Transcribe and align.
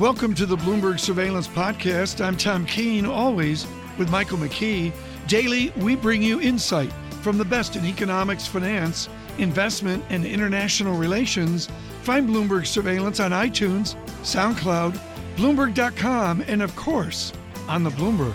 Welcome 0.00 0.32
to 0.36 0.46
the 0.46 0.56
Bloomberg 0.56 0.98
Surveillance 0.98 1.46
Podcast. 1.46 2.24
I'm 2.24 2.34
Tom 2.34 2.64
Keene, 2.64 3.04
always 3.04 3.66
with 3.98 4.10
Michael 4.10 4.38
McKee. 4.38 4.94
Daily, 5.28 5.74
we 5.76 5.94
bring 5.94 6.22
you 6.22 6.40
insight 6.40 6.90
from 7.20 7.36
the 7.36 7.44
best 7.44 7.76
in 7.76 7.84
economics, 7.84 8.46
finance, 8.46 9.10
investment, 9.36 10.02
and 10.08 10.24
international 10.24 10.96
relations. 10.96 11.68
Find 12.00 12.26
Bloomberg 12.26 12.66
Surveillance 12.66 13.20
on 13.20 13.32
iTunes, 13.32 13.94
SoundCloud, 14.22 14.98
Bloomberg.com, 15.36 16.44
and 16.46 16.62
of 16.62 16.74
course, 16.76 17.34
on 17.68 17.82
the 17.82 17.90
Bloomberg. 17.90 18.34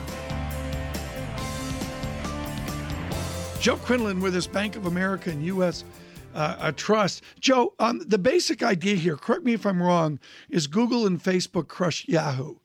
Joe 3.59 3.77
Quinlan 3.77 4.19
with 4.19 4.35
us, 4.35 4.45
Bank 4.45 4.75
of 4.75 4.85
America 4.85 5.31
and 5.31 5.43
U.S. 5.45 5.83
Uh, 6.35 6.57
a 6.59 6.71
Trust. 6.73 7.23
Joe, 7.39 7.73
um, 7.79 8.01
the 8.05 8.17
basic 8.17 8.61
idea 8.61 8.95
here, 8.95 9.15
correct 9.15 9.45
me 9.45 9.53
if 9.53 9.65
I'm 9.65 9.81
wrong, 9.81 10.19
is 10.49 10.67
Google 10.67 11.07
and 11.07 11.23
Facebook 11.23 11.69
crush 11.69 12.05
Yahoo. 12.09 12.55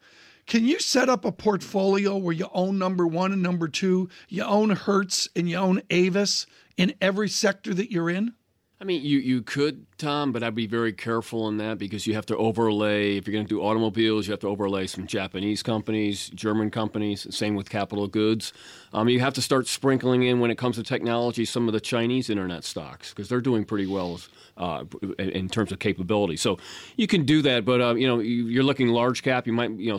Can 0.49 0.65
you 0.65 0.81
set 0.81 1.09
up 1.09 1.25
a 1.25 1.31
portfolio 1.31 2.17
where 2.17 2.35
you 2.35 2.49
own 2.53 2.79
number 2.79 3.07
one 3.07 3.33
and 3.33 3.41
number 3.41 3.69
two, 3.69 4.09
you 4.29 4.43
own 4.43 4.71
Hertz 4.71 5.29
and 5.37 5.49
you 5.49 5.57
own 5.57 5.83
Avis 5.89 6.47
in 6.77 6.95
every 7.01 7.29
sector 7.29 7.73
that 7.73 7.93
you're 7.93 8.11
in? 8.11 8.35
I 8.83 8.87
mean, 8.87 9.05
you, 9.05 9.19
you 9.19 9.43
could, 9.43 9.85
Tom, 9.99 10.33
but 10.33 10.43
I'd 10.43 10.55
be 10.55 10.67
very 10.67 10.95
careful 10.95 11.49
in 11.49 11.59
that 11.59 11.77
because 11.77 12.07
you 12.07 12.15
have 12.15 12.25
to 12.27 12.37
overlay, 12.39 13.19
if 13.19 13.27
you're 13.27 13.35
going 13.35 13.45
to 13.45 13.49
do 13.49 13.61
automobiles, 13.61 14.27
you 14.27 14.31
have 14.31 14.41
to 14.41 14.49
overlay 14.49 14.87
some 14.87 15.07
Japanese 15.07 15.63
companies, 15.63 16.31
German 16.31 16.71
companies, 16.71 17.27
same 17.29 17.55
with 17.55 17.69
capital 17.69 18.09
goods. 18.09 18.55
Um, 18.95 19.11
you 19.11 19.21
have 19.21 19.35
to 19.35 19.43
start 19.43 19.69
sprinkling 19.69 20.23
in, 20.23 20.41
when 20.41 20.51
it 20.51 20.57
comes 20.57 20.77
to 20.77 20.83
technology, 20.83 21.45
some 21.45 21.69
of 21.69 21.75
the 21.75 21.81
Chinese 21.81 22.31
internet 22.31 22.65
stocks 22.65 23.11
because 23.11 23.29
they're 23.29 23.43
doing 23.43 23.67
pretty 23.67 23.87
well 23.87 24.19
uh, 24.57 24.85
in 25.19 25.51
terms 25.51 25.73
of 25.73 25.79
capability. 25.79 26.39
So 26.39 26.59
you 26.97 27.07
can 27.07 27.27
do 27.27 27.43
that, 27.43 27.67
but 27.67 27.83
uh, 27.83 27.95
you 27.97 28.07
know, 28.07 28.19
you're 28.19 28.65
looking 28.65 28.89
large 28.89 29.23
cap, 29.23 29.47
you 29.47 29.53
might, 29.53 29.73
you 29.73 29.93
know, 29.93 29.99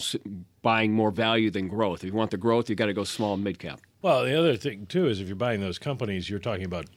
buying 0.63 0.91
more 0.91 1.11
value 1.11 1.52
than 1.52 1.67
growth. 1.67 2.00
If 2.00 2.06
you 2.06 2.13
want 2.13 2.31
the 2.31 2.38
growth, 2.38 2.67
you 2.67 2.75
got 2.75 2.88
to 2.88 2.94
go 2.94 3.03
small 3.03 3.38
mid 3.38 3.59
cap. 3.59 3.80
Well, 4.02 4.25
the 4.25 4.34
other 4.34 4.58
thing 4.58 4.88
too 4.88 5.08
is 5.08 5.22
if 5.22 5.28
you're 5.28 5.36
buying 5.36 5.61
those 5.61 5.78
companies, 5.78 6.31
you're 6.31 6.39
talking 6.39 6.66
about 6.66 6.88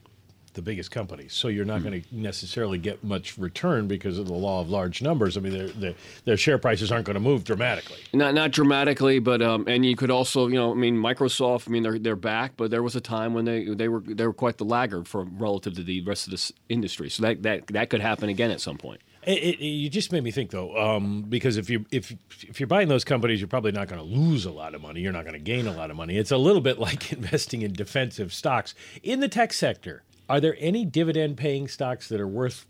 the 0.55 0.63
biggest 0.63 0.91
companies. 0.91 1.33
So 1.33 1.49
you're 1.49 1.65
not 1.65 1.81
mm-hmm. 1.81 1.89
going 1.89 2.03
to 2.03 2.17
necessarily 2.17 2.79
get 2.79 3.05
much 3.05 3.37
return 3.39 3.87
because 3.87 4.19
of 4.19 4.27
the 4.27 4.35
law 4.35 4.61
of 4.61 4.71
large 4.71 5.03
numbers. 5.03 5.37
I 5.37 5.41
mean, 5.41 5.53
their 5.53 5.69
their, 5.69 5.95
their 6.25 6.37
share 6.37 6.59
prices 6.59 6.91
aren't 6.91 7.07
going 7.07 7.15
to 7.15 7.21
move 7.21 7.45
dramatically. 7.45 7.99
Not 8.13 8.35
not 8.35 8.53
dramatically, 8.53 9.19
but 9.19 9.43
um, 9.43 9.67
and 9.69 9.85
you 9.85 9.97
could 9.97 10.11
also, 10.11 10.47
you 10.47 10.55
know, 10.55 10.73
I 10.73 10.75
mean, 10.75 10.97
Microsoft. 10.97 11.69
I 11.69 11.71
mean, 11.71 11.83
they're 11.83 11.99
they're 11.99 12.17
back, 12.17 12.53
but 12.57 12.71
there 12.71 12.83
was 12.83 12.97
a 12.97 13.01
time 13.01 13.35
when 13.35 13.45
they 13.45 13.65
they 13.67 13.89
were 13.89 14.01
they 14.01 14.27
were 14.27 14.33
quite 14.33 14.59
the 14.59 14.65
laggard 14.65 15.09
for 15.09 15.25
relative 15.25 15.75
to 15.75 15.83
the 15.83 16.01
rest 16.03 16.27
of 16.27 16.31
this 16.31 16.53
industry. 16.69 17.11
So 17.11 17.23
that 17.23 17.43
that 17.43 17.67
that 17.69 17.91
could 17.91 18.01
happen 18.01 18.29
again 18.29 18.51
at 18.51 18.61
some 18.61 18.79
point. 18.79 19.01
It, 19.27 19.61
it, 19.61 19.65
you 19.65 19.89
just 19.89 20.13
made 20.13 20.23
me 20.23 20.31
think 20.31 20.51
though, 20.51 20.77
um, 20.77 21.23
because 21.23 21.57
if 21.57 21.71
you 21.71 21.87
if 21.91 22.15
if 22.43 22.61
you're 22.61 22.67
buying 22.67 22.89
those 22.89 23.05
companies, 23.05 23.41
you're 23.41 23.49
probably 23.49 23.73
not 23.73 23.89
going 23.89 24.01
to 24.01 24.07
lose 24.07 24.45
a 24.45 24.51
lot 24.51 24.75
of 24.75 24.83
money. 24.83 25.01
You're 25.01 25.13
not 25.13 25.25
going 25.25 25.35
to 25.35 25.39
gain 25.39 25.67
a 25.67 25.73
lot 25.73 25.91
of 25.91 25.97
money. 25.97 26.19
It's 26.19 26.31
a 26.31 26.37
little 26.37 26.61
bit 26.61 26.79
like 26.79 27.13
investing 27.13 27.63
in 27.63 27.73
defensive 27.73 28.33
stocks 28.35 28.75
in 29.03 29.21
the 29.21 29.29
tech 29.29 29.53
sector. 29.53 30.03
Are 30.29 30.41
there 30.41 30.57
any 30.59 30.85
dividend 30.85 31.37
paying 31.37 31.69
stocks 31.69 32.09
that 32.09 32.21
are 32.21 32.29
worth 32.29 32.67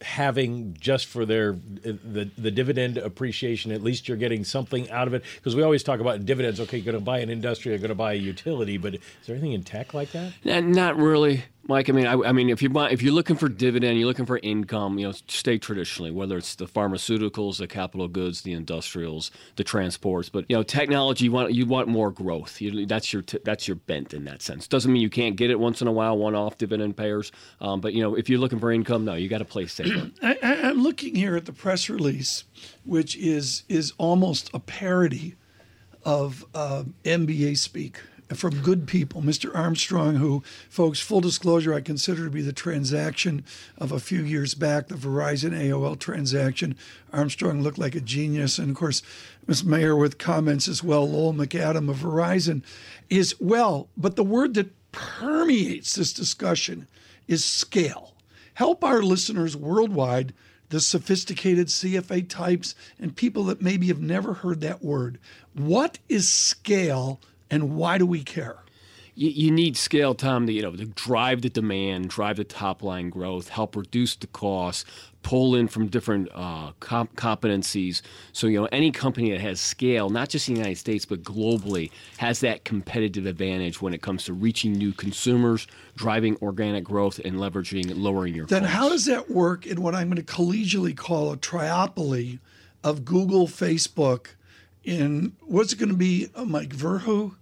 having 0.00 0.76
just 0.78 1.06
for 1.06 1.26
their 1.26 1.52
the 1.52 2.30
the 2.38 2.50
dividend 2.50 2.98
appreciation? 2.98 3.72
At 3.72 3.82
least 3.82 4.08
you're 4.08 4.16
getting 4.16 4.44
something 4.44 4.88
out 4.90 5.08
of 5.08 5.14
it? 5.14 5.24
Because 5.36 5.56
we 5.56 5.62
always 5.62 5.82
talk 5.82 6.00
about 6.00 6.24
dividends. 6.24 6.60
Okay 6.60 6.78
you're 6.78 6.84
going 6.84 6.94
to 6.94 7.04
buy 7.04 7.18
an 7.18 7.30
industry 7.30 7.72
you're 7.72 7.78
going 7.78 7.88
to 7.88 7.94
buy 7.94 8.12
a 8.12 8.16
utility 8.16 8.78
but 8.78 8.94
is 8.94 9.00
there 9.26 9.34
anything 9.34 9.52
in 9.52 9.64
tech 9.64 9.94
like 9.94 10.12
that? 10.12 10.32
Not 10.44 10.96
really 10.96 11.44
Mike, 11.68 11.90
I 11.90 11.92
mean, 11.92 12.06
I, 12.06 12.14
I, 12.14 12.32
mean, 12.32 12.48
if 12.48 12.62
you 12.62 12.70
if 12.86 13.02
you're 13.02 13.12
looking 13.12 13.36
for 13.36 13.46
dividend, 13.46 13.98
you're 13.98 14.08
looking 14.08 14.24
for 14.24 14.38
income. 14.42 14.98
You 14.98 15.08
know, 15.08 15.12
stay 15.28 15.58
traditionally, 15.58 16.10
whether 16.10 16.38
it's 16.38 16.54
the 16.54 16.64
pharmaceuticals, 16.64 17.58
the 17.58 17.66
capital 17.66 18.08
goods, 18.08 18.40
the 18.40 18.54
industrials, 18.54 19.30
the 19.56 19.64
transports. 19.64 20.30
But 20.30 20.46
you 20.48 20.56
know, 20.56 20.62
technology, 20.62 21.26
you 21.26 21.32
want 21.32 21.52
you 21.52 21.66
want 21.66 21.86
more 21.88 22.10
growth. 22.10 22.62
You, 22.62 22.86
that's 22.86 23.12
your 23.12 23.20
t- 23.20 23.40
that's 23.44 23.68
your 23.68 23.74
bent 23.74 24.14
in 24.14 24.24
that 24.24 24.40
sense. 24.40 24.66
Doesn't 24.66 24.90
mean 24.90 25.02
you 25.02 25.10
can't 25.10 25.36
get 25.36 25.50
it 25.50 25.60
once 25.60 25.82
in 25.82 25.88
a 25.88 25.92
while, 25.92 26.16
one-off 26.16 26.56
dividend 26.56 26.96
payers. 26.96 27.32
Um, 27.60 27.82
but 27.82 27.92
you 27.92 28.02
know, 28.02 28.14
if 28.14 28.30
you're 28.30 28.40
looking 28.40 28.60
for 28.60 28.72
income, 28.72 29.04
no, 29.04 29.12
you 29.12 29.28
got 29.28 29.38
to 29.38 29.44
play 29.44 29.66
safe. 29.66 29.92
I, 30.22 30.38
I'm 30.42 30.82
looking 30.82 31.14
here 31.14 31.36
at 31.36 31.44
the 31.44 31.52
press 31.52 31.90
release, 31.90 32.44
which 32.86 33.14
is 33.16 33.64
is 33.68 33.92
almost 33.98 34.48
a 34.54 34.58
parody 34.58 35.34
of 36.02 36.46
uh, 36.54 36.84
MBA 37.04 37.58
speak 37.58 38.00
from 38.34 38.60
good 38.60 38.86
people. 38.86 39.22
Mr. 39.22 39.54
Armstrong, 39.54 40.16
who, 40.16 40.42
folks, 40.68 41.00
full 41.00 41.20
disclosure, 41.20 41.72
I 41.72 41.80
consider 41.80 42.24
to 42.24 42.30
be 42.30 42.42
the 42.42 42.52
transaction 42.52 43.44
of 43.78 43.92
a 43.92 44.00
few 44.00 44.22
years 44.22 44.54
back, 44.54 44.88
the 44.88 44.94
Verizon 44.94 45.50
AOL 45.50 45.98
transaction. 45.98 46.76
Armstrong 47.12 47.62
looked 47.62 47.78
like 47.78 47.94
a 47.94 48.00
genius. 48.00 48.58
And 48.58 48.70
of 48.70 48.76
course, 48.76 49.02
Ms. 49.46 49.64
Mayer 49.64 49.96
with 49.96 50.18
comments 50.18 50.68
as 50.68 50.84
well. 50.84 51.08
Lowell 51.08 51.32
McAdam 51.32 51.88
of 51.88 51.96
Verizon 51.96 52.62
is 53.08 53.34
well, 53.40 53.88
but 53.96 54.16
the 54.16 54.24
word 54.24 54.54
that 54.54 54.72
permeates 54.92 55.94
this 55.94 56.12
discussion 56.12 56.86
is 57.26 57.44
scale. 57.44 58.14
Help 58.54 58.82
our 58.82 59.02
listeners 59.02 59.56
worldwide 59.56 60.34
the 60.70 60.80
sophisticated 60.80 61.68
CFA 61.68 62.28
types 62.28 62.74
and 62.98 63.16
people 63.16 63.44
that 63.44 63.62
maybe 63.62 63.86
have 63.88 64.00
never 64.00 64.34
heard 64.34 64.60
that 64.60 64.82
word. 64.82 65.18
What 65.54 65.98
is 66.08 66.28
scale 66.28 67.20
and 67.50 67.74
why 67.76 67.98
do 67.98 68.06
we 68.06 68.22
care? 68.22 68.58
You, 69.14 69.30
you 69.30 69.50
need 69.50 69.76
scale, 69.76 70.14
Tom, 70.14 70.46
to, 70.46 70.52
you 70.52 70.62
know, 70.62 70.70
to 70.76 70.84
drive 70.86 71.42
the 71.42 71.48
demand, 71.48 72.08
drive 72.08 72.36
the 72.36 72.44
top 72.44 72.84
line 72.84 73.10
growth, 73.10 73.48
help 73.48 73.74
reduce 73.74 74.14
the 74.14 74.28
costs, 74.28 74.84
pull 75.22 75.56
in 75.56 75.66
from 75.66 75.88
different 75.88 76.28
uh, 76.32 76.70
comp- 76.78 77.16
competencies. 77.16 78.00
So, 78.32 78.46
you 78.46 78.60
know, 78.60 78.68
any 78.70 78.92
company 78.92 79.32
that 79.32 79.40
has 79.40 79.60
scale, 79.60 80.08
not 80.08 80.28
just 80.28 80.46
in 80.48 80.54
the 80.54 80.60
United 80.60 80.78
States, 80.78 81.04
but 81.04 81.24
globally, 81.24 81.90
has 82.18 82.38
that 82.40 82.64
competitive 82.64 83.26
advantage 83.26 83.82
when 83.82 83.92
it 83.92 84.02
comes 84.02 84.24
to 84.26 84.32
reaching 84.32 84.72
new 84.74 84.92
consumers, 84.92 85.66
driving 85.96 86.36
organic 86.40 86.84
growth, 86.84 87.18
and 87.24 87.38
leveraging, 87.38 87.90
lowering 87.96 88.34
your 88.34 88.46
Then, 88.46 88.62
costs. 88.62 88.76
how 88.76 88.88
does 88.88 89.04
that 89.06 89.28
work 89.30 89.66
in 89.66 89.82
what 89.82 89.96
I'm 89.96 90.08
going 90.10 90.24
to 90.24 90.32
collegially 90.32 90.96
call 90.96 91.32
a 91.32 91.36
triopoly 91.36 92.38
of 92.84 93.04
Google, 93.04 93.48
Facebook, 93.48 94.28
in 94.84 95.36
what's 95.40 95.72
it 95.72 95.78
going 95.78 95.90
to 95.90 95.96
be, 95.96 96.28
uh, 96.34 96.44
Mike 96.44 96.70
Verhu? 96.70 97.34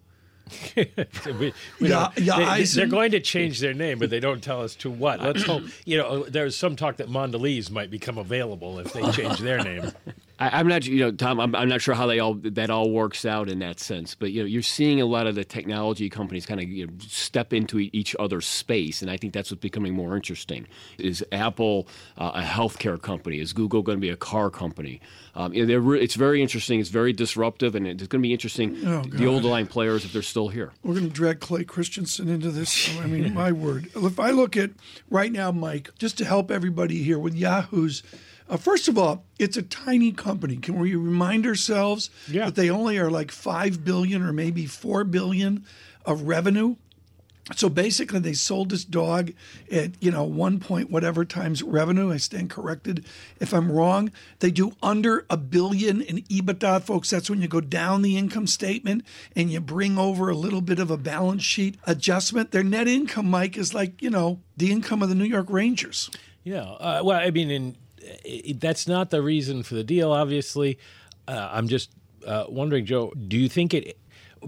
we, 0.76 1.52
we 1.80 1.88
yeah, 1.88 2.10
yeah, 2.16 2.56
they, 2.62 2.82
are 2.82 2.86
going 2.86 3.10
to 3.10 3.18
change 3.18 3.58
their 3.58 3.74
name, 3.74 3.98
but 3.98 4.10
they 4.10 4.20
don't 4.20 4.42
tell 4.42 4.62
us 4.62 4.76
to 4.76 4.88
what. 4.88 5.20
Let's 5.20 5.42
hope. 5.42 5.64
You 5.84 5.98
know, 5.98 6.22
there's 6.22 6.56
some 6.56 6.76
talk 6.76 6.98
that 6.98 7.08
Mondelez 7.08 7.68
might 7.70 7.90
become 7.90 8.16
available 8.16 8.78
if 8.78 8.92
they 8.92 9.10
change 9.10 9.40
their 9.40 9.58
name. 9.58 9.90
I, 10.38 10.60
am 10.60 10.68
not, 10.68 10.84
you 10.84 11.00
know, 11.00 11.10
Tom. 11.12 11.40
I'm, 11.40 11.54
I'm, 11.54 11.68
not 11.68 11.80
sure 11.80 11.94
how 11.94 12.06
they 12.06 12.18
all 12.18 12.34
that 12.34 12.68
all 12.68 12.90
works 12.90 13.24
out 13.24 13.48
in 13.48 13.60
that 13.60 13.80
sense. 13.80 14.14
But 14.14 14.32
you 14.32 14.42
know, 14.42 14.46
you're 14.46 14.62
seeing 14.62 15.00
a 15.00 15.06
lot 15.06 15.26
of 15.26 15.34
the 15.34 15.44
technology 15.44 16.10
companies 16.10 16.44
kind 16.44 16.60
of 16.60 16.68
you 16.68 16.86
know, 16.86 16.92
step 17.00 17.54
into 17.54 17.78
each 17.78 18.14
other's 18.18 18.46
space, 18.46 19.00
and 19.00 19.10
I 19.10 19.16
think 19.16 19.32
that's 19.32 19.50
what's 19.50 19.62
becoming 19.62 19.94
more 19.94 20.14
interesting. 20.14 20.66
Is 20.98 21.24
Apple 21.32 21.88
uh, 22.18 22.32
a 22.34 22.42
healthcare 22.42 23.00
company? 23.00 23.40
Is 23.40 23.54
Google 23.54 23.82
going 23.82 23.96
to 23.96 24.00
be 24.00 24.10
a 24.10 24.16
car 24.16 24.50
company? 24.50 25.00
Um, 25.34 25.54
you 25.54 25.64
know, 25.64 25.78
re- 25.78 26.00
it's 26.00 26.16
very 26.16 26.42
interesting. 26.42 26.80
It's 26.80 26.90
very 26.90 27.14
disruptive, 27.14 27.74
and 27.74 27.86
it's 27.86 28.06
going 28.06 28.20
to 28.20 28.26
be 28.26 28.32
interesting. 28.32 28.76
Oh, 28.86 29.02
the 29.02 29.26
old 29.26 29.44
line 29.44 29.66
players, 29.66 30.04
if 30.04 30.12
they're 30.12 30.20
still 30.20 30.48
here, 30.48 30.72
we're 30.82 30.94
going 30.94 31.08
to 31.08 31.12
drag 31.12 31.40
Clay 31.40 31.64
Christensen 31.64 32.28
into 32.28 32.50
this. 32.50 32.94
I 32.98 33.06
mean, 33.06 33.32
my 33.32 33.52
word. 33.52 33.88
If 33.96 34.20
I 34.20 34.30
look 34.30 34.56
at 34.56 34.70
right 35.08 35.32
now, 35.32 35.50
Mike, 35.50 35.90
just 35.98 36.18
to 36.18 36.26
help 36.26 36.50
everybody 36.50 37.02
here 37.02 37.18
with 37.18 37.34
Yahoo's 37.34 38.02
uh, 38.48 38.56
first 38.56 38.88
of 38.88 38.96
all, 38.96 39.24
it's 39.38 39.56
a 39.56 39.62
tiny 39.62 40.12
company. 40.12 40.56
Can 40.56 40.78
we 40.78 40.94
remind 40.94 41.46
ourselves 41.46 42.10
yeah. 42.28 42.46
that 42.46 42.54
they 42.54 42.70
only 42.70 42.98
are 42.98 43.10
like 43.10 43.30
five 43.30 43.84
billion 43.84 44.22
or 44.22 44.32
maybe 44.32 44.66
four 44.66 45.04
billion 45.04 45.64
of 46.04 46.22
revenue? 46.22 46.76
So 47.54 47.68
basically, 47.68 48.18
they 48.18 48.32
sold 48.32 48.70
this 48.70 48.84
dog 48.84 49.32
at 49.70 50.02
you 50.02 50.10
know 50.10 50.24
one 50.24 50.58
point 50.58 50.90
whatever 50.90 51.24
times 51.24 51.62
revenue. 51.62 52.10
I 52.10 52.16
stand 52.16 52.50
corrected 52.50 53.06
if 53.38 53.54
I'm 53.54 53.70
wrong. 53.70 54.10
They 54.40 54.50
do 54.50 54.72
under 54.82 55.24
a 55.30 55.36
billion 55.36 56.02
in 56.02 56.22
EBITDA, 56.22 56.82
folks. 56.82 57.10
That's 57.10 57.30
when 57.30 57.40
you 57.40 57.46
go 57.46 57.60
down 57.60 58.02
the 58.02 58.16
income 58.16 58.48
statement 58.48 59.04
and 59.36 59.48
you 59.48 59.60
bring 59.60 59.96
over 59.96 60.28
a 60.28 60.34
little 60.34 60.60
bit 60.60 60.80
of 60.80 60.90
a 60.90 60.96
balance 60.96 61.44
sheet 61.44 61.76
adjustment. 61.86 62.50
Their 62.50 62.64
net 62.64 62.88
income, 62.88 63.30
Mike, 63.30 63.56
is 63.56 63.72
like 63.72 64.02
you 64.02 64.10
know 64.10 64.40
the 64.56 64.72
income 64.72 65.00
of 65.00 65.08
the 65.08 65.14
New 65.14 65.24
York 65.24 65.46
Rangers. 65.48 66.10
Yeah. 66.42 66.62
Uh, 66.62 67.02
well, 67.04 67.20
I 67.20 67.30
mean, 67.30 67.52
in 67.52 67.76
it, 68.24 68.60
that's 68.60 68.86
not 68.86 69.10
the 69.10 69.22
reason 69.22 69.62
for 69.62 69.74
the 69.74 69.84
deal, 69.84 70.12
obviously. 70.12 70.78
Uh, 71.28 71.48
I'm 71.52 71.68
just 71.68 71.90
uh, 72.26 72.44
wondering, 72.48 72.86
Joe, 72.86 73.12
do 73.28 73.36
you 73.36 73.48
think 73.48 73.74
it 73.74 73.98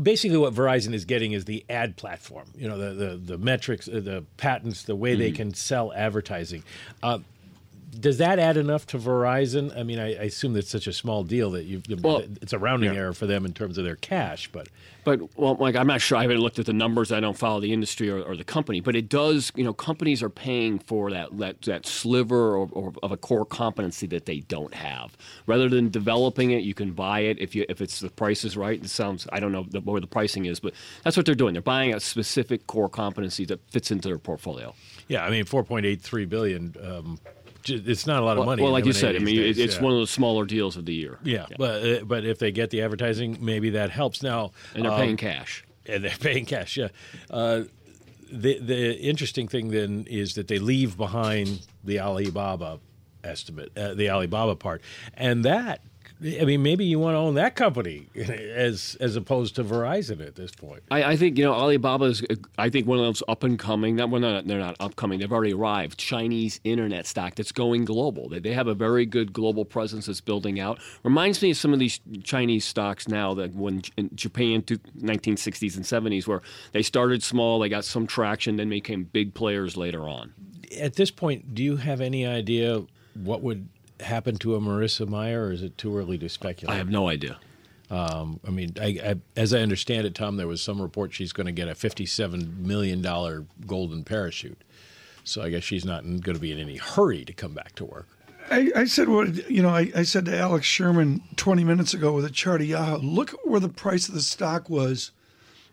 basically 0.01 0.39
what 0.39 0.55
Verizon 0.55 0.95
is 0.95 1.05
getting 1.05 1.33
is 1.33 1.45
the 1.45 1.65
ad 1.69 1.97
platform, 1.97 2.49
you 2.57 2.69
know, 2.69 2.79
the 2.79 2.95
the, 2.95 3.17
the 3.17 3.39
metrics, 3.39 3.89
uh, 3.89 4.01
the 4.01 4.25
patents, 4.37 4.85
the 4.85 4.97
way 4.97 5.13
mm-hmm. 5.13 5.21
they 5.21 5.33
can 5.33 5.55
sell 5.55 5.93
advertising. 5.93 6.63
Uh, 7.03 7.19
does 7.91 8.19
that 8.19 8.39
add 8.39 8.57
enough 8.57 8.87
to 8.89 8.99
Verizon? 8.99 9.77
I 9.77 9.83
mean, 9.83 9.99
I, 9.99 10.15
I 10.15 10.25
assume 10.25 10.53
that's 10.53 10.69
such 10.71 10.87
a 10.87 10.93
small 10.93 11.25
deal 11.25 11.51
that 11.53 11.65
you 11.65 11.83
Well, 12.03 12.23
it's 12.43 12.53
a 12.53 12.59
rounding 12.59 12.93
yeah. 12.93 13.01
error 13.01 13.13
for 13.13 13.27
them 13.27 13.45
in 13.45 13.53
terms 13.53 13.79
of 13.79 13.85
their 13.85 13.97
cash, 13.97 14.49
but 14.53 14.69
But 15.05 15.37
well, 15.39 15.55
like 15.55 15.75
I'm 15.75 15.87
not 15.87 16.01
sure. 16.01 16.19
I 16.19 16.23
haven't 16.23 16.41
looked 16.41 16.59
at 16.59 16.67
the 16.67 16.73
numbers. 16.73 17.13
I 17.13 17.21
don't 17.21 17.37
follow 17.37 17.61
the 17.61 17.73
industry 17.73 18.11
or, 18.11 18.23
or 18.23 18.37
the 18.37 18.45
company. 18.45 18.81
But 18.81 18.95
it 18.95 19.09
does. 19.09 19.53
You 19.57 19.65
know, 19.65 19.73
companies 19.73 20.23
are 20.23 20.29
paying 20.29 20.79
for 20.79 21.11
that 21.11 21.37
that, 21.39 21.63
that 21.63 21.87
sliver 21.87 22.57
or, 22.57 22.69
or 22.73 22.93
of 23.03 23.11
a 23.11 23.17
core 23.17 23.47
competency 23.47 24.07
that 24.09 24.27
they 24.27 24.41
don't 24.41 24.75
have. 24.75 25.17
Rather 25.47 25.69
than 25.69 25.89
developing 25.89 26.51
it, 26.51 26.63
you 26.63 26.75
can 26.75 26.93
buy 26.93 27.21
it 27.21 27.39
if 27.39 27.55
you 27.55 27.65
if 27.69 27.81
it's 27.81 28.01
the 28.01 28.11
price 28.11 28.45
is 28.45 28.57
right. 28.57 28.83
It 28.83 28.91
sounds. 28.91 29.27
I 29.33 29.41
don't 29.41 29.53
know 29.53 29.67
the, 29.69 29.81
where 29.81 30.01
the 30.01 30.07
pricing 30.07 30.45
is, 30.45 30.61
but 30.61 30.75
that's 31.05 31.17
what 31.17 31.25
they're 31.25 31.35
doing. 31.35 31.55
They're 31.55 31.63
buying 31.63 31.95
a 31.95 32.01
specific 32.01 32.67
core 32.67 32.89
competency 32.91 33.45
that 33.47 33.61
fits 33.71 33.91
into 33.91 34.09
their 34.09 34.19
portfolio. 34.19 34.75
yeah, 35.09 35.25
I 35.25 35.31
mean, 35.31 35.45
four 35.47 35.65
point 35.65 35.87
eight 35.87 36.03
three 36.03 36.27
billion. 36.27 36.75
Um, 36.83 37.19
it's 37.71 38.07
not 38.07 38.23
a 38.23 38.25
lot 38.25 38.39
of 38.39 38.47
money. 38.47 38.63
well, 38.63 38.73
like 38.73 38.85
you 38.85 38.93
said, 38.93 39.17
I 39.17 39.19
mean, 39.19 39.37
days, 39.37 39.59
it's 39.59 39.77
yeah. 39.77 39.83
one 39.83 39.93
of 39.93 40.01
the 40.01 40.07
smaller 40.07 40.45
deals 40.45 40.77
of 40.77 40.85
the 40.85 40.95
year. 40.95 41.19
Yeah, 41.23 41.47
but 41.57 41.85
uh, 41.85 42.05
but 42.05 42.25
if 42.25 42.39
they 42.39 42.53
get 42.53 42.71
the 42.71 42.83
advertising, 42.83 43.39
maybe 43.41 43.71
that 43.71 43.91
helps. 43.91 44.23
Now, 44.23 44.53
and 44.75 44.85
they're 44.85 44.93
um, 44.93 44.99
paying 44.99 45.17
cash. 45.17 45.65
and 45.87 46.05
they're 46.05 46.17
paying 46.21 46.45
cash. 46.47 46.77
Yeah. 46.77 46.89
Uh, 47.31 47.65
the 48.31 48.59
the 48.59 48.99
interesting 48.99 49.49
thing 49.49 49.71
then 49.71 50.07
is 50.09 50.35
that 50.35 50.49
they 50.49 50.59
leave 50.59 50.97
behind 50.97 51.67
the 51.85 52.01
Alibaba 52.01 52.81
estimate, 53.25 53.77
uh, 53.77 53.95
the 53.95 54.11
Alibaba 54.11 54.57
part, 54.57 54.83
and 55.15 55.45
that. 55.45 55.81
I 56.21 56.45
mean, 56.45 56.65
maybe 56.65 56.85
you 56.85 56.99
want 56.99 57.15
to 57.15 57.19
own 57.19 57.35
that 57.35 57.55
company 57.55 58.09
as 58.17 58.97
as 59.01 59.15
opposed 59.15 59.55
to 59.57 59.65
Verizon 59.65 60.27
at 60.27 60.35
this 60.35 60.51
point. 60.51 60.83
I, 60.91 61.13
I 61.13 61.17
think 61.17 61.39
you 61.39 61.45
know 61.45 61.53
Alibaba 61.53 62.07
is. 62.07 62.23
Uh, 62.23 62.35
I 62.59 62.71
think 62.71 62.87
one 62.89 62.99
of 62.99 63.05
those 63.05 63.23
up 63.29 63.45
and 63.45 63.59
coming. 63.59 63.97
That 63.97 64.11
one, 64.11 64.23
not, 64.23 64.47
they're 64.47 64.59
not 64.59 64.77
upcoming. 64.81 65.21
They've 65.21 65.33
already 65.33 65.53
arrived. 65.53 65.97
Chinese 65.99 66.61
internet 66.65 67.07
stock 67.07 67.37
that's 67.37 67.53
going 67.53 67.85
global. 67.85 68.29
They, 68.29 68.41
they 68.41 68.53
have 68.53 68.67
a 68.67 68.75
very 68.75 69.07
good 69.07 69.33
global 69.33 69.65
presence 69.65 70.07
that's 70.07 70.21
building 70.21 70.59
out. 70.59 70.81
Reminds 71.05 71.41
me 71.41 71.53
of 71.53 71.57
some 71.57 71.73
of 71.73 71.79
these 71.79 72.01
Chinese 72.25 72.65
stocks 72.65 73.07
now 73.07 73.35
that 73.35 73.55
when 73.55 73.83
in 73.97 74.11
Japan, 74.15 74.63
to 74.63 74.79
1960s 74.79 75.77
and 75.77 75.85
70s, 75.85 76.27
where 76.27 76.43
they 76.73 76.83
started 76.83 77.23
small, 77.23 77.61
they 77.61 77.69
got 77.69 77.85
some 77.85 78.07
traction, 78.07 78.57
then 78.57 78.69
became 78.69 79.05
big 79.05 79.35
players 79.35 79.77
later 79.77 80.09
on. 80.09 80.35
At 80.79 80.95
this 80.95 81.11
point, 81.11 81.55
do 81.55 81.63
you 81.63 81.77
have 81.77 82.01
any 82.01 82.27
idea 82.27 82.85
what 83.15 83.43
would 83.43 83.69
happen 84.01 84.37
to 84.39 84.55
a 84.55 84.61
Marissa 84.61 85.09
Mayer, 85.09 85.47
or 85.47 85.53
is 85.53 85.63
it 85.63 85.79
too 85.79 85.97
early 85.97 86.19
to 86.19 86.29
speculate? 86.29 86.75
I 86.75 86.79
have 86.79 86.91
no 86.91 87.09
idea. 87.09 87.39
Um, 87.91 88.39
I 88.47 88.51
mean, 88.51 88.75
I, 88.81 88.87
I, 88.87 89.15
as 89.37 89.55
I 89.55 89.61
understand 89.61 90.07
it, 90.07 90.15
Tom, 90.15 90.37
there 90.37 90.47
was 90.47 90.61
some 90.61 90.81
report 90.81 91.15
she's 91.15 91.33
going 91.33 91.47
to 91.47 91.53
get 91.53 91.69
a 91.69 91.75
fifty-seven 91.75 92.67
million 92.67 93.01
dollar 93.01 93.47
golden 93.67 94.05
parachute. 94.05 94.63
So 95.25 95.43
I 95.43 95.51
guess 95.51 95.63
she's 95.63 95.85
not 95.85 96.03
going 96.05 96.23
to 96.23 96.39
be 96.39 96.53
in 96.53 96.59
any 96.59 96.77
hurry 96.77 97.25
to 97.25 97.33
come 97.33 97.53
back 97.53 97.75
to 97.77 97.85
work. 97.85 98.09
I, 98.51 98.71
I 98.75 98.85
said 98.87 99.09
what 99.09 99.51
you 99.51 99.63
know. 99.63 99.71
I, 99.71 99.91
I 99.95 100.03
said 100.03 100.25
to 100.27 100.37
Alex 100.37 100.67
Sherman 100.67 101.23
20 101.37 101.65
minutes 101.65 101.95
ago 101.95 102.13
with 102.13 102.25
a 102.25 102.31
chart 102.31 102.61
of 102.61 102.67
Yahoo. 102.67 102.99
Look 102.99 103.35
at 103.35 103.47
where 103.47 103.61
the 103.61 103.69
price 103.69 104.09
of 104.09 104.15
the 104.15 104.23
stock 104.23 104.71
was 104.71 105.13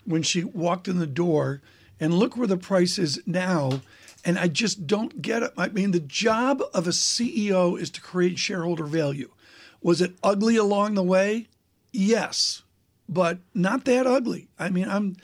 when 0.06 0.24
she 0.24 0.44
walked 0.44 0.88
in 0.88 1.00
the 1.00 1.08
door, 1.08 1.62
and 2.00 2.14
look 2.14 2.36
where 2.36 2.48
the 2.48 2.58
price 2.58 2.98
is 2.98 3.22
now. 3.26 3.82
And 4.24 4.40
I 4.40 4.48
just 4.48 4.88
don't 4.88 5.22
get 5.22 5.44
it. 5.44 5.52
I 5.58 5.70
mean, 5.70 5.92
the 5.92 6.00
job 6.00 6.64
of 6.74 6.88
a 6.88 6.92
CEO 6.92 7.80
is 7.80 7.90
to 7.92 8.02
create 8.02 8.40
shareholder 8.40 8.86
value. 8.86 9.30
Was 9.82 10.02
it 10.02 10.16
ugly 10.24 10.56
along 10.56 10.96
the 10.96 11.04
way? 11.04 11.48
Yes, 11.92 12.64
but 13.08 13.38
not 13.54 13.86
that 13.86 14.08
ugly. 14.08 14.48
I 14.58 14.70
mean, 14.70 14.90
I'm, 14.90 15.16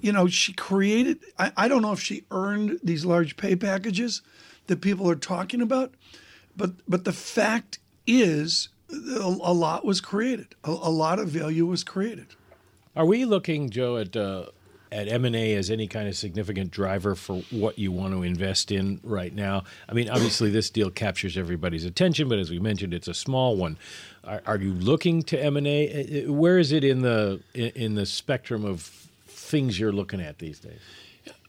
you 0.00 0.12
know, 0.12 0.28
she 0.28 0.54
created. 0.54 1.18
I, 1.38 1.52
I 1.56 1.68
don't 1.68 1.82
know 1.82 1.92
if 1.92 2.00
she 2.00 2.24
earned 2.30 2.80
these 2.82 3.04
large 3.04 3.36
pay 3.36 3.54
packages 3.54 4.22
that 4.66 4.80
people 4.80 5.10
are 5.10 5.16
talking 5.16 5.60
about, 5.60 5.92
but 6.56 6.72
but 6.88 7.04
the 7.04 7.12
fact 7.12 7.78
is, 8.06 8.70
a, 8.90 9.18
a 9.20 9.52
lot 9.52 9.84
was 9.84 10.00
created. 10.00 10.54
A, 10.64 10.70
a 10.70 10.90
lot 10.90 11.18
of 11.18 11.28
value 11.28 11.66
was 11.66 11.84
created. 11.84 12.28
Are 12.96 13.06
we 13.06 13.24
looking, 13.24 13.70
Joe, 13.70 13.96
at 13.96 14.16
uh, 14.16 14.46
at 14.90 15.08
M 15.08 15.24
and 15.24 15.36
A 15.36 15.54
as 15.54 15.70
any 15.70 15.86
kind 15.86 16.08
of 16.08 16.16
significant 16.16 16.70
driver 16.70 17.14
for 17.14 17.42
what 17.50 17.78
you 17.78 17.92
want 17.92 18.14
to 18.14 18.22
invest 18.22 18.70
in 18.70 19.00
right 19.02 19.34
now? 19.34 19.64
I 19.88 19.92
mean, 19.92 20.08
obviously 20.08 20.50
this 20.50 20.70
deal 20.70 20.90
captures 20.90 21.36
everybody's 21.36 21.84
attention, 21.84 22.28
but 22.28 22.38
as 22.38 22.50
we 22.50 22.58
mentioned, 22.58 22.94
it's 22.94 23.08
a 23.08 23.14
small 23.14 23.56
one. 23.56 23.76
Are, 24.24 24.42
are 24.46 24.56
you 24.56 24.72
looking 24.72 25.22
to 25.24 25.42
M 25.42 25.56
and 25.56 25.66
A? 25.66 26.26
Uh, 26.26 26.30
uh, 26.30 26.32
where 26.32 26.58
is 26.58 26.72
it 26.72 26.84
in 26.84 27.02
the 27.02 27.40
in 27.54 27.94
the 27.94 28.06
spectrum 28.06 28.64
of 28.64 28.82
things 29.26 29.78
you're 29.78 29.92
looking 29.92 30.20
at 30.20 30.38
these 30.38 30.58
days? 30.58 30.80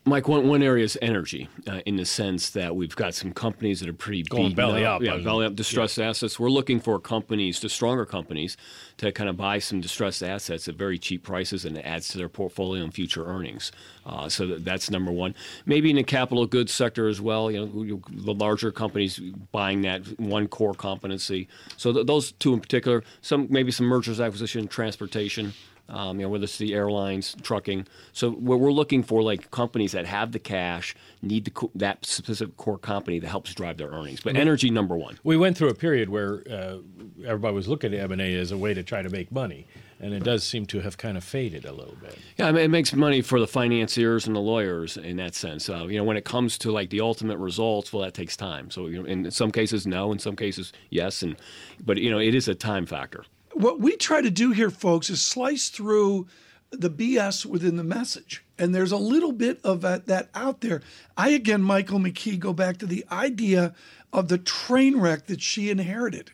Mike, 0.09 0.27
one, 0.27 0.47
one 0.47 0.63
area 0.63 0.83
is 0.83 0.97
energy, 1.03 1.47
uh, 1.67 1.81
in 1.85 1.95
the 1.95 2.05
sense 2.05 2.49
that 2.49 2.75
we've 2.75 2.95
got 2.95 3.13
some 3.13 3.31
companies 3.31 3.79
that 3.79 3.87
are 3.87 3.93
pretty 3.93 4.23
Going 4.23 4.55
belly 4.55 4.83
up, 4.83 5.01
I 5.01 5.05
yeah, 5.05 5.17
belly 5.17 5.45
up, 5.45 5.55
distressed 5.55 5.99
assets. 5.99 6.39
We're 6.39 6.49
looking 6.49 6.79
for 6.79 6.99
companies, 6.99 7.59
the 7.59 7.69
stronger 7.69 8.07
companies, 8.07 8.57
to 8.97 9.11
kind 9.11 9.29
of 9.29 9.37
buy 9.37 9.59
some 9.59 9.81
distressed 9.81 10.23
assets 10.23 10.67
at 10.67 10.73
very 10.73 10.97
cheap 10.97 11.21
prices, 11.21 11.63
and 11.63 11.77
it 11.77 11.85
adds 11.85 12.09
to 12.09 12.17
their 12.17 12.27
portfolio 12.27 12.83
and 12.83 12.91
future 12.91 13.23
earnings. 13.23 13.71
Uh, 14.03 14.27
so 14.27 14.47
that, 14.47 14.65
that's 14.65 14.89
number 14.89 15.11
one. 15.11 15.35
Maybe 15.67 15.91
in 15.91 15.95
the 15.95 16.03
capital 16.03 16.47
goods 16.47 16.73
sector 16.73 17.07
as 17.07 17.21
well. 17.21 17.51
You 17.51 17.67
know, 17.67 18.01
the 18.09 18.33
larger 18.33 18.71
companies 18.71 19.19
buying 19.51 19.83
that 19.83 20.19
one 20.19 20.47
core 20.47 20.73
competency. 20.73 21.47
So 21.77 21.93
th- 21.93 22.07
those 22.07 22.31
two 22.31 22.53
in 22.53 22.61
particular. 22.61 23.03
Some 23.21 23.45
maybe 23.51 23.71
some 23.71 23.85
mergers, 23.85 24.19
acquisition, 24.19 24.67
transportation 24.67 25.53
um, 25.89 26.19
you 26.19 26.25
know, 26.25 26.29
whether 26.29 26.43
it's 26.43 26.57
the 26.57 26.73
airlines, 26.73 27.35
trucking. 27.41 27.87
So 28.13 28.31
what 28.31 28.59
we're 28.59 28.71
looking 28.71 29.03
for, 29.03 29.21
like 29.21 29.51
companies 29.51 29.91
that 29.93 30.05
have 30.05 30.31
the 30.31 30.39
cash, 30.39 30.95
need 31.21 31.45
the, 31.45 31.51
co- 31.51 31.71
that 31.75 32.05
specific 32.05 32.57
core 32.57 32.77
company 32.77 33.19
that 33.19 33.27
helps 33.27 33.53
drive 33.53 33.77
their 33.77 33.89
earnings. 33.89 34.21
But 34.21 34.35
energy, 34.35 34.69
number 34.69 34.95
one. 34.95 35.19
We 35.23 35.37
went 35.37 35.57
through 35.57 35.69
a 35.69 35.75
period 35.75 36.09
where 36.09 36.43
uh, 36.49 36.77
everybody 37.25 37.55
was 37.55 37.67
looking 37.67 37.93
at 37.93 37.99
M 37.99 38.11
and 38.11 38.21
A 38.21 38.35
as 38.35 38.51
a 38.51 38.57
way 38.57 38.73
to 38.73 38.83
try 38.83 39.01
to 39.01 39.09
make 39.09 39.31
money, 39.31 39.67
and 39.99 40.13
it 40.13 40.23
does 40.23 40.43
seem 40.43 40.65
to 40.67 40.79
have 40.81 40.97
kind 40.97 41.17
of 41.17 41.23
faded 41.23 41.65
a 41.65 41.73
little 41.73 41.95
bit. 41.95 42.17
Yeah, 42.37 42.47
I 42.47 42.51
mean, 42.51 42.63
it 42.63 42.69
makes 42.69 42.93
money 42.93 43.21
for 43.21 43.39
the 43.39 43.47
financiers 43.47 44.27
and 44.27 44.35
the 44.35 44.41
lawyers 44.41 44.95
in 44.97 45.17
that 45.17 45.35
sense. 45.35 45.69
Uh, 45.69 45.85
you 45.87 45.97
know, 45.97 46.03
when 46.03 46.17
it 46.17 46.25
comes 46.25 46.57
to 46.59 46.71
like 46.71 46.89
the 46.89 47.01
ultimate 47.01 47.37
results, 47.37 47.91
well, 47.91 48.03
that 48.03 48.13
takes 48.13 48.37
time. 48.37 48.69
So 48.69 48.87
you 48.87 49.01
know, 49.01 49.05
in 49.05 49.29
some 49.31 49.51
cases, 49.51 49.87
no. 49.87 50.11
In 50.11 50.19
some 50.19 50.35
cases, 50.35 50.71
yes. 50.89 51.23
And 51.23 51.35
but 51.83 51.97
you 51.97 52.11
know, 52.11 52.19
it 52.19 52.35
is 52.35 52.47
a 52.47 52.55
time 52.55 52.85
factor. 52.85 53.25
What 53.59 53.81
we 53.81 53.97
try 53.97 54.21
to 54.21 54.31
do 54.31 54.51
here, 54.51 54.69
folks, 54.69 55.09
is 55.09 55.21
slice 55.21 55.67
through 55.67 56.27
the 56.71 56.89
BS 56.89 57.45
within 57.45 57.75
the 57.75 57.83
message. 57.83 58.41
And 58.57 58.73
there's 58.73 58.93
a 58.93 58.97
little 58.97 59.33
bit 59.33 59.59
of 59.65 59.81
that, 59.81 60.05
that 60.05 60.29
out 60.33 60.61
there. 60.61 60.81
I, 61.17 61.31
again, 61.31 61.61
Michael 61.61 61.99
McKee, 61.99 62.39
go 62.39 62.53
back 62.53 62.77
to 62.77 62.85
the 62.85 63.03
idea 63.11 63.75
of 64.13 64.29
the 64.29 64.37
train 64.37 64.97
wreck 64.97 65.25
that 65.25 65.41
she 65.41 65.69
inherited. 65.69 66.31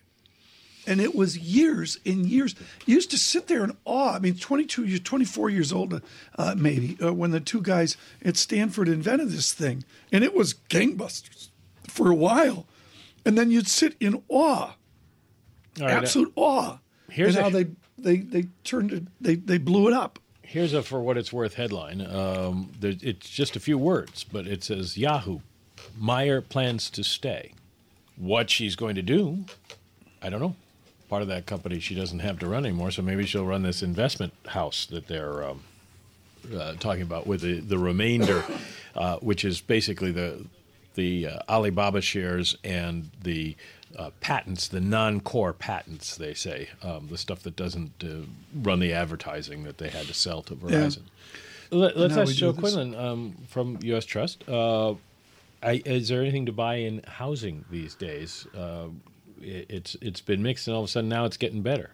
And 0.86 1.01
it 1.01 1.16
was 1.16 1.36
years 1.36 1.98
and 2.06 2.27
years. 2.27 2.54
You 2.86 2.94
used 2.94 3.10
to 3.10 3.18
sit 3.18 3.48
there 3.48 3.63
in 3.63 3.75
awe. 3.86 4.13
I 4.13 4.19
mean, 4.19 4.36
22 4.36 4.86
years, 4.86 5.00
24 5.00 5.50
years 5.50 5.74
old, 5.74 6.04
uh, 6.38 6.54
maybe, 6.56 6.95
uh, 7.04 7.12
when 7.12 7.31
the 7.31 7.39
two 7.39 7.63
guys 7.63 7.98
at 8.24 8.38
Stanford 8.38 8.88
invented 8.88 9.31
this 9.31 9.51
thing. 9.51 9.84
And 10.12 10.24
it 10.24 10.36
was 10.36 10.53
gangbusters 10.53 11.50
for 11.88 12.12
a 12.12 12.15
while. 12.15 12.67
And 13.25 13.36
then 13.36 13.50
you'd 13.50 13.67
sit 13.67 13.96
in 14.00 14.22
awe 14.29 14.75
right, 15.79 15.91
uh, 15.91 15.98
absolute 15.98 16.32
awe. 16.36 16.77
Here's 17.10 17.36
how 17.36 17.48
a- 17.48 17.52
they 17.52 17.68
they 17.98 18.18
they 18.18 18.44
turned 18.64 18.92
it, 18.92 19.04
they 19.22 19.36
they 19.36 19.58
blew 19.58 19.88
it 19.88 19.94
up. 19.94 20.20
Here's 20.42 20.74
a 20.74 20.84
for 20.84 21.02
what 21.02 21.18
it's 21.18 21.34
worth 21.34 21.56
headline. 21.56 22.02
Um, 22.02 22.72
there, 22.80 22.94
it's 23.02 23.30
just 23.30 23.56
a 23.56 23.60
few 23.60 23.78
words, 23.78 24.24
but 24.24 24.46
it 24.48 24.64
says 24.64 24.98
Yahoo. 24.98 25.40
Mayer 26.00 26.42
plans 26.42 26.90
to 26.92 27.04
stay. 27.04 27.54
What 28.16 28.50
she's 28.50 28.76
going 28.76 28.96
to 28.96 29.02
do, 29.02 29.46
I 30.22 30.30
don't 30.30 30.40
know. 30.40 30.56
Part 31.10 31.22
of 31.22 31.28
that 31.28 31.46
company 31.46 31.80
she 31.80 31.96
doesn't 31.96 32.20
have 32.20 32.40
to 32.40 32.48
run 32.48 32.66
anymore, 32.66 32.92
so 32.92 33.02
maybe 33.02 33.26
she'll 33.26 33.46
run 33.46 33.64
this 33.64 33.82
investment 33.84 34.34
house 34.48 34.86
that 34.88 35.08
they're 35.08 35.44
um, 35.44 35.62
uh, 36.56 36.74
talking 36.80 37.02
about 37.04 37.28
with 37.28 37.42
the, 37.42 37.60
the 37.60 37.78
remainder, 37.78 38.44
uh, 38.96 39.18
which 39.18 39.44
is 39.46 39.62
basically 39.62 40.12
the 40.12 40.46
the 40.96 41.28
uh, 41.28 41.40
Alibaba 41.50 42.02
shares 42.02 42.56
and 42.64 43.10
the 43.22 43.56
uh, 43.98 44.12
patents, 44.20 44.68
the 44.68 44.80
non-core 44.80 45.54
patents, 45.54 46.16
they 46.16 46.34
say, 46.34 46.70
um, 46.84 47.08
the 47.08 47.18
stuff 47.18 47.44
that 47.44 47.56
doesn't 47.56 48.04
uh, 48.04 48.25
run 48.54 48.80
the 48.80 48.94
advertising 48.94 49.64
that 49.64 49.78
they 49.78 49.90
had 49.90 50.06
to 50.08 50.14
sell 50.14 50.42
to 50.44 50.56
Verizon. 50.56 51.04
Let, 51.72 51.96
us 51.96 52.18
ask 52.18 52.36
Joe. 52.36 52.54
Quinlan 52.54 52.96
um, 52.96 53.36
from 53.48 53.80
U.S. 53.82 54.06
Trust. 54.06 54.48
Uh, 54.48 54.96
I, 55.64 55.82
is 55.86 56.10
there 56.10 56.22
anything 56.22 56.46
to 56.46 56.52
buy 56.52 56.75
in 56.75 57.02
housing 57.08 57.66
these 57.72 57.96
days? 57.96 58.48
Uh, 58.56 58.88
it, 59.42 59.66
it's 59.70 59.98
it's 60.02 60.22
been 60.22 60.44
mixed, 60.44 60.68
and 60.68 60.75
all 60.75 60.84
of 60.84 60.90
a 60.90 60.92
sudden 60.92 61.10
now 61.10 61.25
it's 61.25 61.38
getting 61.38 61.62
better. 61.62 61.90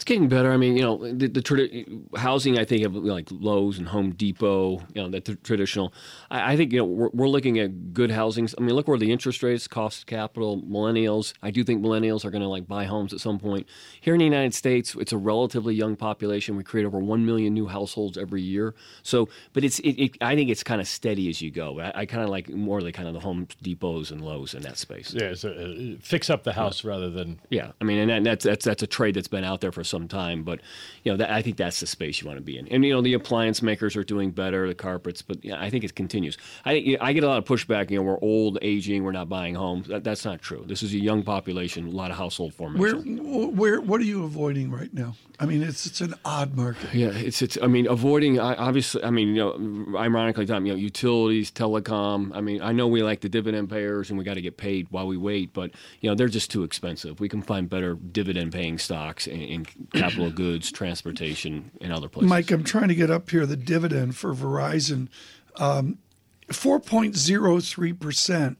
It's 0.00 0.04
getting 0.06 0.28
better. 0.28 0.50
I 0.50 0.56
mean, 0.56 0.78
you 0.78 0.82
know, 0.82 1.12
the, 1.12 1.26
the 1.26 1.42
tradi- 1.42 2.16
housing. 2.16 2.58
I 2.58 2.64
think 2.64 2.86
of 2.86 2.94
like 2.94 3.28
Lowe's 3.30 3.76
and 3.76 3.86
Home 3.86 4.12
Depot. 4.12 4.80
You 4.94 5.02
know, 5.02 5.10
the 5.10 5.20
traditional. 5.20 5.92
I, 6.30 6.54
I, 6.54 6.56
think 6.56 6.72
you 6.72 6.78
know 6.78 6.86
we're, 6.86 7.10
we're, 7.12 7.28
looking 7.28 7.58
at 7.58 7.92
good 7.92 8.10
housing. 8.10 8.48
I 8.56 8.62
mean, 8.62 8.74
look 8.74 8.88
where 8.88 8.96
the 8.96 9.12
interest 9.12 9.42
rates, 9.42 9.68
cost 9.68 9.98
of 9.98 10.06
capital, 10.06 10.62
millennials. 10.62 11.34
I 11.42 11.50
do 11.50 11.62
think 11.62 11.84
millennials 11.84 12.24
are 12.24 12.30
going 12.30 12.40
to 12.40 12.48
like 12.48 12.66
buy 12.66 12.86
homes 12.86 13.12
at 13.12 13.20
some 13.20 13.38
point. 13.38 13.66
Here 14.00 14.14
in 14.14 14.20
the 14.20 14.24
United 14.24 14.54
States, 14.54 14.94
it's 14.98 15.12
a 15.12 15.18
relatively 15.18 15.74
young 15.74 15.96
population. 15.96 16.56
We 16.56 16.64
create 16.64 16.86
over 16.86 16.98
one 16.98 17.26
million 17.26 17.52
new 17.52 17.66
households 17.66 18.16
every 18.16 18.40
year. 18.40 18.74
So, 19.02 19.28
but 19.52 19.64
it's 19.64 19.80
it, 19.80 20.02
it 20.02 20.16
I 20.22 20.34
think 20.34 20.48
it's 20.48 20.62
kind 20.62 20.80
of 20.80 20.88
steady 20.88 21.28
as 21.28 21.42
you 21.42 21.50
go. 21.50 21.78
I, 21.78 21.92
I 21.94 22.06
kind 22.06 22.22
of 22.22 22.30
like 22.30 22.48
more 22.48 22.80
like 22.80 22.94
kind 22.94 23.06
of 23.06 23.12
the 23.12 23.20
Home 23.20 23.46
Depots 23.62 24.12
and 24.12 24.22
Lowe's 24.22 24.54
in 24.54 24.62
that 24.62 24.78
space. 24.78 25.12
Yeah, 25.12 25.34
so 25.34 25.50
uh, 25.50 25.98
fix 26.00 26.30
up 26.30 26.44
the 26.44 26.54
house 26.54 26.84
yeah. 26.84 26.90
rather 26.90 27.10
than 27.10 27.38
yeah. 27.50 27.72
I 27.82 27.84
mean, 27.84 27.98
and 27.98 28.10
that, 28.10 28.24
that's 28.24 28.44
that's 28.46 28.64
that's 28.64 28.82
a 28.82 28.86
trade 28.86 29.14
that's 29.14 29.28
been 29.28 29.44
out 29.44 29.60
there 29.60 29.72
for 29.72 29.84
some 29.90 30.08
time. 30.08 30.42
But 30.42 30.60
you 31.04 31.12
know, 31.12 31.18
that, 31.18 31.30
I 31.30 31.42
think 31.42 31.56
that's 31.56 31.80
the 31.80 31.86
space 31.86 32.20
you 32.20 32.26
want 32.26 32.38
to 32.38 32.42
be 32.42 32.56
in. 32.56 32.68
And 32.68 32.84
you 32.84 32.92
know, 32.92 33.02
the 33.02 33.14
appliance 33.14 33.60
makers 33.62 33.96
are 33.96 34.04
doing 34.04 34.30
better, 34.30 34.66
the 34.66 34.74
carpets. 34.74 35.22
But 35.22 35.44
yeah, 35.44 35.60
I 35.60 35.68
think 35.68 35.84
it 35.84 35.94
continues. 35.94 36.38
I 36.64 36.72
you 36.74 36.96
know, 36.96 37.04
I 37.04 37.12
get 37.12 37.24
a 37.24 37.28
lot 37.28 37.38
of 37.38 37.44
pushback. 37.44 37.90
You 37.90 37.98
know, 37.98 38.02
we're 38.02 38.20
old, 38.20 38.58
aging, 38.62 39.04
we're 39.04 39.12
not 39.12 39.28
buying 39.28 39.54
homes. 39.54 39.88
That, 39.88 40.04
that's 40.04 40.24
not 40.24 40.40
true. 40.40 40.64
This 40.66 40.82
is 40.82 40.94
a 40.94 40.98
young 40.98 41.22
population, 41.22 41.88
a 41.88 41.90
lot 41.90 42.10
of 42.10 42.16
household 42.16 42.54
formation. 42.54 43.18
Where, 43.24 43.48
where, 43.48 43.80
what 43.80 44.00
are 44.00 44.04
you 44.04 44.24
avoiding 44.24 44.70
right 44.70 44.92
now? 44.94 45.14
I 45.38 45.46
mean, 45.46 45.62
it's 45.62 45.86
it's 45.86 46.02
an 46.02 46.14
odd 46.24 46.54
market. 46.54 46.92
Yeah, 46.92 47.08
it's 47.08 47.40
it's. 47.40 47.56
I 47.62 47.66
mean, 47.66 47.86
avoiding 47.86 48.38
obviously. 48.38 49.02
I 49.02 49.10
mean, 49.10 49.34
you 49.34 49.36
know, 49.36 49.98
ironically, 49.98 50.44
Tom, 50.44 50.66
you 50.66 50.72
know, 50.72 50.78
utilities, 50.78 51.50
telecom. 51.50 52.30
I 52.34 52.42
mean, 52.42 52.60
I 52.60 52.72
know 52.72 52.86
we 52.86 53.02
like 53.02 53.20
the 53.20 53.28
dividend 53.28 53.70
payers, 53.70 54.10
and 54.10 54.18
we 54.18 54.24
got 54.24 54.34
to 54.34 54.42
get 54.42 54.58
paid 54.58 54.88
while 54.90 55.06
we 55.06 55.16
wait, 55.16 55.54
but 55.54 55.70
you 56.00 56.10
know, 56.10 56.14
they're 56.14 56.28
just 56.28 56.50
too 56.50 56.62
expensive. 56.62 57.20
We 57.20 57.28
can 57.28 57.40
find 57.40 57.70
better 57.70 57.94
dividend 57.94 58.52
paying 58.52 58.78
stocks 58.78 59.26
in, 59.26 59.40
in 59.40 59.66
capital 59.94 60.30
goods, 60.30 60.70
transportation, 60.70 61.70
and 61.80 61.92
other 61.92 62.08
places. 62.08 62.28
Mike, 62.28 62.50
I'm 62.50 62.64
trying 62.64 62.88
to 62.88 62.94
get 62.94 63.10
up 63.10 63.30
here 63.30 63.46
the 63.46 63.56
dividend 63.56 64.16
for 64.16 64.34
Verizon, 64.34 65.08
um, 65.56 65.98
four 66.52 66.80
point 66.80 67.16
zero 67.16 67.60
three 67.60 67.92
percent, 67.92 68.58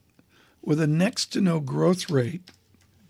with 0.61 0.79
a 0.79 0.87
next 0.87 1.27
to 1.33 1.41
no 1.41 1.59
growth 1.59 2.09
rate 2.09 2.51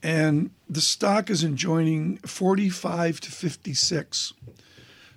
and 0.04 0.52
the 0.70 0.82
stock 0.82 1.30
is 1.30 1.44
enjoying 1.44 2.18
45 2.18 3.20
to 3.22 3.32
56. 3.32 4.34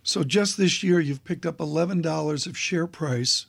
So 0.03 0.23
just 0.25 0.59
this 0.59 0.83
year, 0.83 1.01
you've 1.01 1.25
picked 1.25 1.47
up 1.47 1.59
$11 1.59 2.47
of 2.47 2.59
share 2.59 2.87
price 2.87 3.47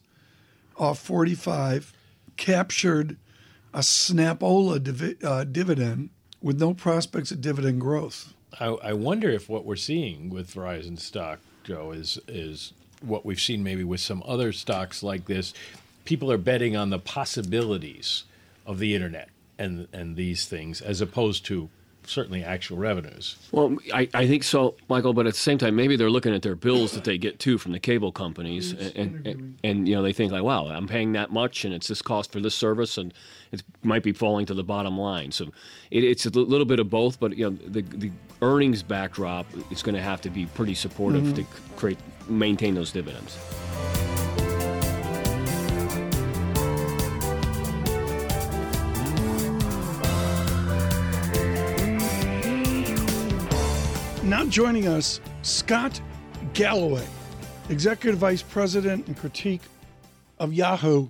off 0.77 0.99
45, 0.99 1.93
captured 2.37 3.17
a 3.73 3.79
Snapola 3.79 5.23
uh, 5.23 5.43
dividend 5.43 6.09
with 6.41 6.59
no 6.59 6.73
prospects 6.73 7.31
of 7.31 7.41
dividend 7.41 7.81
growth. 7.81 8.33
I, 8.59 8.67
I 8.67 8.93
wonder 8.93 9.29
if 9.29 9.49
what 9.49 9.65
we're 9.65 9.75
seeing 9.75 10.29
with 10.29 10.53
Verizon 10.53 10.99
stock, 10.99 11.39
Joe, 11.63 11.91
is 11.91 12.19
is 12.27 12.73
what 13.01 13.25
we've 13.25 13.39
seen 13.39 13.63
maybe 13.63 13.83
with 13.83 13.99
some 13.99 14.23
other 14.25 14.51
stocks 14.51 15.03
like 15.03 15.25
this. 15.25 15.53
People 16.05 16.31
are 16.31 16.37
betting 16.37 16.75
on 16.75 16.89
the 16.89 16.99
possibilities 16.99 18.23
of 18.65 18.79
the 18.79 18.95
internet 18.95 19.29
and 19.57 19.87
and 19.93 20.15
these 20.15 20.45
things 20.45 20.81
as 20.81 21.01
opposed 21.01 21.45
to 21.45 21.69
certainly 22.07 22.43
actual 22.43 22.77
revenues. 22.77 23.35
Well, 23.51 23.77
I, 23.93 24.09
I 24.13 24.27
think 24.27 24.43
so, 24.43 24.75
Michael. 24.89 25.13
But 25.13 25.27
at 25.27 25.33
the 25.33 25.39
same 25.39 25.57
time, 25.57 25.75
maybe 25.75 25.95
they're 25.95 26.09
looking 26.09 26.33
at 26.33 26.41
their 26.41 26.55
bills 26.55 26.93
that 26.93 27.03
they 27.03 27.17
get 27.17 27.39
too 27.39 27.57
from 27.57 27.71
the 27.71 27.79
cable 27.79 28.11
companies, 28.11 28.71
and, 28.71 28.95
and, 28.95 29.27
and, 29.27 29.57
and, 29.63 29.87
you 29.87 29.95
know 29.95 30.01
they 30.01 30.13
think 30.13 30.31
like, 30.31 30.43
wow, 30.43 30.67
I'm 30.67 30.87
paying 30.87 31.13
that 31.13 31.31
much, 31.31 31.65
and 31.65 31.73
it's 31.73 31.87
this 31.87 32.01
cost 32.01 32.31
for 32.31 32.39
this 32.39 32.55
service, 32.55 32.97
and 32.97 33.13
it 33.51 33.63
might 33.83 34.03
be 34.03 34.11
falling 34.11 34.45
to 34.47 34.53
the 34.53 34.63
bottom 34.63 34.97
line. 34.97 35.31
So 35.31 35.45
it, 35.91 36.03
it's 36.03 36.25
a 36.25 36.29
little 36.29 36.65
bit 36.65 36.79
of 36.79 36.89
both, 36.89 37.19
but 37.19 37.37
you 37.37 37.49
know 37.49 37.57
the 37.67 37.81
the 37.81 38.11
earnings 38.41 38.83
backdrop 38.83 39.45
is 39.71 39.81
going 39.81 39.95
to 39.95 40.01
have 40.01 40.21
to 40.21 40.29
be 40.29 40.45
pretty 40.47 40.75
supportive 40.75 41.23
mm-hmm. 41.23 41.35
to 41.35 41.45
create 41.75 41.99
maintain 42.27 42.75
those 42.75 42.91
dividends. 42.91 43.37
Now 54.25 54.43
joining 54.43 54.87
us, 54.87 55.21
Scott 55.43 56.01
Galloway, 56.55 57.05
Executive 57.69 58.19
Vice 58.19 58.41
President 58.41 59.05
and 59.05 59.15
Critique 59.15 59.61
of 60.39 60.51
Yahoo 60.51 61.09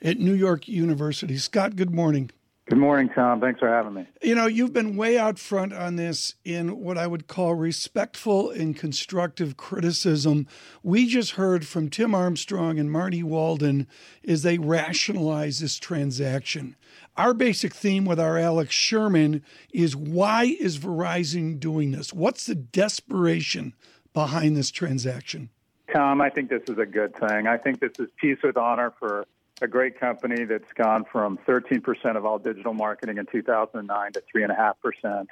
at 0.00 0.18
New 0.18 0.32
York 0.32 0.66
University. 0.66 1.36
Scott, 1.36 1.76
good 1.76 1.90
morning. 1.90 2.30
Good 2.66 2.78
morning, 2.78 3.10
Tom. 3.14 3.42
Thanks 3.42 3.60
for 3.60 3.68
having 3.68 3.92
me. 3.92 4.06
You 4.22 4.34
know, 4.34 4.46
you've 4.46 4.72
been 4.72 4.96
way 4.96 5.18
out 5.18 5.38
front 5.38 5.74
on 5.74 5.96
this 5.96 6.34
in 6.46 6.80
what 6.80 6.96
I 6.96 7.06
would 7.06 7.26
call 7.26 7.54
respectful 7.54 8.50
and 8.50 8.74
constructive 8.74 9.58
criticism. 9.58 10.46
We 10.82 11.06
just 11.06 11.32
heard 11.32 11.66
from 11.66 11.90
Tim 11.90 12.14
Armstrong 12.14 12.78
and 12.78 12.88
Marni 12.88 13.22
Walden 13.22 13.86
as 14.26 14.44
they 14.44 14.56
rationalize 14.56 15.58
this 15.58 15.76
transaction. 15.76 16.74
Our 17.18 17.34
basic 17.34 17.74
theme 17.74 18.06
with 18.06 18.18
our 18.18 18.38
Alex 18.38 18.74
Sherman 18.74 19.42
is 19.70 19.94
why 19.94 20.56
is 20.58 20.78
Verizon 20.78 21.60
doing 21.60 21.90
this? 21.90 22.14
What's 22.14 22.46
the 22.46 22.54
desperation 22.54 23.74
behind 24.14 24.56
this 24.56 24.70
transaction? 24.70 25.50
Tom, 25.92 26.22
I 26.22 26.30
think 26.30 26.48
this 26.48 26.62
is 26.66 26.78
a 26.78 26.86
good 26.86 27.14
thing. 27.14 27.46
I 27.46 27.58
think 27.58 27.80
this 27.80 27.92
is 27.98 28.08
peace 28.18 28.38
with 28.42 28.56
honor 28.56 28.94
for 28.98 29.26
a 29.62 29.68
great 29.68 29.98
company 29.98 30.44
that's 30.44 30.72
gone 30.74 31.04
from 31.10 31.38
13% 31.46 32.16
of 32.16 32.26
all 32.26 32.38
digital 32.38 32.74
marketing 32.74 33.18
in 33.18 33.26
2009 33.26 34.12
to 34.12 34.22
3.5%. 34.34 35.26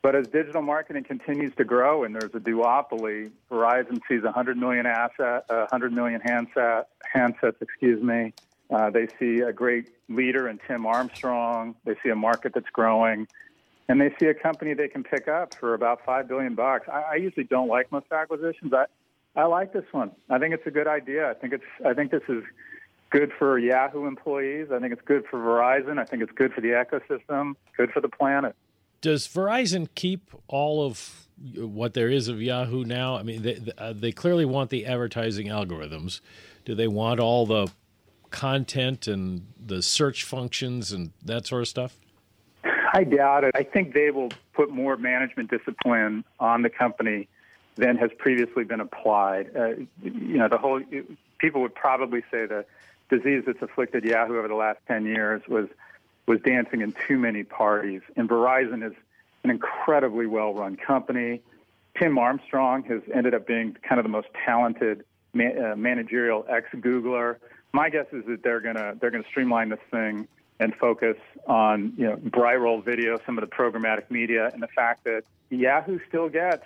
But 0.00 0.14
as 0.14 0.28
digital 0.28 0.62
marketing 0.62 1.04
continues 1.04 1.54
to 1.56 1.64
grow 1.64 2.04
and 2.04 2.14
there's 2.14 2.34
a 2.34 2.40
duopoly, 2.40 3.30
Verizon 3.50 4.00
sees 4.08 4.22
100 4.22 4.56
million 4.56 4.86
asset, 4.86 5.44
100 5.48 5.92
million 5.92 6.20
handset, 6.20 6.88
handsets, 7.14 7.60
excuse 7.60 8.02
me. 8.02 8.32
Uh, 8.70 8.90
they 8.90 9.08
see 9.18 9.40
a 9.40 9.52
great 9.52 9.88
leader 10.08 10.48
in 10.48 10.60
Tim 10.66 10.86
Armstrong. 10.86 11.74
They 11.84 11.94
see 12.02 12.10
a 12.10 12.16
market 12.16 12.52
that's 12.54 12.68
growing, 12.70 13.26
and 13.88 13.98
they 14.00 14.14
see 14.20 14.26
a 14.26 14.34
company 14.34 14.74
they 14.74 14.88
can 14.88 15.02
pick 15.02 15.26
up 15.26 15.54
for 15.54 15.72
about 15.72 16.04
five 16.04 16.28
billion 16.28 16.54
bucks. 16.54 16.86
I, 16.86 17.00
I 17.00 17.14
usually 17.14 17.44
don't 17.44 17.68
like 17.68 17.90
most 17.90 18.12
acquisitions. 18.12 18.72
I 18.74 18.84
I 19.34 19.44
like 19.44 19.72
this 19.72 19.84
one. 19.92 20.10
I 20.28 20.38
think 20.38 20.52
it's 20.52 20.66
a 20.66 20.70
good 20.70 20.86
idea. 20.86 21.30
I 21.30 21.34
think 21.34 21.54
it's 21.54 21.64
I 21.84 21.94
think 21.94 22.10
this 22.10 22.22
is 22.28 22.42
good 23.10 23.32
for 23.38 23.58
Yahoo 23.58 24.06
employees. 24.06 24.68
I 24.72 24.78
think 24.78 24.92
it's 24.92 25.02
good 25.02 25.24
for 25.30 25.38
Verizon. 25.38 25.98
I 25.98 26.04
think 26.04 26.22
it's 26.22 26.32
good 26.32 26.52
for 26.52 26.60
the 26.60 26.68
ecosystem, 26.68 27.54
good 27.76 27.90
for 27.90 28.00
the 28.00 28.08
planet. 28.08 28.54
Does 29.00 29.28
Verizon 29.28 29.88
keep 29.94 30.30
all 30.48 30.84
of 30.84 31.28
what 31.54 31.94
there 31.94 32.10
is 32.10 32.28
of 32.28 32.42
Yahoo 32.42 32.84
now? 32.84 33.16
I 33.16 33.22
mean, 33.22 33.42
they, 33.42 33.60
uh, 33.78 33.92
they 33.94 34.12
clearly 34.12 34.44
want 34.44 34.70
the 34.70 34.86
advertising 34.86 35.46
algorithms. 35.46 36.20
Do 36.64 36.74
they 36.74 36.88
want 36.88 37.20
all 37.20 37.46
the 37.46 37.70
content 38.30 39.06
and 39.06 39.46
the 39.64 39.82
search 39.82 40.24
functions 40.24 40.92
and 40.92 41.12
that 41.24 41.46
sort 41.46 41.62
of 41.62 41.68
stuff? 41.68 41.96
I 42.92 43.04
doubt 43.04 43.44
it. 43.44 43.52
I 43.54 43.62
think 43.62 43.94
they 43.94 44.10
will 44.10 44.30
put 44.54 44.70
more 44.70 44.96
management 44.96 45.50
discipline 45.50 46.24
on 46.40 46.62
the 46.62 46.70
company 46.70 47.28
than 47.76 47.96
has 47.96 48.10
previously 48.18 48.64
been 48.64 48.80
applied. 48.80 49.50
Uh, 49.56 49.68
you 50.02 50.36
know, 50.36 50.48
the 50.48 50.58
whole 50.58 50.82
people 51.38 51.60
would 51.60 51.74
probably 51.74 52.22
say 52.30 52.46
the 52.46 52.64
disease 53.08 53.44
that's 53.46 53.62
afflicted 53.62 54.04
Yahoo 54.04 54.38
over 54.38 54.48
the 54.48 54.54
last 54.54 54.78
10 54.88 55.06
years 55.06 55.42
was 55.48 55.68
was 56.26 56.40
dancing 56.42 56.82
in 56.82 56.94
too 57.06 57.16
many 57.16 57.42
parties. 57.42 58.02
And 58.14 58.28
Verizon 58.28 58.86
is 58.86 58.92
an 59.44 59.50
incredibly 59.50 60.26
well-run 60.26 60.76
company. 60.76 61.40
Tim 61.98 62.18
Armstrong 62.18 62.82
has 62.84 63.00
ended 63.12 63.34
up 63.34 63.46
being 63.46 63.76
kind 63.82 63.98
of 63.98 64.04
the 64.04 64.10
most 64.10 64.28
talented 64.44 65.04
uh, 65.34 65.74
managerial 65.74 66.44
ex-Googler. 66.48 67.36
My 67.72 67.88
guess 67.88 68.06
is 68.12 68.24
that 68.26 68.42
they're 68.42 68.60
gonna 68.60 68.94
they're 69.00 69.10
gonna 69.10 69.24
streamline 69.28 69.70
this 69.70 69.80
thing 69.90 70.28
and 70.60 70.74
focus 70.74 71.16
on 71.46 71.94
you 71.96 72.06
know 72.06 72.16
pre-roll 72.32 72.80
video, 72.80 73.18
some 73.24 73.38
of 73.38 73.48
the 73.48 73.54
programmatic 73.54 74.10
media, 74.10 74.50
and 74.52 74.62
the 74.62 74.68
fact 74.68 75.04
that 75.04 75.22
Yahoo 75.50 75.98
still 76.08 76.28
gets 76.28 76.64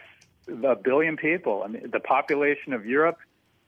a 0.49 0.77
billion 0.77 1.17
people. 1.17 1.63
I 1.65 1.69
mean, 1.69 1.91
the 1.91 2.01
population 2.01 2.73
of 2.73 2.87
Europe 2.87 3.19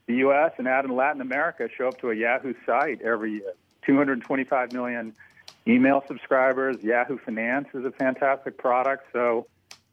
the 0.07 0.15
U.S. 0.15 0.51
and 0.57 0.67
out 0.67 0.85
in 0.85 0.95
Latin 0.95 1.21
America 1.21 1.67
show 1.75 1.87
up 1.87 1.99
to 2.01 2.11
a 2.11 2.15
Yahoo 2.15 2.53
site 2.65 3.01
every 3.01 3.33
year. 3.33 3.53
225 3.85 4.73
million 4.73 5.13
email 5.67 6.03
subscribers. 6.07 6.77
Yahoo 6.83 7.17
Finance 7.17 7.67
is 7.73 7.85
a 7.85 7.91
fantastic 7.91 8.57
product. 8.57 9.05
So 9.13 9.47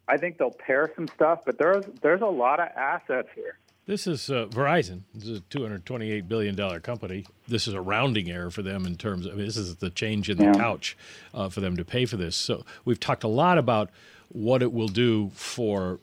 I 0.09 0.17
think 0.17 0.39
they'll 0.39 0.51
pair 0.51 0.91
some 0.95 1.09
stuff, 1.09 1.41
but 1.45 1.59
there's 1.59 1.85
there's 2.01 2.23
a 2.23 2.27
lot 2.27 2.61
of 2.61 2.69
assets 2.77 3.29
here. 3.35 3.59
This 3.85 4.07
is 4.07 4.31
uh, 4.31 4.47
Verizon. 4.49 5.03
This 5.13 5.29
is 5.29 5.39
a 5.39 5.43
228 5.51 6.29
billion 6.29 6.55
dollar 6.55 6.79
company. 6.79 7.27
This 7.49 7.67
is 7.67 7.75
a 7.75 7.81
rounding 7.81 8.31
error 8.31 8.51
for 8.51 8.63
them 8.63 8.87
in 8.87 8.97
terms. 8.97 9.27
of 9.27 9.33
I 9.33 9.37
mean, 9.37 9.47
this 9.47 9.57
is 9.57 9.77
the 9.77 9.91
change 9.91 10.31
in 10.31 10.39
the 10.39 10.45
yeah. 10.45 10.53
couch 10.53 10.97
uh, 11.35 11.49
for 11.49 11.61
them 11.61 11.77
to 11.77 11.85
pay 11.85 12.07
for 12.07 12.17
this. 12.17 12.37
So 12.37 12.65
we've 12.85 13.01
talked 13.01 13.25
a 13.25 13.29
lot 13.29 13.59
about 13.59 13.91
what 14.29 14.63
it 14.63 14.73
will 14.73 14.89
do 14.89 15.31
for 15.35 15.99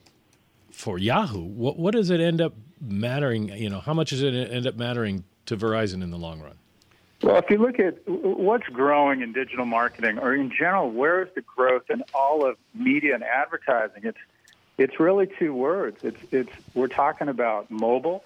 for 0.72 0.98
Yahoo. 0.98 1.44
What 1.44 1.78
what 1.78 1.94
does 1.94 2.10
it 2.10 2.20
end 2.20 2.42
up 2.42 2.54
mattering? 2.82 3.50
You 3.50 3.70
know, 3.70 3.80
how 3.80 3.94
much 3.94 4.12
does 4.12 4.22
it 4.22 4.34
end 4.34 4.68
up 4.68 4.76
mattering 4.76 5.24
to 5.46 5.58
Verizon 5.58 6.04
in 6.04 6.12
the 6.12 6.18
long 6.18 6.42
run? 6.42 6.58
Well, 7.22 7.36
if 7.38 7.50
you 7.50 7.58
look 7.58 7.80
at 7.80 7.98
what's 8.08 8.68
growing 8.68 9.22
in 9.22 9.34
digital 9.34 9.66
marketing, 9.66 10.20
or 10.20 10.34
in 10.34 10.52
general, 10.52 10.90
where 10.90 11.22
is 11.22 11.28
the 11.36 11.42
growth 11.42 11.90
in 11.90 12.02
all 12.14 12.46
of 12.46 12.58
media 12.74 13.14
and 13.14 13.24
advertising? 13.24 14.04
It's 14.04 14.18
it's 14.78 15.00
really 15.00 15.28
two 15.28 15.54
words. 15.54 16.04
It's 16.04 16.22
it's 16.32 16.52
we're 16.74 16.88
talking 16.88 17.28
about 17.28 17.70
mobile, 17.70 18.24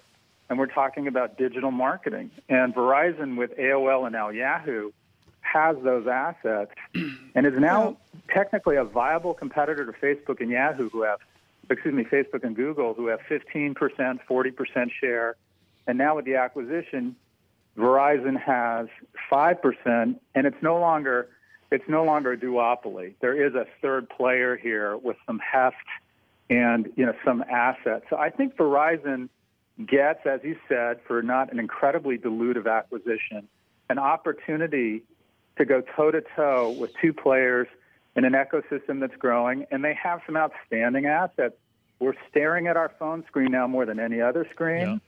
and 0.48 0.60
we're 0.60 0.68
talking 0.68 1.08
about 1.08 1.38
digital 1.38 1.72
marketing. 1.72 2.30
And 2.50 2.76
Verizon 2.76 3.36
with 3.36 3.58
AOL 3.58 4.06
and 4.06 4.14
now 4.14 4.30
Yahoo 4.30 4.92
has 5.42 5.76
those 5.84 6.06
assets, 6.06 6.72
and 6.94 7.48
is 7.48 7.58
now 7.58 7.98
technically 8.30 8.76
a 8.76 8.84
viable 8.84 9.34
competitor 9.34 9.86
to 9.86 9.92
Facebook 9.92 10.40
and 10.40 10.52
Yahoo, 10.52 10.90
who 10.90 11.02
have 11.02 11.20
excuse 11.70 11.94
me, 11.94 12.04
Facebook 12.04 12.44
and 12.44 12.56
Google, 12.56 12.94
who 12.94 13.08
have 13.08 13.20
15%, 13.30 13.76
40% 13.76 14.92
share. 15.00 15.36
And 15.88 15.98
now 15.98 16.16
with 16.16 16.26
the 16.26 16.36
acquisition, 16.36 17.16
Verizon 17.78 18.40
has 18.40 18.88
5%, 19.32 19.76
and 20.36 20.48
it's 20.48 20.62
no 20.62 20.80
longer 20.80 21.30
it's 21.72 21.90
no 21.90 22.04
longer 22.04 22.34
a 22.34 22.38
duopoly. 22.38 23.16
There 23.20 23.48
is 23.48 23.56
a 23.56 23.66
third 23.82 24.08
player 24.08 24.56
here 24.56 24.96
with 24.96 25.18
some 25.26 25.40
heft 25.40 25.76
and 26.48 26.92
you 26.96 27.06
know 27.06 27.16
some 27.26 27.44
assets. 27.50 28.06
So 28.12 28.18
I 28.18 28.30
think 28.30 28.56
Verizon 28.56 29.30
gets, 29.84 30.20
as 30.26 30.42
you 30.44 30.56
said, 30.70 31.00
for 31.08 31.24
not 31.24 31.52
an 31.52 31.60
incredibly 31.60 32.20
dilutive 32.20 32.72
acquisition, 32.72 33.48
an 33.90 33.98
opportunity 33.98 35.02
to 35.58 35.66
go 35.66 35.82
toe 35.96 36.12
to 36.12 36.22
toe 36.36 36.76
with 36.80 36.92
two 37.02 37.12
players 37.12 37.68
in 38.16 38.26
an 38.26 38.34
ecosystem 38.34 39.00
that's 39.00 39.16
growing, 39.16 39.66
and 39.72 39.84
they 39.84 39.94
have 40.02 40.22
some 40.26 40.38
outstanding 40.38 41.06
assets. 41.06 41.56
We're 42.00 42.16
staring 42.30 42.68
at 42.68 42.78
our 42.78 42.92
phone 43.00 43.24
screen 43.28 43.52
now 43.52 43.68
more 43.68 43.86
than 43.86 44.00
any 44.00 44.22
other 44.22 44.48
screen, 44.52 45.02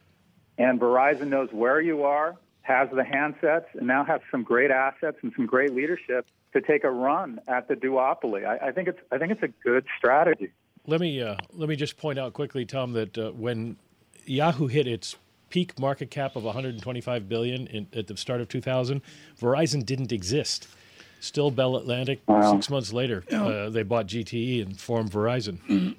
yeah. 0.57 0.69
and 0.69 0.79
Verizon 0.79 1.27
knows 1.27 1.49
where 1.51 1.81
you 1.81 2.03
are, 2.03 2.35
has 2.61 2.89
the 2.89 3.03
handsets, 3.03 3.65
and 3.73 3.85
now 3.87 4.03
has 4.03 4.21
some 4.31 4.43
great 4.43 4.71
assets 4.71 5.17
and 5.21 5.31
some 5.35 5.45
great 5.45 5.73
leadership 5.73 6.25
to 6.53 6.61
take 6.61 6.83
a 6.83 6.89
run 6.89 7.39
at 7.47 7.67
the 7.67 7.75
duopoly. 7.75 8.45
I, 8.45 8.69
I 8.69 8.71
think 8.71 8.87
it's 8.87 8.99
I 9.11 9.17
think 9.17 9.31
it's 9.31 9.43
a 9.43 9.49
good 9.63 9.85
strategy. 9.97 10.51
Let 10.87 11.01
me 11.01 11.21
uh, 11.21 11.35
let 11.53 11.69
me 11.69 11.75
just 11.75 11.97
point 11.97 12.17
out 12.17 12.33
quickly, 12.33 12.65
Tom, 12.65 12.93
that 12.93 13.17
uh, 13.17 13.31
when 13.31 13.77
Yahoo 14.25 14.67
hit 14.67 14.87
its 14.87 15.15
peak 15.49 15.77
market 15.79 16.09
cap 16.09 16.35
of 16.35 16.43
125 16.43 17.29
billion 17.29 17.67
in, 17.67 17.87
at 17.93 18.07
the 18.07 18.17
start 18.17 18.41
of 18.41 18.47
2000, 18.47 19.01
Verizon 19.39 19.85
didn't 19.85 20.11
exist. 20.11 20.67
Still, 21.25 21.51
Bell 21.51 21.75
Atlantic. 21.75 22.21
Wow. 22.27 22.53
Six 22.53 22.69
months 22.69 22.93
later, 22.93 23.23
uh, 23.31 23.69
they 23.69 23.83
bought 23.83 24.07
GTE 24.07 24.61
and 24.61 24.79
formed 24.79 25.11
Verizon. 25.11 25.57
Mm-hmm. 25.67 25.91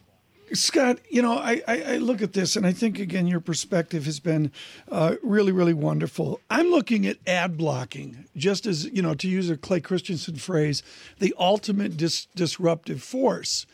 Scott, 0.52 0.98
you 1.10 1.22
know, 1.22 1.36
I, 1.38 1.60
I, 1.66 1.82
I, 1.82 1.96
look 1.96 2.22
at 2.22 2.32
this 2.32 2.54
and 2.54 2.64
I 2.64 2.72
think, 2.72 3.00
again, 3.00 3.26
your 3.26 3.40
perspective 3.40 4.04
has 4.04 4.20
been 4.20 4.52
uh, 4.90 5.16
really, 5.22 5.50
really 5.50 5.74
wonderful. 5.74 6.40
I'm 6.48 6.70
looking 6.70 7.04
at 7.04 7.16
ad 7.26 7.56
blocking, 7.56 8.26
just 8.36 8.64
as, 8.64 8.84
you 8.84 9.02
know, 9.02 9.14
to 9.14 9.28
use 9.28 9.50
a 9.50 9.56
Clay 9.56 9.80
Christensen 9.80 10.36
phrase, 10.36 10.84
the 11.18 11.34
ultimate 11.36 11.96
dis- 11.96 12.26
disruptive 12.36 13.02
force. 13.02 13.66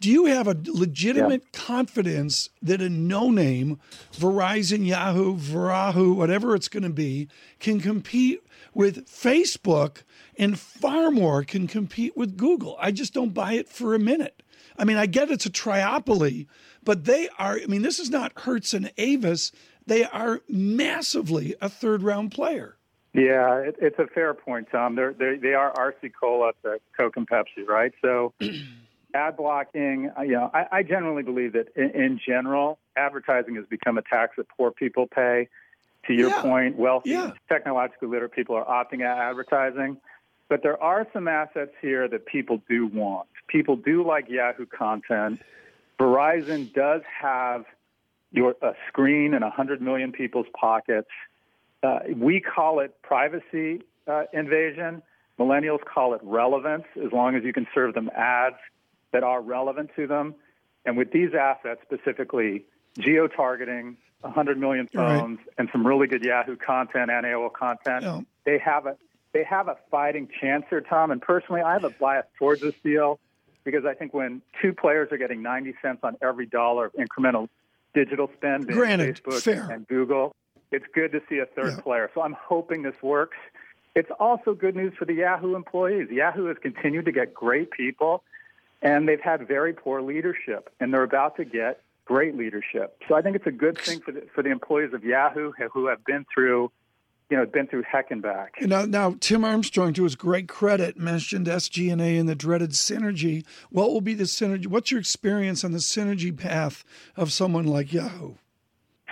Do 0.00 0.10
you 0.10 0.24
have 0.24 0.48
a 0.48 0.56
legitimate 0.64 1.42
yeah. 1.42 1.60
confidence 1.60 2.48
that 2.62 2.80
a 2.80 2.88
no 2.88 3.30
name, 3.30 3.78
Verizon, 4.14 4.86
Yahoo, 4.86 5.36
Verizon, 5.36 6.16
whatever 6.16 6.54
it's 6.54 6.68
going 6.68 6.84
to 6.84 6.88
be, 6.88 7.28
can 7.58 7.80
compete 7.80 8.42
with 8.72 9.06
Facebook 9.06 9.98
and 10.38 10.58
far 10.58 11.10
more 11.10 11.44
can 11.44 11.66
compete 11.66 12.16
with 12.16 12.38
Google? 12.38 12.78
I 12.80 12.92
just 12.92 13.12
don't 13.12 13.34
buy 13.34 13.52
it 13.52 13.68
for 13.68 13.94
a 13.94 13.98
minute. 13.98 14.42
I 14.78 14.84
mean, 14.84 14.96
I 14.96 15.04
get 15.04 15.30
it's 15.30 15.44
a 15.44 15.50
triopoly, 15.50 16.46
but 16.82 17.04
they 17.04 17.28
are, 17.38 17.58
I 17.62 17.66
mean, 17.66 17.82
this 17.82 17.98
is 17.98 18.08
not 18.08 18.32
Hertz 18.40 18.72
and 18.72 18.90
Avis. 18.96 19.52
They 19.86 20.04
are 20.04 20.40
massively 20.48 21.54
a 21.60 21.68
third 21.68 22.02
round 22.02 22.32
player. 22.32 22.78
Yeah, 23.12 23.56
it, 23.58 23.76
it's 23.80 23.98
a 23.98 24.06
fair 24.06 24.32
point, 24.32 24.68
Tom. 24.72 24.94
They're, 24.94 25.12
they're, 25.12 25.36
they 25.36 25.52
are 25.52 25.74
RC 25.74 26.12
Cola 26.18 26.52
Coke 26.96 27.16
and 27.16 27.28
Pepsi, 27.28 27.66
right? 27.66 27.92
So 28.00 28.32
ad 29.14 29.36
blocking, 29.36 30.10
uh, 30.16 30.22
you 30.22 30.32
know, 30.32 30.50
I, 30.52 30.66
I 30.78 30.82
generally 30.82 31.22
believe 31.22 31.52
that 31.52 31.68
in, 31.76 31.90
in, 31.90 32.20
general, 32.24 32.78
advertising 32.96 33.54
has 33.56 33.64
become 33.66 33.98
a 33.98 34.02
tax 34.02 34.34
that 34.36 34.46
poor 34.48 34.70
people 34.70 35.06
pay. 35.06 35.48
To 36.06 36.14
your 36.14 36.30
yeah. 36.30 36.40
point, 36.40 36.76
wealthy, 36.76 37.10
yeah. 37.10 37.32
technologically 37.46 38.08
literate 38.08 38.32
people 38.32 38.56
are 38.56 38.64
opting 38.64 39.04
out 39.04 39.18
advertising. 39.18 39.98
But 40.48 40.62
there 40.62 40.82
are 40.82 41.06
some 41.12 41.28
assets 41.28 41.72
here 41.82 42.08
that 42.08 42.24
people 42.24 42.62
do 42.68 42.86
want. 42.86 43.28
People 43.48 43.76
do 43.76 44.02
like 44.02 44.28
Yahoo 44.30 44.64
content. 44.64 45.40
Verizon 45.98 46.72
does 46.72 47.02
have 47.20 47.66
your 48.32 48.54
a 48.62 48.72
screen 48.88 49.34
in 49.34 49.42
100 49.42 49.82
million 49.82 50.10
people's 50.10 50.46
pockets. 50.58 51.10
Uh, 51.82 52.00
we 52.16 52.40
call 52.40 52.80
it 52.80 52.94
privacy 53.02 53.82
uh, 54.06 54.22
invasion. 54.32 55.02
Millennials 55.38 55.84
call 55.84 56.14
it 56.14 56.20
relevance, 56.22 56.84
as 56.96 57.12
long 57.12 57.34
as 57.34 57.44
you 57.44 57.52
can 57.52 57.66
serve 57.74 57.94
them 57.94 58.10
ads 58.16 58.56
that 59.12 59.22
are 59.22 59.40
relevant 59.40 59.90
to 59.96 60.06
them. 60.06 60.34
And 60.84 60.96
with 60.96 61.12
these 61.12 61.30
assets, 61.34 61.80
specifically 61.82 62.64
geo 62.98 63.26
targeting, 63.26 63.96
100 64.22 64.58
million 64.58 64.88
phones, 64.92 65.38
right. 65.38 65.46
and 65.58 65.68
some 65.72 65.86
really 65.86 66.06
good 66.06 66.22
Yahoo 66.22 66.56
content 66.56 67.10
and 67.10 67.24
AOL 67.24 67.52
content, 67.52 68.02
yeah. 68.02 68.20
they 68.44 68.58
have 68.58 68.86
a 68.86 68.96
they 69.32 69.44
have 69.44 69.68
a 69.68 69.76
fighting 69.90 70.28
chance 70.40 70.64
here, 70.68 70.80
Tom. 70.80 71.10
And 71.10 71.22
personally, 71.22 71.60
I 71.60 71.72
have 71.72 71.84
a 71.84 71.90
bias 71.90 72.26
towards 72.38 72.62
this 72.62 72.74
deal 72.82 73.20
because 73.64 73.84
I 73.84 73.94
think 73.94 74.12
when 74.12 74.42
two 74.60 74.72
players 74.72 75.12
are 75.12 75.18
getting 75.18 75.42
90 75.42 75.74
cents 75.80 76.00
on 76.02 76.16
every 76.20 76.46
dollar 76.46 76.86
of 76.86 76.92
incremental 76.94 77.48
digital 77.94 78.30
spending, 78.36 78.76
Granted, 78.76 79.20
Facebook 79.22 79.42
fair. 79.42 79.70
and 79.70 79.86
Google, 79.86 80.34
it's 80.72 80.86
good 80.94 81.12
to 81.12 81.20
see 81.28 81.38
a 81.38 81.46
third 81.46 81.74
yeah. 81.76 81.82
player. 81.82 82.10
So 82.14 82.22
I'm 82.22 82.36
hoping 82.40 82.82
this 82.82 82.94
works. 83.02 83.36
It's 83.94 84.10
also 84.18 84.54
good 84.54 84.76
news 84.76 84.92
for 84.98 85.04
the 85.04 85.14
Yahoo 85.14 85.56
employees. 85.56 86.08
Yahoo 86.10 86.46
has 86.46 86.56
continued 86.62 87.04
to 87.06 87.12
get 87.12 87.34
great 87.34 87.70
people, 87.72 88.22
and 88.82 89.08
they've 89.08 89.20
had 89.20 89.46
very 89.46 89.72
poor 89.72 90.02
leadership, 90.02 90.70
and 90.80 90.92
they're 90.92 91.02
about 91.02 91.36
to 91.36 91.44
get 91.44 91.82
great 92.04 92.36
leadership. 92.36 93.00
So 93.08 93.14
I 93.14 93.22
think 93.22 93.36
it's 93.36 93.46
a 93.46 93.52
good 93.52 93.78
thing 93.78 94.00
for 94.00 94.12
the, 94.12 94.26
for 94.34 94.42
the 94.42 94.50
employees 94.50 94.92
of 94.92 95.04
Yahoo 95.04 95.52
who 95.72 95.86
have 95.86 96.04
been 96.04 96.26
through 96.34 96.72
you 97.30 97.36
know, 97.36 97.46
been 97.46 97.68
through 97.68 97.84
heck 97.90 98.10
and 98.10 98.20
back. 98.20 98.54
Now, 98.60 98.84
now, 98.84 99.14
Tim 99.20 99.44
Armstrong, 99.44 99.92
to 99.94 100.02
his 100.02 100.16
great 100.16 100.48
credit, 100.48 100.98
mentioned 100.98 101.46
SG&A 101.46 102.18
and 102.18 102.28
the 102.28 102.34
dreaded 102.34 102.70
synergy. 102.70 103.44
What 103.70 103.90
will 103.90 104.00
be 104.00 104.14
the 104.14 104.24
synergy? 104.24 104.66
What's 104.66 104.90
your 104.90 104.98
experience 104.98 105.62
on 105.62 105.70
the 105.70 105.78
synergy 105.78 106.36
path 106.36 106.82
of 107.16 107.32
someone 107.32 107.66
like 107.66 107.92
Yahoo? 107.92 108.34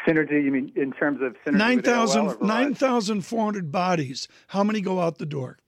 Synergy, 0.06 0.44
you 0.44 0.50
mean 0.50 0.72
in 0.74 0.92
terms 0.92 1.20
of 1.22 1.36
synergy? 1.46 1.84
9,400 2.42 3.62
9, 3.62 3.70
bodies. 3.70 4.26
How 4.48 4.64
many 4.64 4.80
go 4.80 5.00
out 5.00 5.18
the 5.18 5.26
door? 5.26 5.58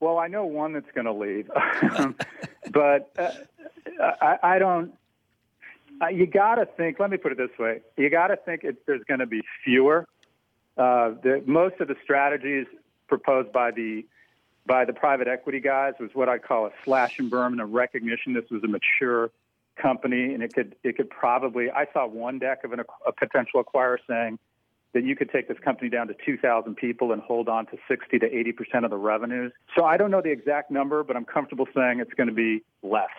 Well, 0.00 0.18
I 0.18 0.26
know 0.28 0.44
one 0.44 0.72
that's 0.74 0.90
going 0.94 1.06
to 1.06 1.12
leave, 1.12 1.50
but 2.70 3.12
uh, 3.18 3.30
I, 4.20 4.38
I, 4.42 4.58
don't. 4.58 4.92
Uh, 6.02 6.08
you 6.08 6.26
got 6.26 6.56
to 6.56 6.66
think. 6.66 7.00
Let 7.00 7.10
me 7.10 7.16
put 7.16 7.32
it 7.32 7.38
this 7.38 7.56
way: 7.58 7.80
you 7.96 8.10
got 8.10 8.28
to 8.28 8.36
think 8.36 8.64
it, 8.64 8.84
there's 8.86 9.02
going 9.08 9.20
to 9.20 9.26
be 9.26 9.40
fewer 9.64 10.06
uh, 10.76 11.12
the, 11.22 11.42
most 11.46 11.80
of 11.80 11.88
the 11.88 11.96
strategies 12.02 12.66
proposed 13.08 13.52
by 13.52 13.70
the 13.70 14.04
by 14.66 14.84
the 14.84 14.92
private 14.92 15.28
equity 15.28 15.60
guys 15.60 15.94
was 16.00 16.10
what 16.12 16.28
I 16.28 16.38
call 16.38 16.66
a 16.66 16.70
slash 16.84 17.20
and 17.20 17.30
burn 17.30 17.52
and 17.52 17.60
a 17.60 17.64
recognition 17.64 18.32
this 18.32 18.50
was 18.50 18.64
a 18.64 18.68
mature 18.68 19.30
company 19.76 20.34
and 20.34 20.42
it 20.42 20.52
could 20.52 20.74
it 20.82 20.96
could 20.96 21.08
probably 21.08 21.70
I 21.70 21.86
saw 21.92 22.06
one 22.06 22.38
deck 22.38 22.64
of 22.64 22.72
an, 22.72 22.80
a 23.06 23.12
potential 23.12 23.62
acquirer 23.62 23.98
saying 24.08 24.38
that 24.96 25.04
you 25.04 25.14
could 25.14 25.30
take 25.30 25.46
this 25.46 25.58
company 25.58 25.90
down 25.90 26.08
to 26.08 26.14
2,000 26.24 26.74
people 26.74 27.12
and 27.12 27.20
hold 27.20 27.50
on 27.50 27.66
to 27.66 27.76
60 27.86 28.18
to 28.18 28.34
80 28.34 28.52
percent 28.52 28.84
of 28.86 28.90
the 28.90 28.96
revenues. 28.96 29.52
So 29.76 29.84
I 29.84 29.98
don't 29.98 30.10
know 30.10 30.22
the 30.22 30.32
exact 30.32 30.70
number, 30.70 31.04
but 31.04 31.16
I'm 31.16 31.26
comfortable 31.26 31.66
saying 31.74 32.00
it's 32.00 32.14
going 32.14 32.28
to 32.28 32.34
be 32.34 32.64
less. 32.82 33.10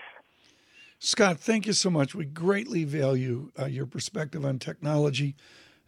Scott, 0.97 1.39
thank 1.39 1.67
you 1.67 1.73
so 1.73 1.91
much. 1.91 2.15
We 2.15 2.25
greatly 2.25 2.83
value 2.83 3.51
uh, 3.59 3.65
your 3.65 3.85
perspective 3.85 4.43
on 4.43 4.57
technology 4.57 5.35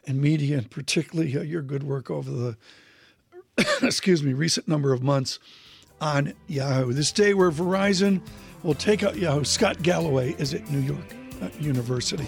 and 0.06 0.22
media, 0.22 0.60
and 0.60 0.70
particularly 0.70 1.36
uh, 1.36 1.42
your 1.42 1.64
good 1.64 1.82
work 1.82 2.12
over 2.12 2.30
the 2.30 2.58
excuse 3.82 4.22
me 4.22 4.34
recent 4.34 4.68
number 4.68 4.94
of 4.94 5.02
months 5.02 5.40
on 6.00 6.34
Yahoo. 6.46 6.94
This 6.94 7.12
day 7.12 7.34
where 7.34 7.50
Verizon 7.50 8.22
will 8.62 8.76
take 8.76 9.02
out 9.02 9.18
Yahoo. 9.18 9.44
Scott 9.44 9.82
Galloway 9.82 10.36
is 10.38 10.54
at 10.54 10.70
New 10.70 10.82
York 10.82 11.16
uh, 11.42 11.50
University. 11.60 12.28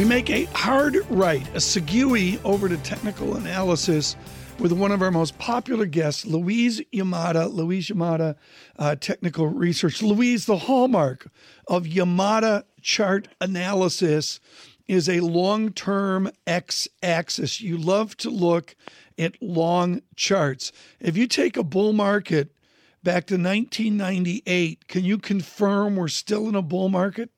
We 0.00 0.06
make 0.06 0.30
a 0.30 0.44
hard 0.54 0.96
right, 1.10 1.46
a 1.48 1.58
segue 1.58 2.42
over 2.42 2.70
to 2.70 2.78
technical 2.78 3.36
analysis 3.36 4.16
with 4.58 4.72
one 4.72 4.92
of 4.92 5.02
our 5.02 5.10
most 5.10 5.36
popular 5.36 5.84
guests, 5.84 6.24
Louise 6.24 6.80
Yamada. 6.90 7.52
Louise 7.52 7.88
Yamada, 7.88 8.34
uh, 8.78 8.96
technical 8.96 9.48
research. 9.48 10.00
Louise, 10.00 10.46
the 10.46 10.56
hallmark 10.56 11.28
of 11.68 11.84
Yamada 11.84 12.64
chart 12.80 13.28
analysis 13.42 14.40
is 14.88 15.06
a 15.06 15.20
long 15.20 15.70
term 15.70 16.30
x 16.46 16.88
axis. 17.02 17.60
You 17.60 17.76
love 17.76 18.16
to 18.16 18.30
look 18.30 18.74
at 19.18 19.36
long 19.42 20.00
charts. 20.16 20.72
If 20.98 21.18
you 21.18 21.26
take 21.26 21.58
a 21.58 21.62
bull 21.62 21.92
market 21.92 22.54
back 23.02 23.26
to 23.26 23.34
1998, 23.34 24.88
can 24.88 25.04
you 25.04 25.18
confirm 25.18 25.96
we're 25.96 26.08
still 26.08 26.48
in 26.48 26.54
a 26.54 26.62
bull 26.62 26.88
market? 26.88 27.28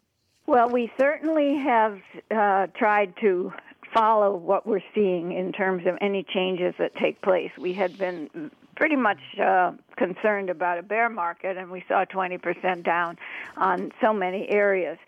Well, 0.52 0.68
we 0.68 0.92
certainly 1.00 1.56
have 1.64 1.98
uh, 2.30 2.66
tried 2.78 3.14
to 3.22 3.54
follow 3.94 4.36
what 4.36 4.66
we're 4.66 4.82
seeing 4.94 5.32
in 5.32 5.50
terms 5.50 5.86
of 5.86 5.96
any 6.02 6.24
changes 6.24 6.74
that 6.78 6.94
take 6.96 7.22
place. 7.22 7.50
We 7.56 7.72
had 7.72 7.96
been 7.96 8.50
pretty 8.76 8.96
much 8.96 9.16
uh, 9.42 9.72
concerned 9.96 10.50
about 10.50 10.76
a 10.76 10.82
bear 10.82 11.08
market, 11.08 11.56
and 11.56 11.70
we 11.70 11.82
saw 11.88 12.04
20% 12.04 12.84
down 12.84 13.16
on 13.56 13.92
so 14.02 14.12
many 14.12 14.46
areas. 14.50 14.98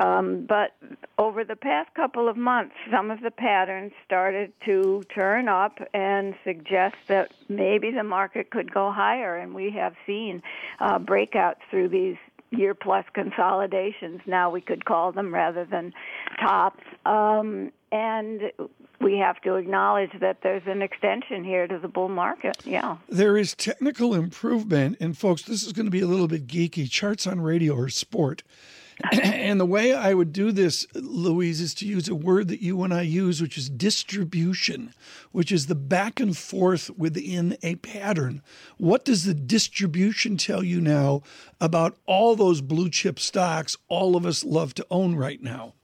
Um, 0.00 0.46
but 0.48 0.74
over 1.18 1.44
the 1.44 1.56
past 1.56 1.92
couple 1.94 2.26
of 2.26 2.38
months, 2.38 2.74
some 2.90 3.10
of 3.10 3.20
the 3.20 3.30
patterns 3.30 3.92
started 4.06 4.54
to 4.64 5.02
turn 5.14 5.48
up 5.48 5.78
and 5.92 6.34
suggest 6.44 6.96
that 7.08 7.30
maybe 7.50 7.90
the 7.90 8.04
market 8.04 8.50
could 8.50 8.72
go 8.72 8.90
higher, 8.90 9.36
and 9.36 9.54
we 9.54 9.70
have 9.70 9.94
seen 10.06 10.42
uh, 10.80 10.98
breakouts 10.98 11.60
through 11.70 11.90
these 11.90 12.16
year 12.56 12.74
plus 12.74 13.04
consolidations. 13.12 14.20
Now 14.26 14.50
we 14.50 14.60
could 14.60 14.84
call 14.84 15.12
them 15.12 15.32
rather 15.32 15.64
than 15.64 15.92
tops. 16.40 16.82
Um, 17.06 17.72
and 17.92 18.50
we 19.00 19.18
have 19.18 19.40
to 19.42 19.54
acknowledge 19.54 20.10
that 20.20 20.38
there's 20.42 20.66
an 20.66 20.82
extension 20.82 21.44
here 21.44 21.66
to 21.66 21.78
the 21.78 21.88
bull 21.88 22.08
market. 22.08 22.56
Yeah. 22.64 22.96
There 23.08 23.36
is 23.36 23.54
technical 23.54 24.14
improvement. 24.14 24.96
And 25.00 25.16
folks 25.16 25.42
this 25.42 25.62
is 25.62 25.72
going 25.72 25.86
to 25.86 25.92
be 25.92 26.00
a 26.00 26.06
little 26.06 26.28
bit 26.28 26.46
geeky. 26.46 26.90
Charts 26.90 27.26
on 27.26 27.40
radio 27.40 27.74
or 27.74 27.88
sport 27.88 28.42
and 29.12 29.60
the 29.60 29.66
way 29.66 29.92
I 29.92 30.14
would 30.14 30.32
do 30.32 30.52
this, 30.52 30.86
Louise, 30.94 31.60
is 31.60 31.74
to 31.74 31.86
use 31.86 32.08
a 32.08 32.14
word 32.14 32.48
that 32.48 32.62
you 32.62 32.82
and 32.82 32.94
I 32.94 33.02
use, 33.02 33.42
which 33.42 33.58
is 33.58 33.68
distribution, 33.68 34.94
which 35.32 35.50
is 35.50 35.66
the 35.66 35.74
back 35.74 36.20
and 36.20 36.36
forth 36.36 36.90
within 36.90 37.56
a 37.62 37.76
pattern. 37.76 38.42
What 38.76 39.04
does 39.04 39.24
the 39.24 39.34
distribution 39.34 40.36
tell 40.36 40.62
you 40.62 40.80
now 40.80 41.22
about 41.60 41.96
all 42.06 42.36
those 42.36 42.60
blue 42.60 42.90
chip 42.90 43.18
stocks 43.18 43.76
all 43.88 44.16
of 44.16 44.24
us 44.24 44.44
love 44.44 44.74
to 44.74 44.86
own 44.90 45.16
right 45.16 45.42
now? 45.42 45.74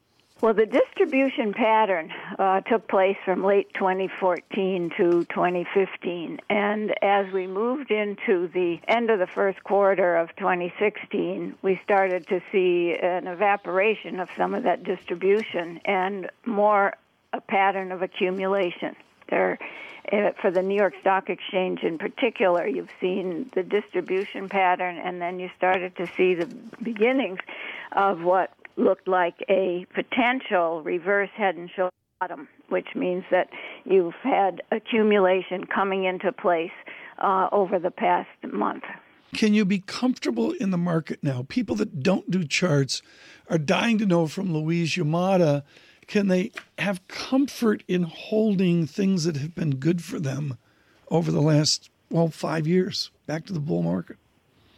Well, 0.42 0.54
the 0.54 0.64
distribution 0.64 1.52
pattern 1.52 2.10
uh, 2.38 2.62
took 2.62 2.88
place 2.88 3.18
from 3.26 3.44
late 3.44 3.74
2014 3.74 4.90
to 4.96 5.24
2015. 5.26 6.40
And 6.48 6.94
as 7.02 7.30
we 7.30 7.46
moved 7.46 7.90
into 7.90 8.48
the 8.48 8.80
end 8.88 9.10
of 9.10 9.18
the 9.18 9.26
first 9.26 9.62
quarter 9.64 10.16
of 10.16 10.34
2016, 10.36 11.56
we 11.60 11.78
started 11.84 12.26
to 12.28 12.40
see 12.50 12.96
an 13.02 13.26
evaporation 13.26 14.18
of 14.18 14.30
some 14.34 14.54
of 14.54 14.62
that 14.62 14.82
distribution 14.82 15.78
and 15.84 16.30
more 16.46 16.94
a 17.34 17.42
pattern 17.42 17.92
of 17.92 18.00
accumulation. 18.00 18.96
There, 19.28 19.58
uh, 20.10 20.30
for 20.40 20.50
the 20.50 20.62
New 20.62 20.76
York 20.76 20.94
Stock 21.02 21.28
Exchange 21.28 21.82
in 21.82 21.98
particular, 21.98 22.66
you've 22.66 22.88
seen 22.98 23.50
the 23.54 23.62
distribution 23.62 24.48
pattern, 24.48 24.96
and 24.96 25.20
then 25.20 25.38
you 25.38 25.50
started 25.58 25.96
to 25.96 26.06
see 26.16 26.34
the 26.34 26.46
beginnings 26.82 27.40
of 27.92 28.22
what 28.22 28.50
looked 28.80 29.08
like 29.08 29.36
a 29.48 29.86
potential 29.94 30.82
reverse 30.82 31.30
head 31.36 31.56
and 31.56 31.70
shoulder 31.74 31.92
bottom, 32.20 32.48
which 32.68 32.88
means 32.94 33.24
that 33.30 33.48
you've 33.84 34.14
had 34.22 34.62
accumulation 34.72 35.64
coming 35.66 36.04
into 36.04 36.32
place 36.32 36.70
uh, 37.18 37.48
over 37.52 37.78
the 37.78 37.90
past 37.90 38.28
month. 38.52 38.84
Can 39.34 39.54
you 39.54 39.64
be 39.64 39.78
comfortable 39.78 40.52
in 40.52 40.70
the 40.70 40.78
market 40.78 41.20
now? 41.22 41.46
People 41.48 41.76
that 41.76 42.02
don't 42.02 42.30
do 42.30 42.44
charts 42.44 43.00
are 43.48 43.58
dying 43.58 43.96
to 43.98 44.06
know 44.06 44.26
from 44.26 44.52
Louise 44.52 44.96
Yamada 44.96 45.62
can 46.10 46.26
they 46.26 46.50
have 46.76 47.06
comfort 47.06 47.84
in 47.86 48.02
holding 48.02 48.84
things 48.84 49.22
that 49.24 49.36
have 49.36 49.54
been 49.54 49.76
good 49.76 50.02
for 50.02 50.18
them 50.18 50.58
over 51.08 51.30
the 51.30 51.40
last, 51.40 51.88
well, 52.10 52.28
five 52.28 52.66
years 52.66 53.12
back 53.26 53.46
to 53.46 53.52
the 53.52 53.60
bull 53.60 53.84
market? 53.84 54.16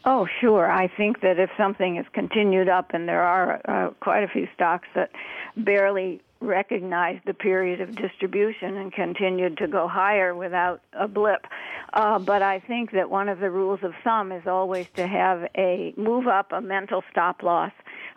Oh, 0.04 0.26
sure. 0.40 0.70
I 0.70 0.88
think 0.88 1.20
that 1.20 1.38
if 1.38 1.50
something 1.56 1.96
has 1.96 2.06
continued 2.12 2.68
up, 2.68 2.90
and 2.92 3.08
there 3.08 3.22
are 3.22 3.60
uh, 3.68 3.90
quite 4.00 4.24
a 4.24 4.28
few 4.28 4.48
stocks 4.54 4.88
that 4.94 5.10
barely 5.56 6.20
recognized 6.42 7.24
the 7.26 7.34
period 7.34 7.80
of 7.80 7.94
distribution 7.94 8.76
and 8.76 8.92
continued 8.92 9.56
to 9.58 9.68
go 9.68 9.88
higher 9.88 10.34
without 10.34 10.80
a 10.92 11.08
blip. 11.08 11.46
Uh, 11.92 12.18
but 12.18 12.42
I 12.42 12.60
think 12.60 12.92
that 12.92 13.10
one 13.10 13.28
of 13.28 13.38
the 13.38 13.50
rules 13.50 13.80
of 13.82 13.92
thumb 14.02 14.32
is 14.32 14.46
always 14.46 14.86
to 14.96 15.06
have 15.06 15.48
a 15.56 15.94
move 15.96 16.26
up, 16.26 16.52
a 16.52 16.60
mental 16.60 17.02
stop 17.10 17.42
loss, 17.42 17.72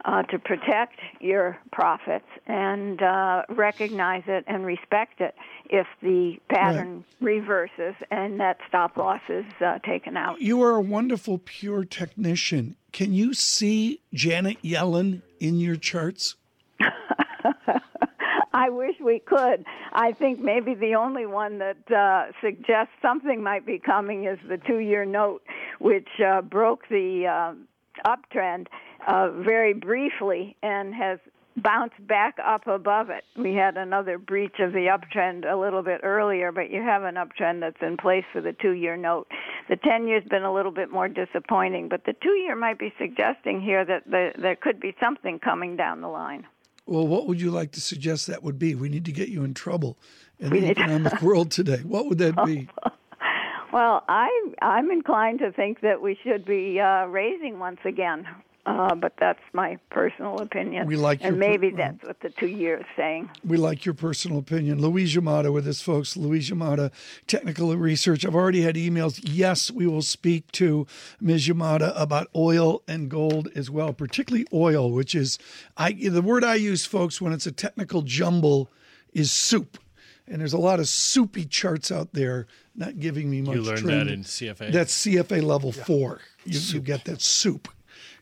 uh, 0.05 0.23
to 0.23 0.39
protect 0.39 0.99
your 1.19 1.57
profits 1.71 2.27
and 2.45 3.01
uh, 3.01 3.43
recognize 3.49 4.23
it 4.27 4.43
and 4.47 4.65
respect 4.65 5.19
it 5.19 5.35
if 5.69 5.87
the 6.01 6.37
pattern 6.49 7.03
right. 7.19 7.33
reverses 7.33 7.95
and 8.11 8.39
that 8.39 8.57
stop 8.67 8.97
loss 8.97 9.21
is 9.29 9.45
uh, 9.65 9.79
taken 9.79 10.15
out. 10.15 10.39
You 10.41 10.61
are 10.63 10.75
a 10.75 10.81
wonderful 10.81 11.39
pure 11.39 11.83
technician. 11.85 12.75
Can 12.91 13.13
you 13.13 13.33
see 13.33 14.01
Janet 14.13 14.61
Yellen 14.61 15.21
in 15.39 15.59
your 15.59 15.75
charts? 15.75 16.35
I 18.65 18.69
wish 18.69 18.95
we 19.03 19.19
could. 19.19 19.65
I 19.91 20.13
think 20.13 20.39
maybe 20.39 20.75
the 20.75 20.95
only 20.95 21.25
one 21.25 21.59
that 21.59 21.91
uh, 21.91 22.31
suggests 22.41 22.93
something 23.01 23.43
might 23.43 23.65
be 23.65 23.79
coming 23.79 24.25
is 24.25 24.39
the 24.47 24.57
two-year 24.57 25.03
note, 25.03 25.43
which 25.79 26.07
uh, 26.25 26.41
broke 26.41 26.87
the 26.87 27.27
uh, 27.27 28.09
uptrend 28.09 28.67
uh, 29.07 29.31
very 29.31 29.73
briefly 29.73 30.55
and 30.63 30.95
has 30.95 31.19
bounced 31.57 32.07
back 32.07 32.37
up 32.45 32.65
above 32.67 33.09
it. 33.09 33.25
We 33.37 33.55
had 33.55 33.75
another 33.75 34.17
breach 34.17 34.59
of 34.59 34.71
the 34.71 34.87
uptrend 34.87 35.51
a 35.51 35.57
little 35.57 35.83
bit 35.83 35.99
earlier, 36.03 36.53
but 36.53 36.69
you 36.69 36.81
have 36.81 37.03
an 37.03 37.15
uptrend 37.15 37.59
that's 37.59 37.81
in 37.81 37.97
place 37.97 38.25
for 38.31 38.39
the 38.39 38.53
two 38.53 38.71
year 38.71 38.95
note. 38.95 39.27
The 39.67 39.75
10 39.75 40.07
year's 40.07 40.23
been 40.29 40.43
a 40.43 40.53
little 40.53 40.71
bit 40.71 40.91
more 40.91 41.09
disappointing, 41.09 41.89
but 41.89 42.05
the 42.05 42.15
two 42.23 42.33
year 42.43 42.55
might 42.55 42.79
be 42.79 42.93
suggesting 42.97 43.61
here 43.61 43.83
that 43.83 44.05
the, 44.05 44.31
there 44.37 44.55
could 44.55 44.79
be 44.79 44.95
something 45.01 45.39
coming 45.39 45.75
down 45.75 45.99
the 45.99 46.07
line. 46.07 46.45
Well, 46.85 47.07
what 47.07 47.27
would 47.27 47.41
you 47.41 47.51
like 47.51 47.71
to 47.71 47.81
suggest 47.81 48.27
that 48.27 48.43
would 48.43 48.59
be? 48.59 48.75
We 48.75 48.89
need 48.89 49.05
to 49.05 49.11
get 49.11 49.29
you 49.29 49.43
in 49.43 49.53
trouble 49.53 49.97
in 50.39 50.51
we 50.51 50.59
the 50.59 50.69
economic 50.69 51.21
world 51.21 51.51
today. 51.51 51.79
What 51.79 52.07
would 52.07 52.17
that 52.19 52.45
be? 52.45 52.69
Well, 53.73 54.05
I 54.07 54.29
I'm 54.61 54.89
inclined 54.89 55.39
to 55.39 55.51
think 55.51 55.81
that 55.81 56.01
we 56.01 56.17
should 56.23 56.45
be 56.45 56.79
uh, 56.79 57.07
raising 57.07 57.59
once 57.59 57.81
again. 57.83 58.25
Uh, 58.65 58.95
but 58.95 59.13
that's 59.19 59.41
my 59.53 59.77
personal 59.91 60.39
opinion. 60.39 60.87
We 60.87 60.95
like, 60.95 61.23
and 61.23 61.37
maybe 61.37 61.69
per- 61.69 61.77
that's 61.77 62.03
what 62.03 62.19
the 62.21 62.29
two 62.29 62.47
years 62.47 62.83
saying. 62.97 63.29
We 63.45 63.57
like 63.57 63.85
your 63.85 63.93
personal 63.93 64.39
opinion. 64.39 64.81
Louise 64.81 65.15
Yamada 65.15 65.53
with 65.53 65.67
us, 65.67 65.81
folks. 65.81 66.17
Louise 66.17 66.49
Yamada, 66.49 66.91
technical 67.27 67.75
research. 67.77 68.25
I've 68.25 68.33
already 68.33 68.61
had 68.61 68.73
emails. 68.73 69.19
Yes, 69.23 69.69
we 69.69 69.85
will 69.85 70.01
speak 70.01 70.51
to 70.53 70.87
Ms. 71.21 71.47
Yamada 71.47 71.93
about 71.95 72.27
oil 72.35 72.81
and 72.87 73.07
gold 73.07 73.49
as 73.55 73.69
well, 73.69 73.93
particularly 73.93 74.47
oil, 74.51 74.91
which 74.91 75.13
is 75.13 75.37
I 75.77 75.91
the 75.91 76.23
word 76.23 76.43
I 76.43 76.55
use, 76.55 76.87
folks, 76.87 77.21
when 77.21 77.33
it's 77.33 77.45
a 77.45 77.51
technical 77.51 78.01
jumble, 78.01 78.71
is 79.13 79.31
soup. 79.31 79.77
And 80.27 80.41
there's 80.41 80.53
a 80.53 80.57
lot 80.57 80.79
of 80.79 80.87
soupy 80.87 81.45
charts 81.45 81.91
out 81.91 82.13
there, 82.13 82.47
not 82.75 82.99
giving 82.99 83.29
me 83.29 83.41
much. 83.41 83.55
You 83.57 83.61
learned 83.61 83.81
trend. 83.81 84.09
that 84.09 84.13
in 84.13 84.23
CFA. 84.23 84.71
That's 84.71 85.05
CFA 85.05 85.43
level 85.43 85.71
yeah. 85.75 85.83
four. 85.83 86.21
You, 86.45 86.59
you 86.59 86.79
get 86.79 87.05
that 87.05 87.21
soup. 87.21 87.67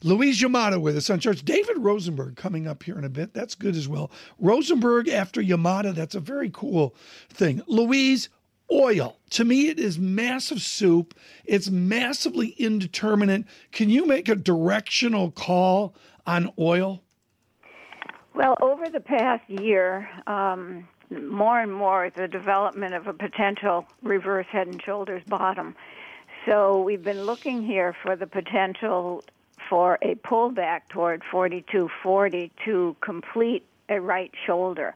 Louise 0.04 0.42
Yamada 0.42 0.82
with 0.82 0.98
us 0.98 1.10
on 1.10 1.20
Charts. 1.20 1.42
David 1.42 1.78
Rosenberg 1.78 2.36
coming 2.36 2.68
up 2.68 2.84
here 2.84 2.98
in 2.98 3.06
a 3.06 3.10
bit. 3.10 3.34
That's 3.34 3.56
good 3.56 3.76
as 3.76 3.88
well. 3.88 4.12
Rosenberg 4.38 5.08
after 5.08 5.42
Yamada. 5.42 5.96
That's 5.96 6.14
a 6.14 6.20
very 6.20 6.50
cool 6.54 6.94
thing. 7.30 7.62
Louise, 7.68 8.28
oil. 8.70 9.18
To 9.32 9.46
me, 9.46 9.70
it 9.70 9.80
is 9.80 9.98
massive 9.98 10.62
soup. 10.62 11.18
It's 11.46 11.70
massively 11.70 12.50
indeterminate. 12.58 13.46
Can 13.72 13.90
you 13.90 14.06
make 14.06 14.28
a 14.28 14.36
directional 14.36 15.32
call 15.32 15.96
on 16.28 16.52
oil? 16.60 17.02
Well, 18.36 18.58
over 18.62 18.90
the 18.90 19.00
past 19.00 19.50
year, 19.50 20.10
um, 20.28 20.86
more 21.10 21.62
and 21.62 21.74
more 21.74 22.10
the 22.10 22.28
development 22.28 22.94
of 22.94 23.08
a 23.08 23.14
potential 23.14 23.86
reverse 24.02 24.48
head 24.52 24.68
and 24.68 24.82
shoulders 24.82 25.24
bottom. 25.28 25.76
So 26.46 26.82
we've 26.82 27.04
been 27.04 27.24
looking 27.24 27.64
here 27.64 27.96
for 28.04 28.18
the 28.18 28.28
potential 28.28 29.24
for 29.70 29.98
a 30.02 30.16
pullback 30.16 30.82
toward 30.90 31.24
4240 31.32 32.52
to 32.66 32.96
complete 33.02 33.66
a 33.90 34.00
right 34.00 34.32
shoulder. 34.46 34.96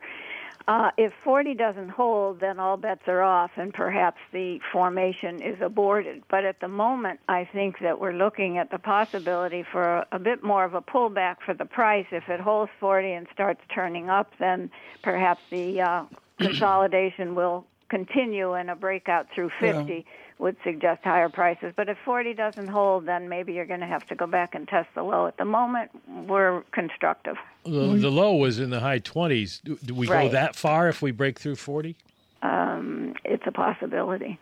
Uh, 0.67 0.91
if 0.97 1.13
40 1.23 1.53
doesn't 1.53 1.89
hold, 1.89 2.41
then 2.41 2.59
all 2.59 2.75
bets 2.75 3.07
are 3.07 3.21
off, 3.21 3.51
and 3.55 3.73
perhaps 3.73 4.19
the 4.33 4.59
formation 4.73 5.41
is 5.41 5.61
aborted. 5.61 6.23
But 6.29 6.43
at 6.43 6.59
the 6.59 6.67
moment, 6.67 7.21
I 7.29 7.45
think 7.45 7.79
that 7.79 8.01
we're 8.01 8.11
looking 8.11 8.57
at 8.57 8.69
the 8.69 8.77
possibility 8.77 9.63
for 9.63 9.99
a, 9.99 10.07
a 10.11 10.19
bit 10.19 10.43
more 10.43 10.65
of 10.65 10.73
a 10.73 10.81
pullback 10.81 11.37
for 11.45 11.53
the 11.53 11.63
price. 11.63 12.07
If 12.11 12.27
it 12.27 12.41
holds 12.41 12.69
40 12.81 13.13
and 13.13 13.27
starts 13.31 13.61
turning 13.73 14.09
up, 14.09 14.33
then 14.39 14.69
perhaps 15.03 15.41
the 15.49 15.79
uh, 15.79 16.03
consolidation 16.37 17.33
will 17.33 17.65
continue 17.87 18.51
and 18.51 18.69
a 18.69 18.75
breakout 18.75 19.27
through 19.33 19.51
50. 19.61 19.93
Yeah 19.93 20.01
would 20.39 20.55
suggest 20.63 21.03
higher 21.03 21.29
prices. 21.29 21.73
But 21.75 21.89
if 21.89 21.97
40 22.05 22.33
doesn't 22.33 22.67
hold, 22.67 23.05
then 23.05 23.29
maybe 23.29 23.53
you're 23.53 23.65
going 23.65 23.79
to 23.79 23.87
have 23.87 24.05
to 24.07 24.15
go 24.15 24.27
back 24.27 24.53
and 24.53 24.67
test 24.67 24.89
the 24.95 25.03
low. 25.03 25.27
At 25.27 25.37
the 25.37 25.45
moment, 25.45 25.91
we're 26.27 26.61
constructive. 26.71 27.37
The, 27.63 27.97
the 27.97 28.11
low 28.11 28.35
was 28.35 28.59
in 28.59 28.69
the 28.69 28.79
high 28.79 28.99
20s. 28.99 29.61
Do, 29.63 29.79
do 29.83 29.93
we 29.93 30.07
right. 30.07 30.25
go 30.25 30.29
that 30.29 30.55
far 30.55 30.87
if 30.89 31.01
we 31.01 31.11
break 31.11 31.39
through 31.39 31.55
40? 31.55 31.95
Um, 32.41 33.15
it's 33.25 33.43
a 33.47 33.51
possibility. 33.51 34.39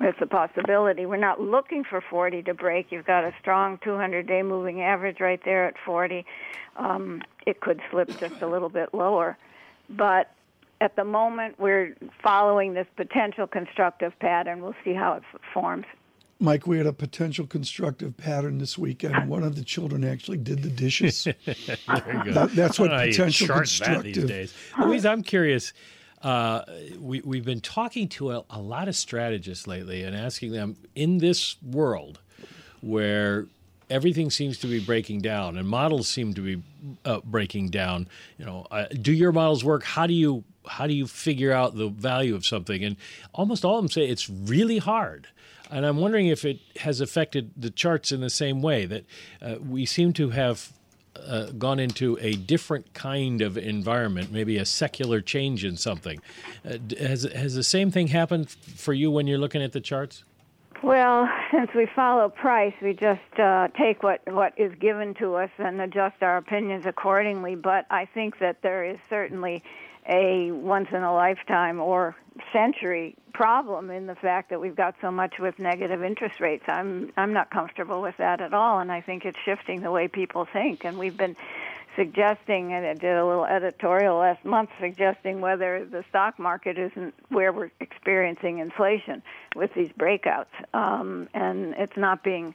It's 0.00 0.18
a 0.20 0.26
possibility. 0.26 1.06
We're 1.06 1.16
not 1.16 1.40
looking 1.40 1.82
for 1.82 2.00
40 2.00 2.42
to 2.44 2.54
break. 2.54 2.92
You've 2.92 3.06
got 3.06 3.24
a 3.24 3.34
strong 3.40 3.78
200 3.82 4.26
day 4.26 4.42
moving 4.42 4.80
average 4.80 5.20
right 5.20 5.40
there 5.44 5.66
at 5.66 5.74
40. 5.84 6.24
Um, 6.76 7.22
it 7.46 7.60
could 7.60 7.80
slip 7.90 8.08
just 8.20 8.40
a 8.42 8.46
little 8.46 8.68
bit 8.68 8.94
lower. 8.94 9.36
But 9.90 10.30
at 10.80 10.96
the 10.96 11.04
moment, 11.04 11.58
we're 11.58 11.96
following 12.22 12.74
this 12.74 12.86
potential 12.96 13.46
constructive 13.46 14.18
pattern. 14.20 14.62
We'll 14.62 14.76
see 14.84 14.94
how 14.94 15.14
it 15.14 15.22
forms. 15.52 15.86
Mike, 16.40 16.68
we 16.68 16.78
had 16.78 16.86
a 16.86 16.92
potential 16.92 17.46
constructive 17.46 18.16
pattern 18.16 18.58
this 18.58 18.78
weekend. 18.78 19.28
One 19.28 19.42
of 19.42 19.56
the 19.56 19.64
children 19.64 20.04
actually 20.04 20.38
did 20.38 20.62
the 20.62 20.70
dishes. 20.70 21.24
that, 21.46 22.50
that's 22.52 22.78
what 22.78 22.90
potential 22.90 23.48
constructive. 23.48 24.14
these 24.14 24.24
days. 24.24 24.54
Louise, 24.78 25.04
I'm 25.04 25.22
curious. 25.22 25.72
Uh, 26.22 26.62
we, 26.98 27.20
we've 27.22 27.44
been 27.44 27.60
talking 27.60 28.08
to 28.08 28.32
a, 28.32 28.44
a 28.50 28.60
lot 28.60 28.88
of 28.88 28.96
strategists 28.96 29.66
lately 29.66 30.02
and 30.02 30.16
asking 30.16 30.52
them 30.52 30.76
in 30.94 31.18
this 31.18 31.56
world 31.62 32.20
where 32.80 33.46
everything 33.90 34.30
seems 34.30 34.58
to 34.58 34.66
be 34.66 34.80
breaking 34.80 35.20
down 35.20 35.56
and 35.56 35.66
models 35.66 36.08
seem 36.08 36.34
to 36.34 36.40
be 36.40 36.62
uh, 37.04 37.20
breaking 37.24 37.68
down. 37.70 38.08
You 38.36 38.46
know, 38.46 38.66
uh, 38.70 38.86
do 38.86 39.12
your 39.12 39.32
models 39.32 39.64
work? 39.64 39.84
How 39.84 40.06
do 40.06 40.14
you 40.14 40.44
how 40.68 40.86
do 40.86 40.94
you 40.94 41.06
figure 41.06 41.52
out 41.52 41.76
the 41.76 41.88
value 41.88 42.34
of 42.34 42.46
something? 42.46 42.84
And 42.84 42.96
almost 43.32 43.64
all 43.64 43.78
of 43.78 43.84
them 43.84 43.90
say 43.90 44.06
it's 44.06 44.28
really 44.28 44.78
hard. 44.78 45.28
And 45.70 45.84
I'm 45.84 45.98
wondering 45.98 46.28
if 46.28 46.44
it 46.44 46.60
has 46.80 47.00
affected 47.00 47.50
the 47.56 47.70
charts 47.70 48.12
in 48.12 48.20
the 48.20 48.30
same 48.30 48.62
way 48.62 48.86
that 48.86 49.04
uh, 49.42 49.56
we 49.60 49.84
seem 49.84 50.12
to 50.14 50.30
have 50.30 50.72
uh, 51.26 51.46
gone 51.58 51.78
into 51.78 52.16
a 52.20 52.34
different 52.34 52.94
kind 52.94 53.42
of 53.42 53.58
environment, 53.58 54.30
maybe 54.32 54.56
a 54.56 54.64
secular 54.64 55.20
change 55.20 55.64
in 55.64 55.76
something. 55.76 56.20
Uh, 56.64 56.78
has 56.98 57.24
has 57.24 57.54
the 57.54 57.64
same 57.64 57.90
thing 57.90 58.08
happened 58.08 58.50
for 58.50 58.92
you 58.92 59.10
when 59.10 59.26
you're 59.26 59.38
looking 59.38 59.62
at 59.62 59.72
the 59.72 59.80
charts? 59.80 60.24
Well, 60.82 61.28
since 61.50 61.70
we 61.74 61.86
follow 61.86 62.28
price, 62.28 62.74
we 62.80 62.92
just 62.92 63.38
uh, 63.38 63.68
take 63.76 64.02
what 64.02 64.20
what 64.26 64.54
is 64.56 64.72
given 64.80 65.14
to 65.14 65.34
us 65.34 65.50
and 65.58 65.80
adjust 65.80 66.22
our 66.22 66.36
opinions 66.36 66.86
accordingly. 66.86 67.56
But 67.56 67.86
I 67.90 68.06
think 68.06 68.38
that 68.38 68.62
there 68.62 68.84
is 68.84 68.98
certainly 69.10 69.62
a 70.08 70.50
once 70.52 70.88
in 70.90 71.02
a 71.02 71.12
lifetime 71.12 71.80
or 71.80 72.16
century 72.52 73.14
problem 73.32 73.90
in 73.90 74.06
the 74.06 74.14
fact 74.14 74.50
that 74.50 74.60
we've 74.60 74.76
got 74.76 74.94
so 75.00 75.10
much 75.10 75.34
with 75.38 75.58
negative 75.58 76.02
interest 76.02 76.40
rates. 76.40 76.64
I'm 76.66 77.12
I'm 77.16 77.32
not 77.32 77.50
comfortable 77.50 78.00
with 78.00 78.16
that 78.18 78.40
at 78.40 78.54
all 78.54 78.80
and 78.80 78.90
I 78.90 79.00
think 79.00 79.24
it's 79.24 79.38
shifting 79.44 79.82
the 79.82 79.90
way 79.90 80.08
people 80.08 80.46
think 80.50 80.84
and 80.84 80.98
we've 80.98 81.16
been 81.16 81.36
suggesting 81.96 82.72
and 82.72 82.86
I 82.86 82.94
did 82.94 83.16
a 83.16 83.26
little 83.26 83.44
editorial 83.44 84.18
last 84.18 84.44
month 84.44 84.70
suggesting 84.80 85.40
whether 85.40 85.84
the 85.84 86.04
stock 86.08 86.38
market 86.38 86.78
isn't 86.78 87.12
where 87.28 87.52
we're 87.52 87.70
experiencing 87.80 88.58
inflation 88.58 89.22
with 89.56 89.74
these 89.74 89.90
breakouts 89.90 90.46
um, 90.74 91.28
and 91.34 91.74
it's 91.74 91.96
not 91.96 92.22
being 92.22 92.54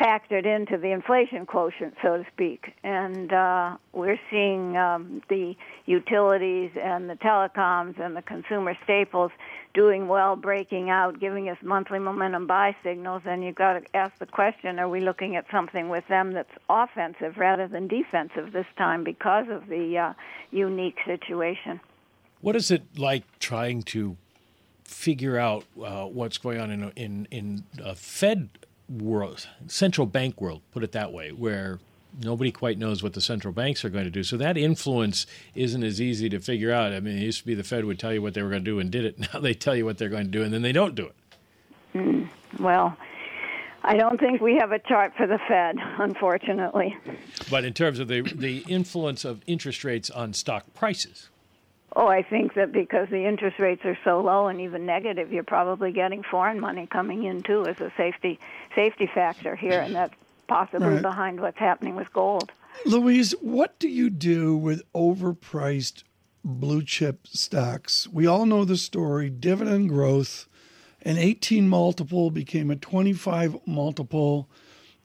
factored 0.00 0.46
into 0.46 0.76
the 0.78 0.88
inflation 0.88 1.46
quotient, 1.46 1.94
so 2.02 2.18
to 2.18 2.26
speak. 2.32 2.72
And 2.82 3.32
uh, 3.32 3.76
we're 3.92 4.18
seeing 4.30 4.76
um, 4.76 5.22
the 5.28 5.54
utilities 5.86 6.70
and 6.80 7.08
the 7.08 7.14
telecoms 7.14 8.00
and 8.00 8.16
the 8.16 8.22
consumer 8.22 8.76
staples 8.84 9.30
doing 9.74 10.08
well, 10.08 10.36
breaking 10.36 10.90
out, 10.90 11.20
giving 11.20 11.48
us 11.48 11.56
monthly 11.62 11.98
momentum 11.98 12.46
buy 12.46 12.76
signals. 12.82 13.22
And 13.24 13.44
you've 13.44 13.54
got 13.54 13.74
to 13.74 13.96
ask 13.96 14.18
the 14.18 14.26
question: 14.26 14.78
Are 14.78 14.88
we 14.88 15.00
looking 15.00 15.36
at 15.36 15.46
something 15.50 15.88
with 15.88 16.06
them 16.08 16.32
that's 16.32 16.52
offensive 16.68 17.36
rather 17.36 17.68
than 17.68 17.88
defensive 17.88 18.52
this 18.52 18.66
time 18.76 19.04
because 19.04 19.46
of 19.50 19.68
the 19.68 19.98
uh, 19.98 20.12
unique 20.50 20.98
situation? 21.06 21.80
What 22.40 22.56
is 22.56 22.70
it 22.70 22.82
like 22.98 23.24
trying 23.38 23.82
to 23.84 24.16
figure 24.84 25.38
out 25.38 25.64
uh, 25.82 26.04
what's 26.04 26.38
going 26.38 26.60
on 26.60 26.70
in 26.70 26.92
in 26.96 27.28
in 27.30 27.64
a 27.82 27.94
Fed 27.94 28.48
world, 28.88 29.46
central 29.66 30.06
bank 30.06 30.40
world, 30.40 30.62
put 30.72 30.82
it 30.82 30.92
that 30.92 31.12
way, 31.12 31.30
where 31.30 31.78
nobody 32.20 32.50
quite 32.52 32.78
knows 32.78 33.02
what 33.02 33.14
the 33.14 33.20
central 33.20 33.52
banks 33.52 33.84
are 33.84 33.88
going 33.88 34.04
to 34.04 34.10
do. 34.10 34.22
So 34.22 34.36
that 34.36 34.56
influence 34.56 35.26
isn't 35.54 35.82
as 35.82 36.00
easy 36.00 36.28
to 36.28 36.40
figure 36.40 36.72
out. 36.72 36.92
I 36.92 37.00
mean, 37.00 37.16
it 37.16 37.22
used 37.22 37.40
to 37.40 37.46
be 37.46 37.54
the 37.54 37.64
Fed 37.64 37.84
would 37.84 37.98
tell 37.98 38.12
you 38.12 38.22
what 38.22 38.34
they 38.34 38.42
were 38.42 38.50
going 38.50 38.64
to 38.64 38.70
do 38.70 38.78
and 38.78 38.90
did 38.90 39.04
it. 39.04 39.18
Now 39.32 39.40
they 39.40 39.54
tell 39.54 39.74
you 39.74 39.84
what 39.84 39.98
they're 39.98 40.08
going 40.08 40.26
to 40.26 40.30
do 40.30 40.42
and 40.42 40.52
then 40.52 40.62
they 40.62 40.72
don't 40.72 40.94
do 40.94 41.06
it. 41.06 41.14
Mm, 41.94 42.28
well, 42.58 42.96
I 43.82 43.96
don't 43.96 44.18
think 44.18 44.40
we 44.40 44.56
have 44.56 44.72
a 44.72 44.78
chart 44.78 45.12
for 45.16 45.26
the 45.26 45.38
Fed, 45.48 45.76
unfortunately. 45.98 46.96
But 47.50 47.64
in 47.64 47.74
terms 47.74 47.98
of 47.98 48.08
the 48.08 48.22
the 48.22 48.64
influence 48.68 49.24
of 49.24 49.42
interest 49.46 49.84
rates 49.84 50.10
on 50.10 50.32
stock 50.32 50.72
prices. 50.74 51.28
Oh, 51.94 52.06
I 52.06 52.22
think 52.22 52.54
that 52.54 52.72
because 52.72 53.08
the 53.10 53.26
interest 53.26 53.58
rates 53.58 53.84
are 53.84 53.98
so 54.04 54.20
low 54.20 54.46
and 54.48 54.60
even 54.60 54.86
negative, 54.86 55.32
you're 55.32 55.42
probably 55.42 55.92
getting 55.92 56.22
foreign 56.22 56.58
money 56.58 56.86
coming 56.86 57.24
in 57.24 57.42
too 57.42 57.66
as 57.66 57.80
a 57.80 57.92
safety 57.96 58.38
safety 58.74 59.06
factor 59.06 59.54
here, 59.54 59.80
and 59.80 59.94
that's 59.94 60.14
possibly 60.46 60.88
right. 60.88 61.02
behind 61.02 61.40
what's 61.40 61.58
happening 61.58 61.94
with 61.94 62.12
gold. 62.12 62.50
Louise, 62.86 63.32
what 63.40 63.78
do 63.78 63.88
you 63.88 64.08
do 64.08 64.56
with 64.56 64.90
overpriced 64.94 66.04
blue 66.42 66.82
chip 66.82 67.26
stocks? 67.26 68.08
We 68.08 68.26
all 68.26 68.46
know 68.46 68.64
the 68.64 68.78
story: 68.78 69.28
dividend 69.28 69.90
growth, 69.90 70.46
an 71.02 71.18
18 71.18 71.68
multiple 71.68 72.30
became 72.30 72.70
a 72.70 72.76
25 72.76 73.66
multiple. 73.66 74.48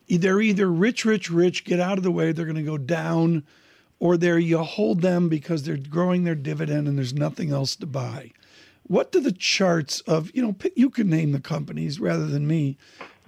They're 0.10 0.40
either 0.40 0.72
rich, 0.72 1.04
rich, 1.04 1.30
rich, 1.30 1.66
get 1.66 1.82
out 1.82 1.98
of 1.98 2.06
the 2.06 2.12
way. 2.12 2.32
They're 2.32 2.46
going 2.46 2.56
to 2.56 2.64
go 2.64 2.78
down 2.78 3.44
or 4.00 4.18
there 4.18 4.40
you 4.40 4.60
hold 4.60 5.02
them 5.02 5.30
because 5.30 5.64
they're 5.64 5.78
growing 5.78 6.24
their 6.24 6.36
dividend 6.36 6.88
and 6.88 6.98
there's 6.98 7.14
nothing 7.14 7.52
else 7.52 7.76
to 7.78 7.86
buy. 7.86 8.32
What 8.84 9.12
do 9.12 9.20
the 9.20 9.32
charts 9.32 10.02
of, 10.02 10.32
you 10.34 10.42
know, 10.42 10.56
you 10.76 10.90
can 10.90 11.10
name 11.10 11.32
the 11.32 11.40
companies 11.40 12.00
rather 12.00 12.28
than 12.28 12.48
me, 12.48 12.78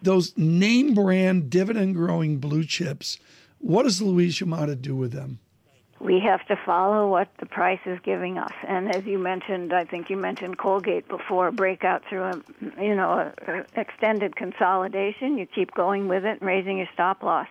those 0.01 0.37
name 0.37 0.93
brand 0.93 1.49
dividend 1.49 1.95
growing 1.95 2.37
blue 2.37 2.63
chips, 2.63 3.19
what 3.57 3.83
does 3.83 4.01
Louise 4.01 4.39
Yamada 4.39 4.81
do 4.81 4.95
with 4.95 5.11
them? 5.11 5.39
We 5.99 6.21
have 6.21 6.47
to 6.47 6.55
follow 6.65 7.09
what 7.09 7.27
the 7.39 7.45
price 7.45 7.81
is 7.85 7.99
giving 8.05 8.37
us. 8.37 8.53
And 8.65 8.95
as 8.95 9.03
you 9.05 9.19
mentioned, 9.19 9.73
I 9.73 9.83
think 9.83 10.09
you 10.09 10.15
mentioned 10.15 10.57
Colgate 10.57 11.09
before, 11.09 11.51
breakout 11.51 12.03
through 12.07 12.23
a, 12.23 12.41
you 12.81 12.95
know, 12.95 13.33
a, 13.45 13.51
a 13.51 13.65
extended 13.75 14.37
consolidation. 14.37 15.37
You 15.37 15.45
keep 15.45 15.73
going 15.73 16.07
with 16.07 16.23
it 16.23 16.39
and 16.39 16.41
raising 16.41 16.77
your 16.77 16.87
stop 16.93 17.21
loss 17.21 17.49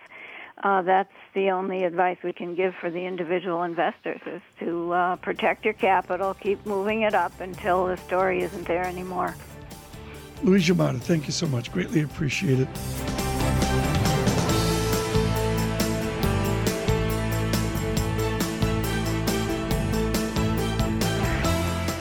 uh, 0.61 0.81
that's 0.81 1.13
the 1.33 1.51
only 1.51 1.83
advice 1.83 2.17
we 2.23 2.33
can 2.33 2.55
give 2.55 2.73
for 2.75 2.89
the 2.89 3.05
individual 3.05 3.63
investors 3.63 4.19
is 4.25 4.41
to 4.59 4.91
uh, 4.91 5.15
protect 5.17 5.63
your 5.63 5.73
capital, 5.73 6.33
keep 6.33 6.65
moving 6.65 7.03
it 7.03 7.13
up 7.13 7.39
until 7.39 7.87
the 7.87 7.97
story 7.97 8.41
isn't 8.41 8.67
there 8.67 8.85
anymore. 8.85 9.35
Louise 10.43 10.67
Yamada, 10.67 10.99
thank 10.99 11.27
you 11.27 11.33
so 11.33 11.47
much. 11.47 11.71
Greatly 11.71 12.01
appreciate 12.01 12.59
it. 12.59 12.67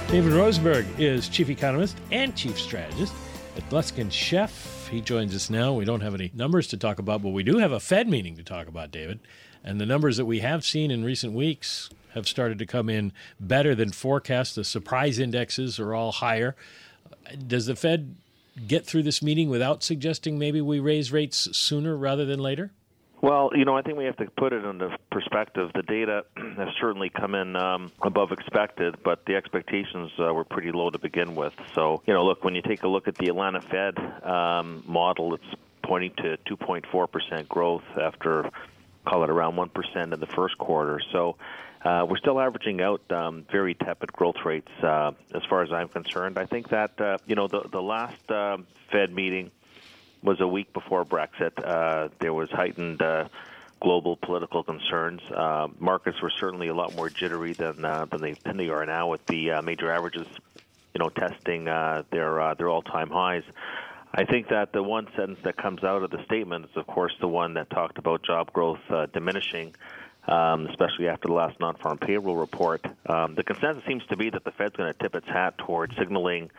David 0.09 0.33
Rosenberg 0.33 0.87
is 0.99 1.29
chief 1.29 1.51
economist 1.51 1.99
and 2.11 2.35
chief 2.35 2.59
strategist 2.59 3.13
at 3.57 3.69
Gluskin 3.69 4.11
He 4.91 5.03
joins 5.03 5.35
us 5.35 5.51
now. 5.51 5.75
We 5.75 5.85
don't 5.85 6.01
have 6.01 6.15
any 6.15 6.33
numbers 6.35 6.67
to 6.69 6.79
talk 6.79 6.99
about, 6.99 7.23
but 7.23 7.29
we 7.29 7.43
do 7.43 7.59
have 7.59 7.73
a 7.73 7.81
Fed 7.81 8.09
meeting 8.09 8.37
to 8.37 8.43
talk 8.43 8.69
about, 8.69 8.91
David. 8.91 9.21
And 9.63 9.79
the 9.79 9.87
numbers 9.87 10.17
that 10.17 10.25
we 10.25 10.41
have 10.41 10.65
seen 10.65 10.91
in 10.91 11.05
recent 11.05 11.35
weeks 11.35 11.91
have 12.15 12.27
started 12.27 12.59
to 12.59 12.67
come 12.67 12.89
in 12.89 13.13
better 13.39 13.75
than 13.75 13.93
forecast. 13.93 14.55
The 14.55 14.65
surprise 14.65 15.19
indexes 15.19 15.79
are 15.79 15.95
all 15.95 16.13
higher. 16.13 16.57
Does 17.47 17.67
the 17.67 17.77
Fed 17.77 18.17
get 18.67 18.87
through 18.87 19.03
this 19.03 19.23
meeting 19.23 19.51
without 19.51 19.83
suggesting 19.83 20.39
maybe 20.39 20.63
we 20.63 20.81
raise 20.81 21.13
rates 21.13 21.55
sooner 21.57 21.95
rather 21.95 22.25
than 22.25 22.41
later? 22.41 22.71
Well, 23.21 23.51
you 23.55 23.65
know, 23.65 23.77
I 23.77 23.83
think 23.83 23.99
we 23.99 24.05
have 24.05 24.17
to 24.19 24.27
put 24.37 24.53
it 24.53 24.65
into 24.65 24.97
perspective. 25.11 25.71
The 25.75 25.83
data 25.83 26.25
has 26.57 26.69
certainly 26.81 27.11
come 27.11 27.35
in 27.35 27.57
um, 27.57 27.91
above 28.01 28.31
expected, 28.31 28.97
but 29.03 29.25
the 29.27 29.35
expectations 29.35 30.13
uh, 30.19 30.33
were 30.33 30.45
pretty 30.45 30.71
low 30.71 30.91
to 30.91 30.99
begin 30.99 31.35
with. 31.35 31.55
So, 31.75 32.03
you 32.07 32.15
know, 32.15 32.25
look, 32.25 32.45
when 32.45 32.55
you 32.55 32.63
take 32.63 32.85
a 32.85 32.89
look 32.89 33.09
at 33.09 33.17
the 33.17 33.29
Atlanta 33.29 33.61
Fed 33.61 33.99
um, 34.25 34.85
model, 34.87 35.35
it's 35.35 35.45
pointing 35.83 36.13
to 36.19 36.39
2.4% 36.47 37.49
growth 37.49 37.85
after, 38.01 38.51
call 39.05 39.25
it 39.25 39.31
around 39.31 39.57
1% 39.57 40.13
in 40.13 40.21
the 40.21 40.27
first 40.27 40.57
quarter. 40.59 41.01
So, 41.11 41.37
uh, 41.85 42.05
we're 42.09 42.19
still 42.19 42.41
averaging 42.41 42.81
out 42.81 43.01
um, 43.13 43.47
very 43.51 43.75
tepid 43.75 44.13
growth 44.13 44.45
rates 44.45 44.71
uh, 44.83 45.13
as 45.33 45.43
far 45.49 45.63
as 45.63 45.73
I'm 45.73 45.89
concerned. 45.89 46.37
I 46.37 46.45
think 46.45 46.71
that, 46.71 47.01
uh, 47.01 47.19
you 47.27 47.37
know, 47.37 47.47
the, 47.47 47.63
the 47.71 47.81
last 47.81 48.31
uh, 48.31 48.59
Fed 48.91 49.13
meeting 49.13 49.53
was 50.23 50.41
a 50.41 50.49
week 50.49 50.73
before 50.73 51.05
Brexit. 51.05 51.53
Uh, 51.63 52.09
there 52.19 52.33
was 52.33 52.51
heightened 52.51 53.03
uh, 53.03 53.29
global 53.81 54.17
political 54.17 54.63
concerns. 54.63 55.21
Uh, 55.31 55.69
markets 55.79 56.21
were 56.21 56.31
certainly 56.31 56.69
a 56.69 56.75
lot 56.75 56.95
more 56.97 57.09
jittery 57.09 57.53
than 57.53 57.85
uh, 57.85 58.07
than 58.07 58.21
they 58.21 58.33
than 58.45 58.57
they 58.57 58.69
are 58.69 58.85
now, 58.87 59.09
with 59.09 59.25
the 59.27 59.53
uh, 59.53 59.63
major 59.63 59.91
averages, 59.91 60.27
you 60.95 60.99
know, 60.99 61.09
testing 61.09 61.69
uh, 61.69 62.03
their 62.11 62.41
uh, 62.41 62.55
their 62.55 62.69
all 62.69 62.83
time 62.83 63.11
highs. 63.11 63.45
I 64.13 64.25
think 64.25 64.49
that 64.49 64.73
the 64.73 64.83
one 64.83 65.07
sentence 65.15 65.39
that 65.45 65.57
comes 65.57 65.85
out 65.85 66.03
of 66.03 66.11
the 66.11 66.25
statement 66.25 66.65
is, 66.65 66.77
of 66.77 66.87
course, 66.87 67.15
the 67.21 67.29
one 67.29 67.55
that 67.55 67.69
talked 67.71 67.99
about 67.99 68.23
job 68.23 68.53
growth 68.53 68.81
uh, 68.91 69.07
diminishing. 69.07 69.75
Um, 70.27 70.67
especially 70.67 71.09
after 71.09 71.29
the 71.29 71.33
last 71.33 71.59
non-farm 71.59 71.97
payroll 71.97 72.37
report, 72.37 72.85
um, 73.07 73.35
the 73.35 73.43
consensus 73.43 73.83
seems 73.87 74.05
to 74.11 74.17
be 74.19 74.29
that 74.29 74.45
the 74.45 74.51
Fed's 74.51 74.77
going 74.77 74.93
to 74.93 74.99
tip 74.99 75.15
its 75.15 75.27
hat 75.27 75.57
towards 75.57 75.97
signaling 75.97 76.51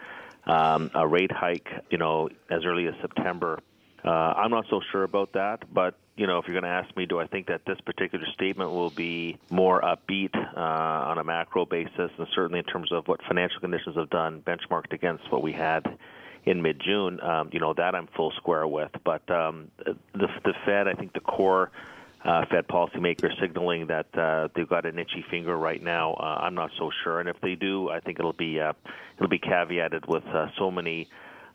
um, 0.46 0.92
a 0.94 1.08
rate 1.08 1.32
hike, 1.32 1.68
you 1.90 1.98
know, 1.98 2.30
as 2.50 2.66
early 2.66 2.88
as 2.88 2.94
September. 3.02 3.60
Uh, 4.04 4.10
I'm 4.10 4.52
not 4.52 4.66
so 4.70 4.82
sure 4.92 5.04
about 5.04 5.34
that, 5.34 5.74
but 5.74 5.96
you 6.16 6.28
know, 6.28 6.38
if 6.38 6.48
you're 6.48 6.54
going 6.60 6.70
to 6.70 6.70
ask 6.70 6.96
me, 6.98 7.06
do 7.06 7.20
I 7.20 7.28
think 7.28 7.48
that 7.48 7.62
this 7.66 7.80
particular 7.82 8.26
statement 8.34 8.72
will 8.72 8.90
be 8.90 9.38
more 9.50 9.82
upbeat 9.82 10.36
uh, 10.36 10.60
on 10.60 11.18
a 11.18 11.24
macro 11.24 11.66
basis, 11.66 12.12
and 12.18 12.28
certainly 12.34 12.60
in 12.60 12.66
terms 12.66 12.92
of 12.92 13.08
what 13.08 13.22
financial 13.24 13.62
conditions 13.62 13.96
have 13.96 14.10
done, 14.10 14.42
benchmarked 14.42 14.92
against 14.92 15.32
what 15.32 15.42
we 15.42 15.54
had 15.54 15.98
in 16.46 16.62
mid 16.62 16.82
June, 16.82 17.22
um, 17.22 17.50
you 17.54 17.60
know 17.60 17.74
that 17.74 17.96
I'm 17.96 18.08
full 18.16 18.32
square 18.32 18.68
with. 18.68 18.92
But 19.04 19.30
um, 19.30 19.72
the 19.78 19.96
the 20.44 20.54
Fed, 20.66 20.88
I 20.88 20.94
think 20.94 21.14
the 21.14 21.20
core 21.20 21.72
uh, 22.24 22.46
Fed 22.50 22.68
policymakers 22.68 23.40
signaling 23.40 23.88
that 23.88 24.08
uh, 24.18 24.50
they've 24.56 24.68
got 24.68 24.86
an 24.86 25.00
itchy 25.00 25.24
finger 25.30 25.56
right 25.56 25.82
now. 25.82 26.14
Uh, 26.14 26.40
I'm 26.42 26.56
not 26.56 26.72
so 26.78 26.92
sure, 27.04 27.20
and 27.20 27.30
if 27.30 27.40
they 27.42 27.56
do, 27.56 27.90
I 27.90 28.00
think 28.00 28.20
it'll 28.20 28.34
be 28.34 28.60
uh, 28.60 28.74
it'll 29.18 29.30
be 29.30 29.40
caveated 29.40 30.08
with 30.08 30.26
uh, 30.28 30.48
so 30.58 30.72
many. 30.72 31.08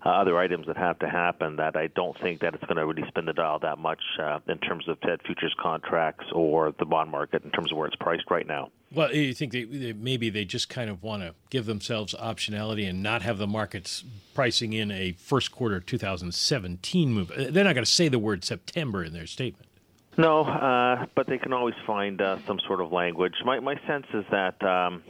Uh, 0.07 0.11
other 0.11 0.37
items 0.37 0.66
that 0.66 0.77
have 0.77 0.98
to 0.98 1.09
happen 1.09 1.57
that 1.57 1.77
I 1.77 1.87
don't 1.87 2.14
think 2.20 2.40
that 2.40 2.53
it's 2.53 2.64
going 2.64 2.77
to 2.77 2.85
really 2.85 3.09
spin 3.09 3.24
the 3.24 3.33
dial 3.33 3.59
that 3.61 3.79
much 3.79 4.03
uh, 4.20 4.38
in 4.46 4.59
terms 4.59 4.87
of 4.87 4.98
Fed 4.98 5.22
futures 5.24 5.55
contracts 5.59 6.27
or 6.31 6.74
the 6.79 6.85
bond 6.85 7.11
market 7.11 7.42
in 7.42 7.50
terms 7.50 7.72
of 7.72 7.79
where 7.79 7.87
it's 7.87 7.96
priced 7.96 8.31
right 8.31 8.46
now. 8.46 8.70
Well, 8.92 9.14
you 9.14 9.33
think 9.33 9.53
they, 9.53 9.64
they, 9.64 9.94
maybe 9.94 10.29
they 10.29 10.44
just 10.44 10.68
kind 10.68 10.90
of 10.90 11.03
want 11.03 11.22
to 11.22 11.35
give 11.48 11.64
themselves 11.64 12.14
optionality 12.14 12.87
and 12.87 13.03
not 13.03 13.22
have 13.22 13.38
the 13.38 13.46
markets 13.46 14.05
pricing 14.35 14.74
in 14.74 14.90
a 14.90 15.12
first 15.12 15.50
quarter 15.50 15.81
2017 15.81 17.11
move. 17.11 17.33
They're 17.35 17.64
not 17.64 17.72
going 17.72 17.85
to 17.87 17.90
say 17.90 18.09
the 18.09 18.18
word 18.18 18.44
September 18.44 19.03
in 19.03 19.14
their 19.14 19.27
statement. 19.27 19.70
No, 20.16 20.42
uh, 20.42 21.07
but 21.16 21.27
they 21.27 21.38
can 21.38 21.53
always 21.53 21.74
find 21.87 22.20
uh, 22.20 22.38
some 22.46 22.59
sort 22.66 22.81
of 22.81 22.92
language. 22.92 23.35
My 23.44 23.61
my 23.61 23.74
sense 23.87 24.07
is 24.14 24.24
that. 24.31 24.62
Um, 24.62 25.03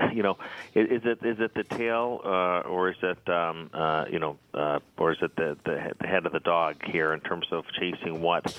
you 0.12 0.22
know, 0.22 0.38
is, 0.74 1.02
it 1.04 1.24
is 1.24 1.38
it 1.40 1.54
the 1.54 1.64
tail, 1.64 2.20
uh, 2.24 2.60
or 2.60 2.90
is 2.90 2.96
it 3.02 3.28
um, 3.28 3.70
uh, 3.72 4.04
you 4.10 4.18
know, 4.18 4.38
uh, 4.54 4.78
or 4.96 5.12
is 5.12 5.18
it 5.22 5.34
the, 5.36 5.56
the 5.64 5.92
the 6.00 6.06
head 6.06 6.26
of 6.26 6.32
the 6.32 6.40
dog 6.40 6.76
here 6.84 7.12
in 7.12 7.20
terms 7.20 7.46
of 7.50 7.64
chasing 7.78 8.20
what? 8.22 8.58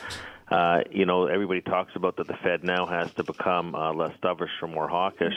Uh, 0.49 0.81
you 0.91 1.05
know, 1.05 1.25
everybody 1.25 1.61
talks 1.61 1.95
about 1.95 2.17
that 2.17 2.27
the 2.27 2.37
Fed 2.43 2.63
now 2.63 2.85
has 2.85 3.11
to 3.13 3.23
become 3.23 3.73
uh, 3.73 3.93
less 3.93 4.15
dovish 4.21 4.49
or 4.61 4.67
more 4.67 4.87
hawkish, 4.87 5.33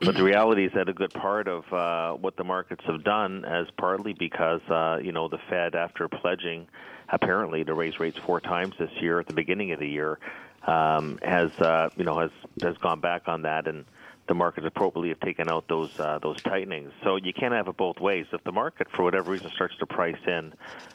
but 0.00 0.16
the 0.16 0.22
reality 0.22 0.64
is 0.64 0.72
that 0.74 0.88
a 0.88 0.92
good 0.92 1.12
part 1.12 1.46
of 1.46 1.72
uh, 1.72 2.14
what 2.14 2.36
the 2.36 2.44
markets 2.44 2.82
have 2.86 3.04
done 3.04 3.44
is 3.44 3.68
partly 3.76 4.14
because 4.14 4.62
uh, 4.70 4.98
you 5.02 5.12
know 5.12 5.28
the 5.28 5.38
Fed, 5.48 5.74
after 5.74 6.08
pledging 6.08 6.66
apparently 7.10 7.64
to 7.64 7.74
raise 7.74 8.00
rates 8.00 8.18
four 8.18 8.40
times 8.40 8.74
this 8.78 8.90
year 9.00 9.20
at 9.20 9.26
the 9.26 9.34
beginning 9.34 9.72
of 9.72 9.78
the 9.78 9.88
year, 9.88 10.18
um, 10.66 11.18
has 11.22 11.50
uh, 11.60 11.90
you 11.96 12.04
know 12.04 12.18
has 12.18 12.30
has 12.62 12.76
gone 12.78 13.00
back 13.00 13.28
on 13.28 13.42
that 13.42 13.68
and 13.68 13.84
the 14.28 14.34
markets 14.34 14.66
appropriately 14.66 15.08
have 15.08 15.20
taken 15.20 15.48
out 15.50 15.66
those 15.68 15.98
uh, 15.98 16.18
those 16.22 16.40
tightenings. 16.42 16.92
So 17.02 17.16
you 17.16 17.32
can't 17.32 17.54
have 17.54 17.66
it 17.66 17.76
both 17.76 17.98
ways. 17.98 18.26
If 18.32 18.44
the 18.44 18.52
market, 18.52 18.86
for 18.94 19.02
whatever 19.02 19.32
reason, 19.32 19.50
starts 19.54 19.76
to 19.78 19.86
price 19.86 20.18
in 20.26 20.52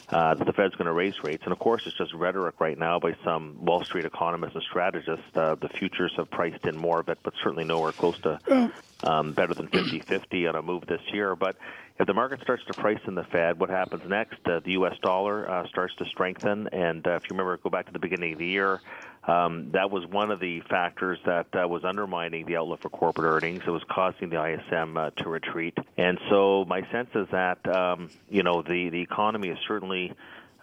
uh, 0.10 0.36
that 0.36 0.46
the 0.46 0.54
Fed's 0.54 0.76
going 0.76 0.86
to 0.86 0.93
raise 0.93 1.22
rates, 1.24 1.43
and 1.43 1.52
of 1.52 1.60
course 1.60 1.86
it's 1.86 1.98
just 1.98 2.13
rhetoric 2.13 2.56
right 2.60 2.78
now 2.78 3.00
by 3.00 3.15
some 3.24 3.65
Wall 3.65 3.84
Street 3.84 4.06
economists 4.06 4.54
and 4.54 4.63
strategists. 4.63 5.26
Uh, 5.36 5.56
the 5.56 5.69
futures 5.69 6.13
have 6.15 6.30
priced 6.30 6.65
in 6.65 6.78
more 6.78 7.00
of 7.00 7.10
it, 7.10 7.17
but 7.24 7.34
certainly 7.43 7.63
nowhere 7.63 7.91
close 7.91 8.19
to 8.22 8.72
um, 9.04 9.34
better 9.34 9.54
than 9.54 9.67
50-50 9.67 10.50
on 10.50 10.56
a 10.56 10.62
move 10.62 10.86
this 10.86 11.02
year. 11.12 11.36
But 11.36 11.58
if 12.00 12.08
the 12.08 12.13
market 12.13 12.41
starts 12.41 12.63
to 12.65 12.74
price 12.74 13.00
in 13.08 13.15
the 13.15 13.24
Fed, 13.24 13.60
what 13.60 13.69
happens 13.69 14.08
next? 14.08 14.39
Uh, 14.46 14.60
the 14.63 14.72
U.S. 14.74 14.96
dollar 15.02 15.50
uh, 15.50 15.67
starts 15.67 15.96
to 15.96 16.06
strengthen, 16.06 16.67
and 16.69 17.06
uh, 17.06 17.12
if 17.15 17.24
you 17.24 17.30
remember, 17.32 17.58
go 17.58 17.69
back 17.69 17.88
to 17.88 17.93
the 17.93 18.00
beginning 18.00 18.34
of 18.34 18.39
the 18.39 18.48
year. 18.48 18.80
Um, 19.28 19.72
that 19.72 19.90
was 19.90 20.06
one 20.06 20.32
of 20.32 20.40
the 20.40 20.62
factors 20.70 21.18
that 21.26 21.48
uh, 21.54 21.66
was 21.68 21.86
undermining 21.86 22.46
the 22.46 22.58
outlook 22.58 22.82
for 22.82 22.90
corporate 22.90 23.26
earnings. 23.26 23.64
It 23.66 23.70
was 23.70 23.84
causing 23.90 24.30
the 24.30 24.44
ISM 24.44 24.98
uh, 24.98 25.12
to 25.12 25.30
retreat, 25.30 25.78
and 25.98 26.20
so 26.30 26.66
my 26.66 26.82
sense 26.92 27.10
is 27.16 27.28
that 27.32 27.66
um, 27.74 28.10
you 28.30 28.44
know 28.44 28.62
the 28.62 28.90
the 28.90 29.02
economy 29.02 29.50
is 29.50 29.58
certainly 29.66 30.14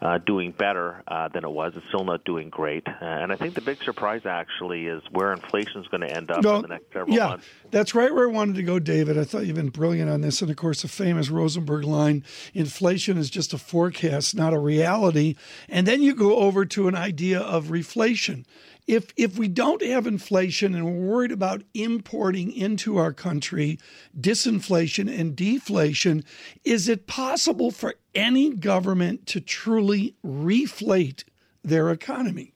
uh, 0.02 0.18
doing 0.18 0.52
better 0.52 1.02
uh, 1.06 1.28
than 1.28 1.44
it 1.44 1.50
was. 1.50 1.72
It's 1.76 1.86
still 1.88 2.04
not 2.04 2.24
doing 2.24 2.48
great. 2.48 2.86
Uh, 2.86 2.92
and 3.00 3.32
I 3.32 3.36
think 3.36 3.54
the 3.54 3.60
big 3.60 3.82
surprise 3.82 4.22
actually 4.24 4.86
is 4.86 5.02
where 5.10 5.32
inflation 5.32 5.82
is 5.82 5.88
going 5.88 6.00
to 6.00 6.10
end 6.10 6.30
up 6.30 6.42
no, 6.42 6.56
in 6.56 6.62
the 6.62 6.68
next 6.68 6.92
several 6.92 7.14
yeah, 7.14 7.28
months. 7.28 7.46
That's 7.70 7.94
right 7.94 8.12
where 8.12 8.28
I 8.28 8.32
wanted 8.32 8.56
to 8.56 8.62
go, 8.62 8.78
David. 8.78 9.18
I 9.18 9.24
thought 9.24 9.46
you've 9.46 9.56
been 9.56 9.68
brilliant 9.68 10.10
on 10.10 10.22
this. 10.22 10.40
And 10.40 10.50
of 10.50 10.56
course, 10.56 10.82
the 10.82 10.88
famous 10.88 11.28
Rosenberg 11.28 11.84
line 11.84 12.24
inflation 12.54 13.18
is 13.18 13.30
just 13.30 13.52
a 13.52 13.58
forecast, 13.58 14.34
not 14.34 14.54
a 14.54 14.58
reality. 14.58 15.36
And 15.68 15.86
then 15.86 16.02
you 16.02 16.14
go 16.14 16.36
over 16.36 16.64
to 16.66 16.88
an 16.88 16.94
idea 16.94 17.40
of 17.40 17.66
reflation 17.66 18.44
if 18.90 19.12
if 19.16 19.38
we 19.38 19.46
don't 19.46 19.82
have 19.82 20.06
inflation 20.06 20.74
and 20.74 20.84
we're 20.84 21.14
worried 21.14 21.30
about 21.30 21.62
importing 21.74 22.50
into 22.52 22.96
our 22.96 23.12
country 23.12 23.78
disinflation 24.20 25.08
and 25.08 25.36
deflation, 25.36 26.24
is 26.64 26.88
it 26.88 27.06
possible 27.06 27.70
for 27.70 27.94
any 28.16 28.50
government 28.50 29.26
to 29.26 29.40
truly 29.40 30.16
reflate 30.26 31.22
their 31.62 31.90
economy? 31.90 32.52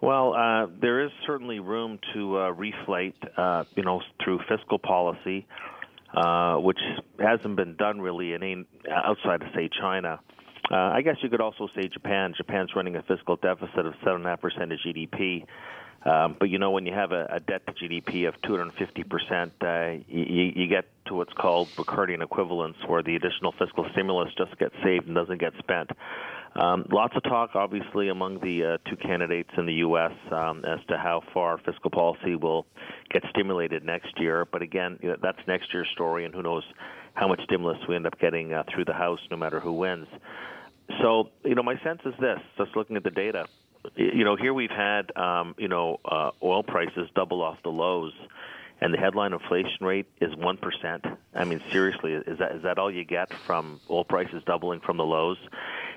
Well, 0.00 0.34
uh, 0.34 0.66
there 0.80 1.04
is 1.04 1.10
certainly 1.26 1.58
room 1.58 1.98
to 2.12 2.36
uh, 2.36 2.52
reflate, 2.52 3.14
uh, 3.36 3.64
you 3.74 3.82
know, 3.82 4.00
through 4.22 4.40
fiscal 4.48 4.78
policy, 4.78 5.44
uh, 6.14 6.56
which 6.56 6.78
hasn't 7.18 7.56
been 7.56 7.74
done 7.74 8.00
really 8.00 8.32
in 8.34 8.64
outside 8.88 9.42
of 9.42 9.48
say 9.56 9.68
China. 9.80 10.20
Uh, 10.70 10.76
I 10.76 11.02
guess 11.02 11.16
you 11.22 11.28
could 11.28 11.40
also 11.40 11.68
say 11.74 11.88
Japan. 11.88 12.34
Japan's 12.36 12.70
running 12.74 12.96
a 12.96 13.02
fiscal 13.02 13.36
deficit 13.36 13.86
of 13.86 13.94
7.5% 14.04 14.72
of 14.72 14.78
GDP. 14.80 15.44
Um, 16.04 16.36
but 16.38 16.50
you 16.50 16.58
know, 16.58 16.70
when 16.70 16.84
you 16.84 16.92
have 16.92 17.12
a, 17.12 17.26
a 17.30 17.40
debt 17.40 17.62
to 17.66 17.72
GDP 17.72 18.28
of 18.28 18.34
250 18.42 19.04
percent, 19.04 19.52
uh, 19.62 19.92
you, 20.06 20.52
you 20.54 20.68
get 20.68 20.84
to 21.06 21.14
what's 21.14 21.32
called 21.32 21.68
Ricardian 21.76 22.22
equivalence, 22.22 22.76
where 22.86 23.02
the 23.02 23.16
additional 23.16 23.52
fiscal 23.52 23.86
stimulus 23.92 24.30
just 24.36 24.58
gets 24.58 24.74
saved 24.84 25.06
and 25.06 25.14
doesn't 25.14 25.40
get 25.40 25.54
spent. 25.58 25.90
Um, 26.56 26.86
lots 26.92 27.16
of 27.16 27.22
talk, 27.24 27.56
obviously, 27.56 28.10
among 28.10 28.40
the 28.40 28.74
uh, 28.74 28.88
two 28.88 28.96
candidates 28.96 29.50
in 29.56 29.66
the 29.66 29.74
U.S. 29.74 30.12
Um, 30.30 30.64
as 30.64 30.78
to 30.88 30.98
how 30.98 31.22
far 31.32 31.58
fiscal 31.58 31.90
policy 31.90 32.36
will 32.36 32.66
get 33.10 33.24
stimulated 33.30 33.82
next 33.84 34.20
year. 34.20 34.44
But 34.44 34.60
again, 34.62 34.98
you 35.02 35.08
know, 35.08 35.16
that's 35.20 35.38
next 35.48 35.72
year's 35.72 35.88
story, 35.94 36.26
and 36.26 36.34
who 36.34 36.42
knows 36.42 36.64
how 37.14 37.28
much 37.28 37.40
stimulus 37.44 37.78
we 37.88 37.96
end 37.96 38.06
up 38.06 38.18
getting 38.20 38.52
uh, 38.52 38.64
through 38.72 38.84
the 38.84 38.92
House, 38.92 39.20
no 39.30 39.36
matter 39.36 39.58
who 39.58 39.72
wins. 39.72 40.06
So, 41.00 41.30
you 41.44 41.54
know, 41.54 41.62
my 41.62 41.78
sense 41.82 42.00
is 42.04 42.14
this: 42.20 42.38
just 42.58 42.76
looking 42.76 42.96
at 42.96 43.04
the 43.04 43.10
data, 43.10 43.46
you 43.96 44.24
know, 44.24 44.36
here 44.36 44.54
we've 44.54 44.70
had, 44.70 45.14
um, 45.16 45.54
you 45.58 45.68
know, 45.68 46.00
uh, 46.04 46.30
oil 46.42 46.62
prices 46.62 47.08
double 47.14 47.42
off 47.42 47.58
the 47.62 47.70
lows, 47.70 48.12
and 48.80 48.92
the 48.92 48.98
headline 48.98 49.32
inflation 49.32 49.84
rate 49.84 50.06
is 50.20 50.34
one 50.36 50.56
percent. 50.56 51.04
I 51.34 51.44
mean, 51.44 51.60
seriously, 51.70 52.12
is 52.12 52.38
that 52.38 52.56
is 52.56 52.62
that 52.62 52.78
all 52.78 52.90
you 52.90 53.04
get 53.04 53.32
from 53.46 53.80
oil 53.90 54.04
prices 54.04 54.42
doubling 54.46 54.80
from 54.80 54.96
the 54.96 55.04
lows? 55.04 55.38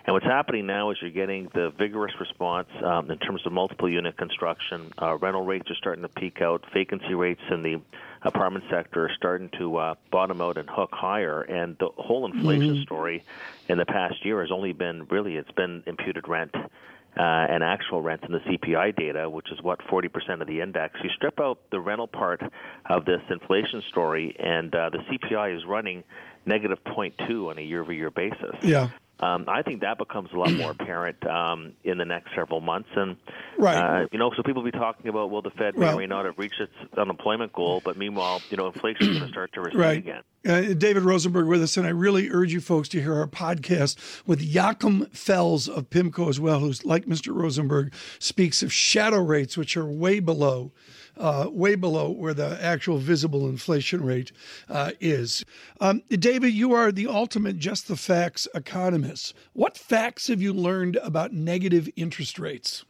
And 0.05 0.13
what's 0.13 0.25
happening 0.25 0.65
now 0.65 0.91
is 0.91 0.97
you're 1.01 1.11
getting 1.11 1.49
the 1.53 1.69
vigorous 1.77 2.13
response 2.17 2.69
um, 2.81 3.11
in 3.11 3.17
terms 3.17 3.45
of 3.45 3.51
multiple 3.51 3.89
unit 3.89 4.15
construction. 4.17 4.93
Uh, 5.01 5.17
rental 5.17 5.43
rates 5.43 5.69
are 5.69 5.75
starting 5.75 6.01
to 6.03 6.07
peak 6.07 6.41
out. 6.41 6.63
Vacancy 6.73 7.13
rates 7.13 7.41
in 7.51 7.61
the 7.61 7.81
apartment 8.23 8.65
sector 8.69 9.05
are 9.05 9.11
starting 9.15 9.49
to 9.57 9.77
uh, 9.77 9.95
bottom 10.11 10.41
out 10.41 10.57
and 10.57 10.69
hook 10.69 10.89
higher. 10.91 11.41
And 11.41 11.77
the 11.79 11.89
whole 11.97 12.25
inflation 12.25 12.75
mm-hmm. 12.75 12.83
story 12.83 13.23
in 13.67 13.77
the 13.77 13.85
past 13.85 14.25
year 14.25 14.41
has 14.41 14.51
only 14.51 14.73
been 14.73 15.05
really 15.09 15.35
it's 15.35 15.51
been 15.51 15.83
imputed 15.85 16.27
rent 16.27 16.55
uh, 16.55 17.21
and 17.49 17.63
actual 17.63 18.01
rent 18.01 18.23
in 18.23 18.31
the 18.31 18.39
CPI 18.39 18.95
data, 18.95 19.29
which 19.29 19.51
is 19.51 19.61
what 19.61 19.79
40% 19.79 20.41
of 20.41 20.47
the 20.47 20.61
index. 20.61 20.99
You 21.03 21.09
strip 21.15 21.39
out 21.39 21.59
the 21.71 21.79
rental 21.79 22.07
part 22.07 22.41
of 22.85 23.05
this 23.05 23.21
inflation 23.29 23.81
story, 23.89 24.35
and 24.39 24.73
uh, 24.75 24.91
the 24.91 24.99
CPI 24.99 25.57
is 25.57 25.65
running 25.65 26.03
negative 26.45 26.77
0.2 26.85 27.49
on 27.49 27.57
a 27.57 27.61
year-over-year 27.61 28.11
basis. 28.11 28.55
Yeah. 28.61 28.89
Um, 29.19 29.45
I 29.47 29.63
think 29.63 29.81
that 29.81 29.97
becomes 29.97 30.29
a 30.31 30.37
lot 30.37 30.53
more 30.53 30.71
apparent 30.71 31.25
um, 31.25 31.73
in 31.83 31.97
the 31.97 32.05
next 32.05 32.35
several 32.35 32.61
months, 32.61 32.89
and 32.95 33.17
right. 33.57 34.03
uh, 34.03 34.07
you 34.11 34.19
know, 34.19 34.31
so 34.35 34.43
people 34.43 34.61
will 34.61 34.71
be 34.71 34.77
talking 34.77 35.07
about, 35.07 35.31
well, 35.31 35.41
the 35.41 35.49
Fed 35.51 35.75
may 35.75 35.91
or 35.91 35.97
may 35.97 36.05
not 36.05 36.25
have 36.25 36.37
reached 36.37 36.59
its 36.59 36.71
unemployment 36.95 37.51
goal, 37.51 37.81
but 37.83 37.97
meanwhile, 37.97 38.41
you 38.51 38.57
know, 38.57 38.67
inflation 38.67 39.09
is 39.09 39.17
going 39.17 39.23
to 39.23 39.29
start 39.29 39.53
to 39.53 39.61
recede 39.61 39.79
right. 39.79 39.97
again. 39.97 40.21
Uh, 40.47 40.73
David 40.73 41.03
Rosenberg 41.03 41.47
with 41.47 41.63
us, 41.63 41.77
and 41.77 41.87
I 41.87 41.89
really 41.89 42.29
urge 42.29 42.53
you 42.53 42.61
folks 42.61 42.87
to 42.89 43.01
hear 43.01 43.15
our 43.15 43.27
podcast 43.27 43.97
with 44.27 44.39
Joachim 44.39 45.07
Fels 45.07 45.67
of 45.67 45.89
PIMCO 45.89 46.29
as 46.29 46.39
well, 46.39 46.59
who's 46.59 46.85
like 46.85 47.05
Mr. 47.05 47.35
Rosenberg 47.35 47.93
speaks 48.19 48.61
of 48.61 48.71
shadow 48.71 49.21
rates, 49.21 49.57
which 49.57 49.75
are 49.75 49.85
way 49.85 50.19
below 50.19 50.71
uh, 51.19 51.49
way 51.51 51.75
below 51.75 52.09
where 52.09 52.33
the 52.33 52.57
actual 52.61 52.97
visible 52.97 53.47
inflation 53.47 54.03
rate 54.03 54.31
uh, 54.69 54.91
is. 54.99 55.43
Um, 55.81 56.01
David, 56.09 56.53
you 56.53 56.73
are 56.73 56.91
the 56.91 57.07
ultimate 57.07 57.57
just 57.57 57.87
the 57.87 57.95
facts 57.95 58.47
economist. 58.53 59.33
What 59.53 59.77
facts 59.77 60.27
have 60.27 60.41
you 60.41 60.53
learned 60.53 60.97
about 60.97 61.33
negative 61.33 61.89
interest 61.95 62.39
rates? 62.39 62.85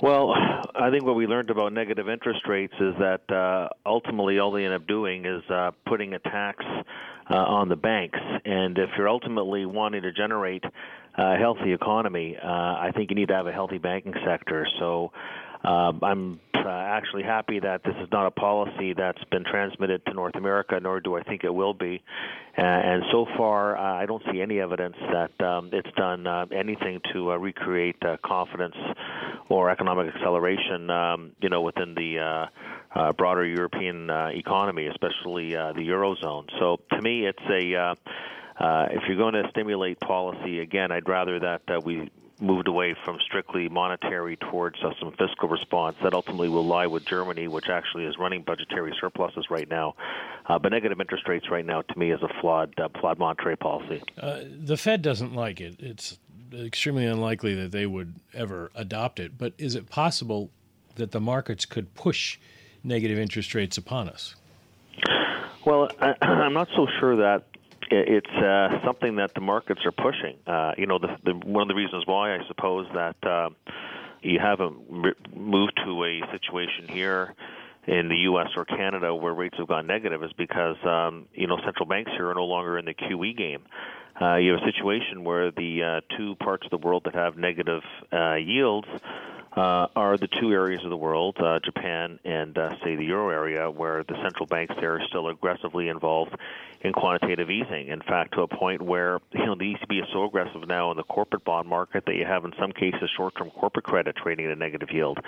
Well, 0.00 0.32
I 0.74 0.90
think 0.90 1.04
what 1.04 1.14
we 1.14 1.26
learned 1.26 1.50
about 1.50 1.72
negative 1.72 2.08
interest 2.08 2.40
rates 2.48 2.72
is 2.80 2.94
that 2.98 3.30
uh, 3.30 3.68
ultimately 3.84 4.38
all 4.38 4.50
they 4.50 4.64
end 4.64 4.72
up 4.72 4.86
doing 4.86 5.26
is 5.26 5.42
uh, 5.50 5.72
putting 5.86 6.14
a 6.14 6.18
tax 6.18 6.64
uh, 7.30 7.34
on 7.34 7.68
the 7.68 7.76
banks. 7.76 8.18
And 8.44 8.78
if 8.78 8.90
you're 8.96 9.08
ultimately 9.08 9.66
wanting 9.66 10.02
to 10.02 10.12
generate 10.12 10.64
a 11.18 11.36
healthy 11.36 11.72
economy, 11.72 12.36
uh, 12.42 12.46
I 12.46 12.92
think 12.94 13.10
you 13.10 13.16
need 13.16 13.28
to 13.28 13.34
have 13.34 13.46
a 13.46 13.52
healthy 13.52 13.78
banking 13.78 14.14
sector. 14.24 14.66
So 14.78 15.12
uh, 15.64 15.92
I'm 16.02 16.40
uh, 16.54 16.68
actually 16.68 17.22
happy 17.22 17.60
that 17.60 17.82
this 17.84 17.94
is 18.02 18.08
not 18.12 18.26
a 18.26 18.30
policy 18.30 18.94
that's 18.94 19.22
been 19.30 19.44
transmitted 19.44 20.04
to 20.06 20.14
North 20.14 20.34
America, 20.34 20.78
nor 20.80 21.00
do 21.00 21.16
I 21.16 21.22
think 21.22 21.44
it 21.44 21.52
will 21.52 21.74
be. 21.74 22.02
Uh, 22.56 22.62
and 22.62 23.02
so 23.10 23.26
far, 23.36 23.76
uh, 23.76 24.02
I 24.02 24.06
don't 24.06 24.22
see 24.30 24.40
any 24.40 24.60
evidence 24.60 24.96
that 25.12 25.46
um, 25.46 25.70
it's 25.72 25.90
done 25.96 26.26
uh, 26.26 26.46
anything 26.52 27.00
to 27.12 27.32
uh, 27.32 27.36
recreate 27.36 27.96
confidence 28.24 28.76
or 29.48 29.70
economic 29.70 30.14
acceleration, 30.14 30.90
um, 30.90 31.32
you 31.40 31.48
know, 31.48 31.62
within 31.62 31.94
the 31.94 32.48
broader 33.16 33.44
European 33.44 34.10
economy, 34.10 34.86
especially 34.86 35.52
the 35.52 35.86
eurozone. 35.88 36.48
So 36.58 36.78
to 36.92 37.02
me, 37.02 37.26
it's 37.26 37.38
a 37.48 37.96
if 38.92 39.02
you're 39.08 39.16
going 39.16 39.34
to 39.34 39.48
stimulate 39.50 39.98
policy, 40.00 40.60
again, 40.60 40.92
I'd 40.92 41.08
rather 41.08 41.40
that 41.40 41.84
we 41.84 42.10
moved 42.40 42.68
away 42.68 42.94
from 43.04 43.18
strictly 43.24 43.68
monetary 43.68 44.36
towards 44.36 44.82
uh, 44.82 44.90
some 44.98 45.12
fiscal 45.12 45.48
response. 45.48 45.96
That 46.02 46.14
ultimately 46.14 46.48
will 46.48 46.66
lie 46.66 46.86
with 46.86 47.04
Germany, 47.04 47.48
which 47.48 47.68
actually 47.68 48.04
is 48.06 48.16
running 48.18 48.42
budgetary 48.42 48.94
surpluses 49.00 49.46
right 49.50 49.68
now. 49.68 49.94
Uh, 50.46 50.58
but 50.58 50.72
negative 50.72 51.00
interest 51.00 51.28
rates 51.28 51.46
right 51.50 51.64
now, 51.64 51.82
to 51.82 51.98
me, 51.98 52.10
is 52.10 52.22
a 52.22 52.28
flawed, 52.40 52.74
uh, 52.78 52.88
flawed 53.00 53.18
monetary 53.18 53.56
policy. 53.56 54.02
Uh, 54.18 54.40
the 54.44 54.76
Fed 54.76 55.02
doesn't 55.02 55.34
like 55.34 55.60
it. 55.60 55.76
It's 55.78 56.18
extremely 56.54 57.06
unlikely 57.06 57.54
that 57.54 57.72
they 57.72 57.86
would 57.86 58.14
ever 58.34 58.70
adopt 58.74 59.20
it. 59.20 59.38
But 59.38 59.52
is 59.58 59.74
it 59.74 59.88
possible 59.88 60.50
that 60.96 61.12
the 61.12 61.20
markets 61.20 61.64
could 61.64 61.94
push 61.94 62.38
negative 62.82 63.18
interest 63.18 63.54
rates 63.54 63.78
upon 63.78 64.08
us? 64.08 64.34
Well, 65.64 65.90
I, 66.00 66.14
I'm 66.22 66.54
not 66.54 66.68
so 66.74 66.86
sure 66.98 67.16
that 67.16 67.44
it's 67.90 68.30
uh, 68.30 68.84
something 68.84 69.16
that 69.16 69.34
the 69.34 69.40
markets 69.40 69.80
are 69.84 69.92
pushing. 69.92 70.36
Uh, 70.46 70.72
you 70.78 70.86
know, 70.86 70.98
the, 70.98 71.16
the, 71.24 71.32
one 71.32 71.62
of 71.62 71.68
the 71.68 71.74
reasons 71.74 72.06
why 72.06 72.34
I 72.34 72.38
suppose 72.46 72.86
that 72.94 73.16
uh, 73.24 73.50
you 74.22 74.38
haven't 74.38 75.34
moved 75.34 75.80
to 75.84 76.04
a 76.04 76.20
situation 76.30 76.88
here 76.88 77.34
in 77.86 78.08
the 78.08 78.16
U.S. 78.16 78.48
or 78.56 78.64
Canada 78.64 79.14
where 79.14 79.32
rates 79.32 79.56
have 79.58 79.68
gone 79.68 79.86
negative 79.86 80.22
is 80.22 80.32
because 80.36 80.76
um, 80.84 81.26
you 81.34 81.46
know 81.46 81.58
central 81.64 81.86
banks 81.86 82.10
here 82.12 82.28
are 82.30 82.34
no 82.34 82.44
longer 82.44 82.78
in 82.78 82.84
the 82.84 82.94
QE 82.94 83.36
game. 83.36 83.62
Uh, 84.20 84.36
you 84.36 84.52
have 84.52 84.60
a 84.60 84.72
situation 84.72 85.24
where 85.24 85.50
the 85.50 85.82
uh, 85.82 86.16
two 86.16 86.34
parts 86.36 86.64
of 86.64 86.70
the 86.70 86.86
world 86.86 87.02
that 87.04 87.14
have 87.14 87.38
negative 87.38 87.82
uh, 88.12 88.34
yields 88.34 88.88
uh, 89.56 89.88
are 89.96 90.16
the 90.16 90.28
two 90.40 90.52
areas 90.52 90.84
of 90.84 90.90
the 90.90 90.96
world, 90.96 91.36
uh, 91.40 91.58
Japan 91.64 92.20
and 92.24 92.56
uh, 92.56 92.70
say 92.84 92.94
the 92.94 93.04
euro 93.04 93.30
area, 93.30 93.70
where 93.70 94.04
the 94.04 94.14
central 94.22 94.46
banks 94.46 94.74
there 94.80 94.94
are 94.94 95.02
still 95.08 95.28
aggressively 95.28 95.88
involved 95.88 96.36
in 96.82 96.92
quantitative 96.92 97.50
easing. 97.50 97.88
In 97.88 98.00
fact, 98.00 98.34
to 98.34 98.42
a 98.42 98.48
point 98.48 98.80
where 98.80 99.18
you 99.32 99.44
know 99.44 99.54
the 99.54 99.74
ECB 99.74 100.02
is 100.02 100.08
so 100.12 100.24
aggressive 100.24 100.66
now 100.66 100.90
in 100.92 100.96
the 100.96 101.02
corporate 101.02 101.44
bond 101.44 101.68
market 101.68 102.04
that 102.06 102.14
you 102.14 102.24
have 102.24 102.44
in 102.44 102.52
some 102.58 102.72
cases 102.72 103.10
short-term 103.16 103.50
corporate 103.50 103.84
credit 103.84 104.16
trading 104.16 104.46
at 104.46 104.52
a 104.52 104.56
negative 104.56 104.88
yield. 104.92 105.18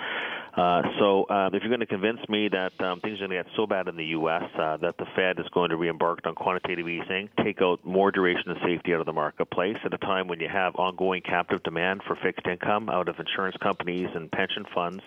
Uh, 0.55 0.81
so 0.99 1.23
uh, 1.25 1.49
if 1.53 1.61
you're 1.61 1.69
going 1.69 1.79
to 1.79 1.85
convince 1.85 2.19
me 2.29 2.47
that 2.47 2.79
um, 2.81 3.01
things 3.01 3.19
are 3.19 3.27
going 3.27 3.37
to 3.37 3.43
get 3.43 3.53
so 3.55 3.67
bad 3.67 3.87
in 3.87 3.97
the 3.97 4.05
U.S. 4.05 4.43
Uh, 4.57 4.77
that 4.77 4.97
the 4.97 5.05
Fed 5.15 5.39
is 5.39 5.47
going 5.53 5.69
to 5.69 5.77
re-embark 5.77 6.19
on 6.25 6.35
quantitative 6.35 6.87
easing, 6.87 7.29
take 7.43 7.61
out 7.61 7.83
more 7.83 8.11
duration 8.11 8.51
and 8.51 8.59
safety 8.63 8.82
out 8.91 8.99
of 8.99 9.05
the 9.05 9.13
marketplace 9.13 9.77
at 9.85 9.93
a 9.93 9.97
time 9.97 10.27
when 10.27 10.39
you 10.39 10.49
have 10.49 10.75
ongoing 10.75 11.21
captive 11.21 11.63
demand 11.63 12.01
for 12.05 12.15
fixed 12.15 12.45
income 12.45 12.89
out 12.89 13.07
of 13.07 13.19
insurance 13.19 13.55
companies 13.61 14.09
and 14.13 14.31
pension 14.31 14.65
funds, 14.73 15.01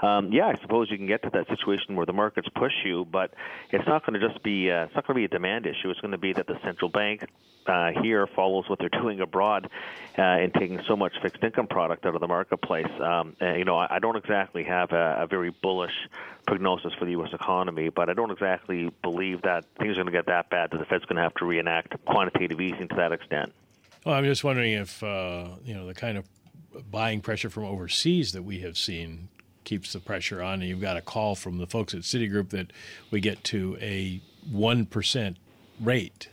um, 0.00 0.32
yeah, 0.32 0.46
I 0.46 0.54
suppose 0.60 0.90
you 0.90 0.98
can 0.98 1.06
get 1.06 1.22
to 1.22 1.30
that 1.30 1.48
situation 1.48 1.96
where 1.96 2.06
the 2.06 2.12
markets 2.12 2.48
push 2.54 2.72
you, 2.84 3.04
but 3.04 3.32
it's 3.70 3.86
not 3.86 4.04
going 4.04 4.20
to 4.20 4.28
just 4.28 4.42
be 4.42 4.70
uh, 4.70 4.84
it's 4.84 4.94
not 4.94 5.06
going 5.06 5.14
to 5.14 5.20
be 5.20 5.24
a 5.24 5.38
demand 5.38 5.66
issue. 5.66 5.90
It's 5.90 6.00
going 6.00 6.12
to 6.12 6.18
be 6.18 6.32
that 6.34 6.46
the 6.46 6.58
central 6.62 6.90
bank 6.90 7.24
uh, 7.66 7.90
here 8.02 8.26
follows 8.26 8.68
what 8.68 8.78
they're 8.78 8.88
doing 8.88 9.20
abroad 9.20 9.68
uh, 10.18 10.22
in 10.22 10.50
taking 10.52 10.80
so 10.86 10.96
much 10.96 11.12
fixed 11.22 11.42
income 11.42 11.66
product 11.66 12.04
out 12.06 12.14
of 12.14 12.20
the 12.20 12.28
marketplace. 12.28 12.90
Um, 13.00 13.36
and, 13.40 13.58
you 13.58 13.64
know, 13.64 13.76
I, 13.76 13.96
I 13.96 13.98
don't 13.98 14.16
exactly 14.16 14.64
have 14.64 14.92
a, 14.92 15.22
a 15.22 15.26
very 15.26 15.50
bullish 15.50 15.94
prognosis 16.46 16.92
for 16.98 17.06
the 17.06 17.12
U.S. 17.12 17.30
economy, 17.32 17.88
but 17.88 18.10
I 18.10 18.12
don't 18.12 18.30
exactly 18.30 18.90
believe 19.02 19.42
that 19.42 19.64
things 19.78 19.92
are 19.92 20.02
going 20.02 20.06
to 20.06 20.12
get 20.12 20.26
that 20.26 20.50
bad 20.50 20.70
that 20.72 20.78
the 20.78 20.84
Fed's 20.84 21.04
going 21.06 21.16
to 21.16 21.22
have 21.22 21.34
to 21.36 21.46
reenact 21.46 22.04
quantitative 22.04 22.60
easing 22.60 22.88
to 22.88 22.96
that 22.96 23.12
extent. 23.14 23.52
Well, 24.04 24.14
I'm 24.14 24.24
just 24.24 24.44
wondering 24.44 24.72
if 24.72 25.02
uh, 25.02 25.46
you 25.64 25.74
know 25.74 25.86
the 25.86 25.94
kind 25.94 26.18
of 26.18 26.26
buying 26.90 27.20
pressure 27.20 27.50
from 27.50 27.64
overseas 27.64 28.32
that 28.32 28.42
we 28.42 28.60
have 28.60 28.76
seen 28.76 29.28
keeps 29.64 29.92
the 29.92 30.00
pressure 30.00 30.42
on. 30.42 30.54
And 30.60 30.64
you've 30.64 30.80
got 30.80 30.96
a 30.96 31.00
call 31.00 31.34
from 31.34 31.58
the 31.58 31.66
folks 31.66 31.94
at 31.94 32.00
Citigroup 32.00 32.50
that 32.50 32.72
we 33.10 33.20
get 33.20 33.42
to 33.44 33.76
a 33.80 34.20
1% 34.52 35.36
rate 35.80 36.28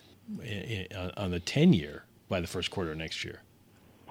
on 1.17 1.31
the 1.31 1.39
10 1.39 1.73
year 1.73 2.03
by 2.29 2.39
the 2.39 2.47
first 2.47 2.71
quarter 2.71 2.93
next 2.95 3.23
year. 3.23 3.41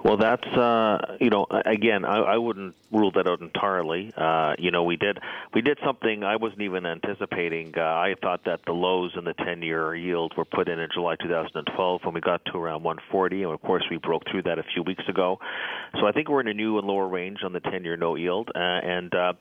Well, 0.03 0.17
that's 0.17 0.47
uh, 0.47 1.17
you 1.19 1.29
know, 1.29 1.45
again, 1.49 2.05
I, 2.05 2.17
I 2.17 2.37
wouldn't 2.37 2.75
rule 2.91 3.11
that 3.11 3.27
out 3.27 3.41
entirely. 3.41 4.11
Uh, 4.17 4.55
you 4.57 4.71
know, 4.71 4.83
we 4.83 4.97
did 4.97 5.19
we 5.53 5.61
did 5.61 5.77
something 5.85 6.23
I 6.23 6.37
wasn't 6.37 6.61
even 6.61 6.85
anticipating. 6.85 7.73
Uh, 7.77 7.81
I 7.81 8.15
thought 8.21 8.45
that 8.45 8.61
the 8.65 8.73
lows 8.73 9.11
in 9.15 9.25
the 9.25 9.33
10-year 9.33 9.95
yield 9.95 10.33
were 10.35 10.45
put 10.45 10.67
in 10.69 10.79
in 10.79 10.89
July 10.93 11.15
2012 11.15 12.01
when 12.03 12.13
we 12.13 12.21
got 12.21 12.43
to 12.45 12.57
around 12.57 12.83
140, 12.83 13.43
and 13.43 13.53
of 13.53 13.61
course 13.61 13.83
we 13.91 13.97
broke 13.97 14.23
through 14.29 14.43
that 14.43 14.57
a 14.57 14.63
few 14.73 14.83
weeks 14.83 15.03
ago. 15.07 15.39
So 15.99 16.07
I 16.07 16.11
think 16.11 16.29
we're 16.29 16.41
in 16.41 16.47
a 16.47 16.53
new 16.53 16.79
and 16.79 16.87
lower 16.87 17.07
range 17.07 17.39
on 17.43 17.53
the 17.53 17.61
10-year 17.61 17.97
note 17.97 18.15
yield, 18.15 18.49
uh, 18.55 18.59
and 18.59 19.13
uh, 19.13 19.33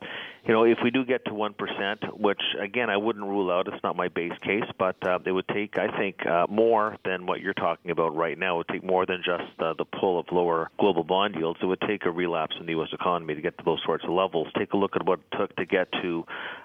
you 0.46 0.54
know, 0.54 0.64
if 0.64 0.78
we 0.82 0.90
do 0.90 1.04
get 1.04 1.24
to 1.26 1.34
one 1.34 1.54
percent, 1.54 2.18
which 2.18 2.40
again 2.60 2.88
I 2.88 2.96
wouldn't 2.96 3.24
rule 3.24 3.50
out, 3.50 3.68
it's 3.68 3.82
not 3.82 3.94
my 3.94 4.08
base 4.08 4.32
case, 4.42 4.64
but 4.78 4.96
uh, 5.06 5.18
it 5.24 5.32
would 5.32 5.48
take, 5.48 5.76
I 5.78 5.96
think, 5.96 6.24
uh, 6.26 6.46
more 6.48 6.96
than 7.04 7.26
what 7.26 7.40
you're 7.40 7.54
talking 7.54 7.90
about 7.90 8.16
right 8.16 8.38
now. 8.38 8.54
It 8.54 8.58
would 8.58 8.68
take 8.68 8.84
more 8.84 9.06
than 9.06 9.22
just 9.24 9.60
uh, 9.60 9.74
the 9.76 9.84
pull 9.84 10.18
of 10.18 10.26
lower 10.32 10.49
lower 10.50 10.70
global 10.78 11.04
bond 11.04 11.34
yields, 11.34 11.58
it 11.62 11.66
would 11.66 11.80
take 11.86 12.04
a 12.04 12.10
relapse 12.10 12.54
in 12.58 12.66
the 12.66 12.72
U.S. 12.72 12.88
economy 12.92 13.34
to 13.34 13.40
get 13.40 13.56
to 13.58 13.64
those 13.64 13.80
sorts 13.84 14.04
of 14.04 14.10
levels. 14.10 14.48
Take 14.58 14.72
a 14.72 14.76
look 14.76 14.96
at 14.96 15.06
what 15.06 15.20
it 15.20 15.36
took 15.38 15.54
to 15.56 15.66
get 15.66 15.88
to 16.02 16.24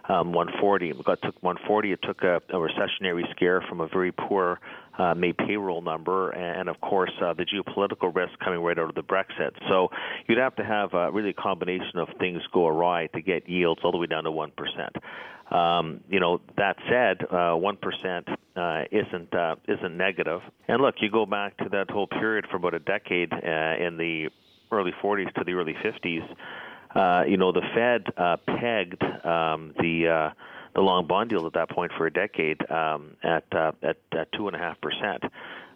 um, 0.10 0.34
140. 0.34 0.90
It 0.90 0.98
took 0.98 1.44
140. 1.44 1.92
It 1.92 2.00
took 2.04 2.24
a, 2.24 2.38
a 2.50 2.56
recessionary 2.56 3.30
scare 3.32 3.62
from 3.68 3.82
a 3.82 3.88
very 3.88 4.12
poor 4.12 4.60
uh, 4.98 5.14
May 5.14 5.34
payroll 5.34 5.82
number, 5.82 6.32
and 6.32 6.70
of 6.70 6.80
course 6.80 7.12
uh, 7.22 7.34
the 7.34 7.46
geopolitical 7.46 8.16
risk 8.16 8.40
coming 8.40 8.62
right 8.62 8.80
out 8.80 8.90
of 8.90 8.96
the 8.96 9.04
Brexit. 9.04 9.52
So 9.68 9.90
you'd 10.28 10.38
have 10.38 10.56
to 10.56 10.64
have 10.64 10.94
uh, 10.94 11.12
really 11.12 11.32
a 11.32 11.34
combination 11.34 12.00
of 12.00 12.08
things 12.18 12.42
go 12.54 12.68
awry 12.68 13.08
to 13.08 13.22
get 13.22 13.50
yields 13.50 13.82
all 13.84 13.92
the 13.92 13.98
way 13.98 14.08
down 14.08 14.24
to 14.24 14.32
one 14.32 14.52
percent. 14.52 14.96
Um, 15.52 16.02
you 16.10 16.20
know, 16.20 16.42
that 16.58 16.76
said, 16.90 17.24
uh, 17.32 17.56
one 17.56 17.78
uh, 18.56 18.84
isn't 18.92 19.34
uh, 19.34 19.56
isn't 19.68 19.98
negative. 19.98 20.42
And 20.68 20.82
look, 20.82 20.96
you 21.02 21.12
go 21.12 21.26
back 21.26 21.58
to 21.58 21.70
that 21.70 21.92
whole 21.92 22.08
period 22.08 22.46
for 22.50 22.58
about 22.58 22.74
a 22.74 22.80
decade 22.80 23.32
uh, 23.32 23.38
in 23.38 23.98
the 23.98 24.30
early 24.72 24.92
40s 25.04 25.32
to 25.36 25.44
the 25.44 25.54
early 25.54 25.76
50s. 25.76 26.28
Uh, 26.96 27.26
you 27.28 27.38
know, 27.38 27.52
the 27.52 27.62
Fed 27.76 28.06
uh, 28.18 28.38
pegged 28.48 29.04
um, 29.26 29.74
the 29.78 30.34
the 30.74 30.82
long 30.82 31.08
bond 31.08 31.32
yield 31.32 31.46
at 31.46 31.54
that 31.54 31.70
point 31.70 31.92
for 31.98 32.06
a 32.06 32.12
decade 32.12 32.60
um, 32.70 33.16
at, 33.24 33.46
at 33.54 33.98
at 34.12 34.32
two 34.34 34.48
and 34.48 34.56
a 34.56 34.60
half 34.60 34.78
percent. 34.82 35.24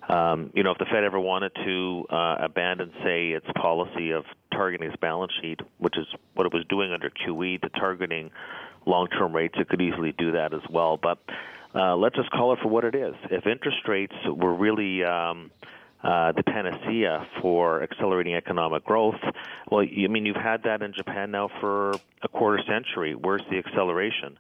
Um, 0.10 0.50
you 0.56 0.64
know, 0.64 0.72
if 0.72 0.80
the 0.80 0.86
Fed 0.86 1.04
ever 1.04 1.20
wanted 1.20 1.52
to 1.64 2.06
uh, 2.10 2.38
abandon, 2.40 2.92
say, 3.04 3.30
its 3.30 3.46
policy 3.56 4.12
of 4.12 4.26
targeting 4.52 4.90
its 4.90 4.98
balance 5.00 5.32
sheet, 5.40 5.60
which 5.78 5.98
is 5.98 6.08
what 6.34 6.48
it 6.48 6.54
was 6.54 6.66
doing 6.68 6.92
under 6.92 7.12
QE, 7.12 7.62
to 7.62 7.70
targeting 7.70 8.32
long-term 8.90 9.36
rates, 9.36 9.56
it 9.58 9.70
could 9.70 9.82
easily 9.82 10.14
do 10.18 10.34
that 10.34 10.54
as 10.54 10.62
well. 10.70 10.98
But 10.98 11.20
uh, 11.74 11.96
let's 11.96 12.16
just 12.16 12.32
call 12.32 12.54
it 12.54 12.60
for 12.62 12.70
what 12.70 12.84
it 12.84 12.96
is. 12.96 13.16
If 13.30 13.46
interest 13.46 13.88
rates 13.88 14.16
were 14.26 14.54
really 14.54 15.04
um, 15.04 15.52
uh, 16.04 16.32
the 16.32 16.44
panacea 16.44 17.28
for 17.42 17.84
accelerating 17.84 18.34
economic 18.34 18.86
growth. 18.86 19.20
Well, 19.70 19.82
I 19.82 20.08
mean, 20.08 20.26
you've 20.26 20.36
had 20.36 20.64
that 20.64 20.82
in 20.82 20.94
Japan 20.94 21.32
now 21.32 21.50
for 21.60 21.92
a 22.22 22.28
quarter 22.30 22.64
century. 22.66 23.16
Where's 23.16 23.44
the 23.50 23.58
acceleration? 23.58 24.38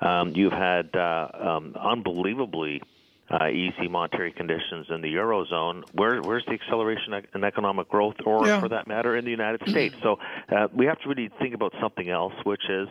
Um, 0.00 0.32
you've 0.34 0.52
had 0.52 0.96
uh, 0.96 1.28
um, 1.34 1.76
unbelievably 1.78 2.82
uh, 3.30 3.48
easy 3.48 3.88
monetary 3.88 4.32
conditions 4.32 4.86
in 4.90 5.00
the 5.00 5.14
eurozone. 5.14 5.84
Where, 5.92 6.20
where's 6.22 6.44
the 6.46 6.52
acceleration 6.52 7.14
in 7.34 7.44
economic 7.44 7.88
growth, 7.88 8.16
or 8.24 8.46
yeah. 8.46 8.60
for 8.60 8.68
that 8.70 8.86
matter, 8.86 9.16
in 9.16 9.24
the 9.24 9.30
United 9.30 9.68
States? 9.68 9.94
So 10.02 10.18
uh, 10.50 10.68
we 10.74 10.86
have 10.86 10.98
to 11.02 11.08
really 11.08 11.30
think 11.38 11.54
about 11.54 11.74
something 11.80 12.08
else, 12.08 12.34
which 12.44 12.68
is 12.68 12.88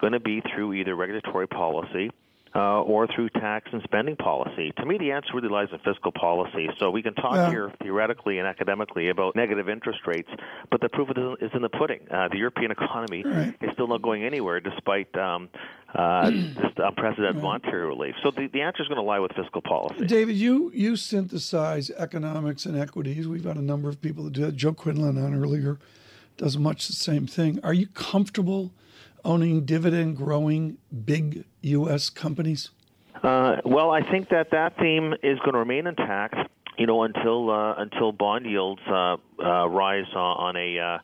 going 0.00 0.12
to 0.12 0.20
be 0.20 0.42
through 0.54 0.74
either 0.74 0.94
regulatory 0.94 1.46
policy 1.46 2.10
uh, 2.54 2.82
or 2.82 3.06
through 3.06 3.28
tax 3.30 3.68
and 3.72 3.80
spending 3.84 4.16
policy. 4.16 4.72
To 4.78 4.84
me, 4.84 4.98
the 4.98 5.12
answer 5.12 5.28
really 5.34 5.48
lies 5.48 5.68
in 5.72 5.78
fiscal 5.80 6.10
policy. 6.10 6.68
So 6.78 6.90
we 6.90 7.02
can 7.02 7.14
talk 7.14 7.34
yeah. 7.34 7.50
here 7.50 7.72
theoretically 7.80 8.38
and 8.38 8.48
academically 8.48 9.08
about 9.08 9.36
negative 9.36 9.68
interest 9.68 10.00
rates, 10.06 10.28
but 10.70 10.80
the 10.80 10.88
proof 10.88 11.10
is 11.40 11.50
in 11.54 11.62
the 11.62 11.68
pudding. 11.68 12.00
Uh, 12.10 12.28
the 12.28 12.38
European 12.38 12.72
economy 12.72 13.22
right. 13.24 13.54
is 13.60 13.70
still 13.74 13.86
not 13.86 14.02
going 14.02 14.24
anywhere 14.24 14.58
despite 14.58 15.14
um, 15.16 15.48
uh, 15.94 16.30
this 16.30 16.72
unprecedented 16.76 17.36
right. 17.36 17.42
monetary 17.42 17.86
relief. 17.86 18.16
So 18.22 18.32
the, 18.32 18.48
the 18.48 18.62
answer 18.62 18.82
is 18.82 18.88
going 18.88 18.96
to 18.96 19.02
lie 19.02 19.20
with 19.20 19.32
fiscal 19.32 19.62
policy. 19.62 20.06
David, 20.06 20.36
you, 20.36 20.72
you 20.74 20.96
synthesize 20.96 21.90
economics 21.90 22.66
and 22.66 22.76
equities. 22.76 23.28
We've 23.28 23.44
had 23.44 23.58
a 23.58 23.62
number 23.62 23.88
of 23.88 24.00
people 24.00 24.24
that 24.24 24.32
did. 24.32 24.56
Joe 24.56 24.72
Quinlan 24.72 25.22
on 25.22 25.34
earlier 25.34 25.78
does 26.36 26.58
much 26.58 26.88
the 26.88 26.94
same 26.94 27.28
thing. 27.28 27.60
Are 27.62 27.74
you 27.74 27.86
comfortable– 27.86 28.72
owning 29.24 29.64
dividend 29.64 30.16
growing 30.16 30.78
big 31.04 31.44
U.S. 31.62 32.10
companies? 32.10 32.70
Uh, 33.22 33.56
well, 33.64 33.90
I 33.90 34.02
think 34.10 34.28
that 34.30 34.50
that 34.52 34.76
theme 34.78 35.14
is 35.22 35.38
going 35.40 35.52
to 35.52 35.58
remain 35.58 35.86
intact. 35.86 36.36
You 36.78 36.86
know, 36.86 37.02
until 37.02 37.50
uh, 37.50 37.74
until 37.76 38.12
bond 38.12 38.46
yields 38.46 38.80
uh, 38.88 39.16
uh 39.44 39.68
rise 39.68 40.06
on 40.14 40.56
a 40.56 40.78
uh, 40.78 40.98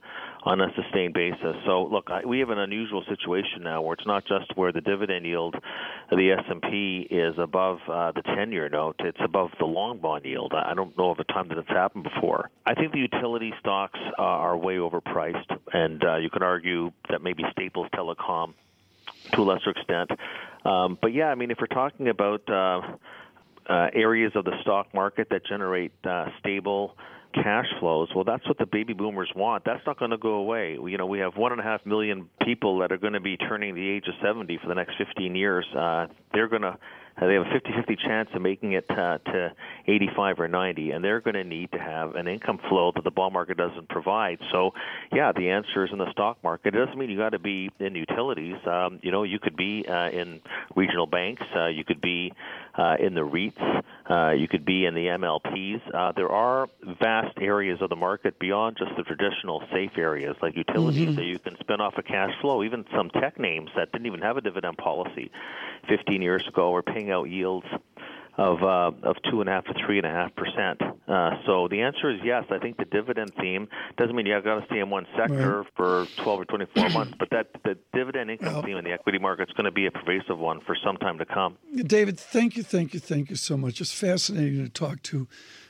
on 0.46 0.60
a 0.60 0.72
sustained 0.76 1.12
basis. 1.12 1.56
So 1.66 1.84
look, 1.90 2.08
we 2.24 2.38
have 2.38 2.50
an 2.50 2.58
unusual 2.58 3.04
situation 3.08 3.64
now 3.64 3.82
where 3.82 3.94
it's 3.94 4.06
not 4.06 4.24
just 4.26 4.56
where 4.56 4.70
the 4.70 4.80
dividend 4.80 5.26
yield 5.26 5.56
of 5.56 6.16
the 6.16 6.30
S&P 6.30 7.08
is 7.10 7.34
above 7.36 7.78
uh, 7.88 8.12
the 8.12 8.22
10-year 8.22 8.68
note, 8.68 8.94
it's 9.00 9.18
above 9.22 9.50
the 9.58 9.64
long 9.64 9.98
bond 9.98 10.24
yield. 10.24 10.52
I 10.54 10.72
don't 10.74 10.96
know 10.96 11.10
of 11.10 11.18
a 11.18 11.24
time 11.24 11.48
that 11.48 11.58
it's 11.58 11.68
happened 11.68 12.04
before. 12.04 12.50
I 12.64 12.74
think 12.74 12.92
the 12.92 13.00
utility 13.00 13.52
stocks 13.58 13.98
uh, 14.16 14.22
are 14.22 14.56
way 14.56 14.76
overpriced, 14.76 15.50
and 15.72 16.02
uh, 16.04 16.16
you 16.16 16.30
can 16.30 16.44
argue 16.44 16.92
that 17.10 17.22
maybe 17.22 17.42
Staples 17.50 17.88
Telecom 17.92 18.54
to 19.32 19.42
a 19.42 19.42
lesser 19.42 19.70
extent. 19.70 20.12
Um, 20.64 20.96
but 21.02 21.12
yeah, 21.12 21.26
I 21.26 21.34
mean, 21.34 21.50
if 21.50 21.58
we're 21.60 21.66
talking 21.66 22.08
about 22.08 22.48
uh, 22.48 22.82
uh, 23.68 23.90
areas 23.92 24.30
of 24.36 24.44
the 24.44 24.52
stock 24.62 24.94
market 24.94 25.28
that 25.30 25.44
generate 25.44 25.92
uh, 26.04 26.26
stable 26.38 26.96
cash 27.34 27.66
flows. 27.80 28.08
Well, 28.14 28.24
that's 28.24 28.46
what 28.46 28.58
the 28.58 28.66
baby 28.66 28.92
boomers 28.92 29.30
want. 29.34 29.64
That's 29.64 29.84
not 29.86 29.98
going 29.98 30.10
to 30.10 30.18
go 30.18 30.34
away. 30.34 30.72
You 30.72 30.96
know, 30.98 31.06
we 31.06 31.18
have 31.20 31.36
one 31.36 31.52
and 31.52 31.60
a 31.60 31.64
half 31.64 31.84
million 31.84 32.28
people 32.42 32.78
that 32.80 32.92
are 32.92 32.98
going 32.98 33.12
to 33.12 33.20
be 33.20 33.36
turning 33.36 33.74
the 33.74 33.88
age 33.88 34.04
of 34.08 34.14
70 34.22 34.58
for 34.62 34.68
the 34.68 34.74
next 34.74 34.94
15 34.98 35.34
years. 35.34 35.66
Uh, 35.76 36.06
they're 36.32 36.48
going 36.48 36.62
to 36.62 36.78
they 37.20 37.34
have 37.34 37.46
a 37.46 37.50
50-50 37.50 37.98
chance 37.98 38.28
of 38.34 38.42
making 38.42 38.72
it 38.72 38.84
uh, 38.90 39.18
to 39.18 39.52
85 39.86 40.40
or 40.40 40.48
90, 40.48 40.90
and 40.90 41.02
they're 41.02 41.20
going 41.20 41.34
to 41.34 41.44
need 41.44 41.72
to 41.72 41.78
have 41.78 42.14
an 42.14 42.28
income 42.28 42.60
flow 42.68 42.92
that 42.94 43.04
the 43.04 43.10
bond 43.10 43.32
market 43.32 43.56
doesn't 43.56 43.88
provide. 43.88 44.38
So, 44.52 44.74
yeah, 45.12 45.32
the 45.32 45.50
answer 45.50 45.84
is 45.84 45.92
in 45.92 45.98
the 45.98 46.10
stock 46.12 46.36
market. 46.44 46.74
It 46.74 46.78
doesn't 46.78 46.98
mean 46.98 47.08
you 47.08 47.16
got 47.16 47.30
to 47.30 47.38
be 47.38 47.70
in 47.78 47.94
utilities. 47.94 48.56
Um, 48.66 48.98
you 49.02 49.10
know, 49.10 49.22
you 49.22 49.38
could 49.38 49.56
be 49.56 49.86
uh, 49.88 50.10
in 50.10 50.42
regional 50.74 51.06
banks. 51.06 51.42
Uh, 51.54 51.68
you 51.68 51.84
could 51.84 52.00
be 52.00 52.32
uh, 52.76 52.96
in 53.00 53.14
the 53.14 53.22
REITs. 53.22 53.82
Uh, 54.08 54.30
you 54.32 54.46
could 54.46 54.64
be 54.64 54.84
in 54.84 54.94
the 54.94 55.06
MLPs. 55.06 55.80
Uh, 55.92 56.12
there 56.12 56.28
are 56.28 56.68
vast 57.00 57.38
areas 57.40 57.80
of 57.80 57.88
the 57.88 57.96
market 57.96 58.38
beyond 58.38 58.76
just 58.76 58.92
the 58.96 59.02
traditional 59.02 59.62
safe 59.72 59.92
areas 59.96 60.36
like 60.42 60.56
utilities 60.56 61.08
mm-hmm. 61.08 61.16
that 61.16 61.24
you 61.24 61.38
can 61.38 61.56
spin 61.58 61.80
off 61.80 61.94
a 61.96 62.02
cash 62.02 62.32
flow. 62.40 62.62
Even 62.62 62.84
some 62.94 63.10
tech 63.10 63.38
names 63.40 63.70
that 63.74 63.90
didn't 63.92 64.06
even 64.06 64.20
have 64.20 64.36
a 64.36 64.40
dividend 64.40 64.76
policy 64.76 65.30
15 65.88 66.22
years 66.22 66.46
ago 66.46 66.70
were 66.70 66.82
paying 66.82 67.05
out 67.10 67.24
yields 67.24 67.66
of 68.38 68.62
uh, 68.62 68.90
of 69.02 69.16
two 69.30 69.40
and 69.40 69.48
a 69.48 69.52
half 69.52 69.64
to 69.64 69.74
three 69.86 69.98
and 69.98 70.06
a 70.06 70.10
half 70.10 70.34
percent. 70.34 70.80
Uh, 71.08 71.30
so 71.46 71.68
the 71.68 71.80
answer 71.80 72.10
is 72.10 72.20
yes. 72.22 72.44
I 72.50 72.58
think 72.58 72.76
the 72.76 72.84
dividend 72.84 73.32
theme 73.40 73.68
doesn't 73.96 74.14
mean 74.14 74.26
you 74.26 74.40
got 74.42 74.60
to 74.60 74.66
stay 74.66 74.80
in 74.80 74.90
one 74.90 75.06
sector 75.16 75.60
right. 75.60 75.68
for 75.74 76.06
12 76.22 76.40
or 76.40 76.44
24 76.44 76.88
months, 76.90 77.14
but 77.18 77.30
that 77.30 77.48
the 77.64 77.78
dividend 77.94 78.30
income 78.30 78.54
well, 78.54 78.62
theme 78.62 78.76
in 78.76 78.84
the 78.84 78.92
equity 78.92 79.18
market 79.18 79.48
is 79.48 79.54
going 79.54 79.64
to 79.64 79.70
be 79.70 79.86
a 79.86 79.90
pervasive 79.90 80.38
one 80.38 80.60
for 80.66 80.76
some 80.84 80.96
time 80.98 81.18
to 81.18 81.24
come. 81.24 81.56
David, 81.74 82.18
thank 82.18 82.56
you, 82.56 82.62
thank 82.62 82.92
you, 82.92 83.00
thank 83.00 83.30
you 83.30 83.36
so 83.36 83.56
much. 83.56 83.80
It's 83.80 83.92
fascinating 83.92 84.62
to 84.64 84.68
talk 84.68 85.02
to 85.04 85.26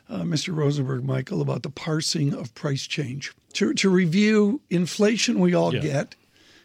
uh, 0.09 0.21
Mr. 0.21 0.57
Rosenberg, 0.57 1.05
Michael, 1.05 1.41
about 1.41 1.63
the 1.63 1.71
parsing 1.71 2.35
of 2.35 2.55
price 2.55 2.87
change. 2.87 3.33
To, 3.55 3.75
to 3.75 3.91
review, 3.91 4.61
inflation 4.71 5.39
we 5.39 5.55
all 5.55 5.75
yeah. 5.75 5.81
get. 5.81 6.17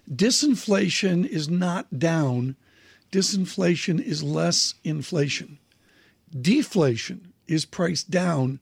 Disinflation 0.10 1.26
is 1.26 1.48
not 1.50 2.00
down. 2.00 2.56
Disinflation 3.12 4.02
is 4.02 4.24
less 4.24 4.76
inflation 4.84 5.60
deflation 6.40 7.34
is 7.48 7.66
priced 7.66 8.10
down. 8.10 8.60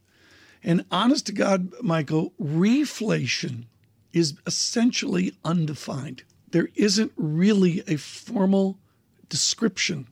And 0.63 0.85
honest 0.91 1.27
to 1.27 1.31
God, 1.31 1.71
Michael, 1.81 2.33
reflation 2.41 3.65
is 4.11 4.33
essentially 4.45 5.33
undefined. 5.45 6.23
There 6.51 6.69
isn't 6.75 7.11
really 7.15 7.83
a 7.87 7.97
formal 7.97 8.77
description 9.29 10.07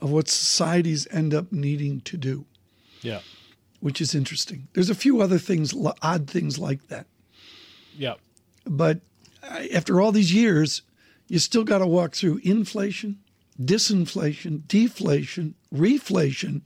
of 0.00 0.10
what 0.10 0.28
societies 0.28 1.06
end 1.10 1.34
up 1.34 1.52
needing 1.52 2.00
to 2.02 2.16
do. 2.16 2.46
Yeah. 3.02 3.20
Which 3.80 4.00
is 4.00 4.14
interesting. 4.14 4.68
There's 4.72 4.90
a 4.90 4.94
few 4.94 5.20
other 5.20 5.38
things, 5.38 5.74
odd 6.02 6.28
things 6.28 6.58
like 6.58 6.88
that. 6.88 7.06
Yeah. 7.96 8.14
But 8.64 9.00
uh, 9.42 9.64
after 9.74 10.00
all 10.00 10.10
these 10.10 10.32
years, 10.32 10.82
you 11.28 11.38
still 11.38 11.64
got 11.64 11.78
to 11.78 11.86
walk 11.86 12.14
through 12.14 12.40
inflation, 12.42 13.18
disinflation, 13.60 14.66
deflation, 14.66 15.54
reflation, 15.72 16.62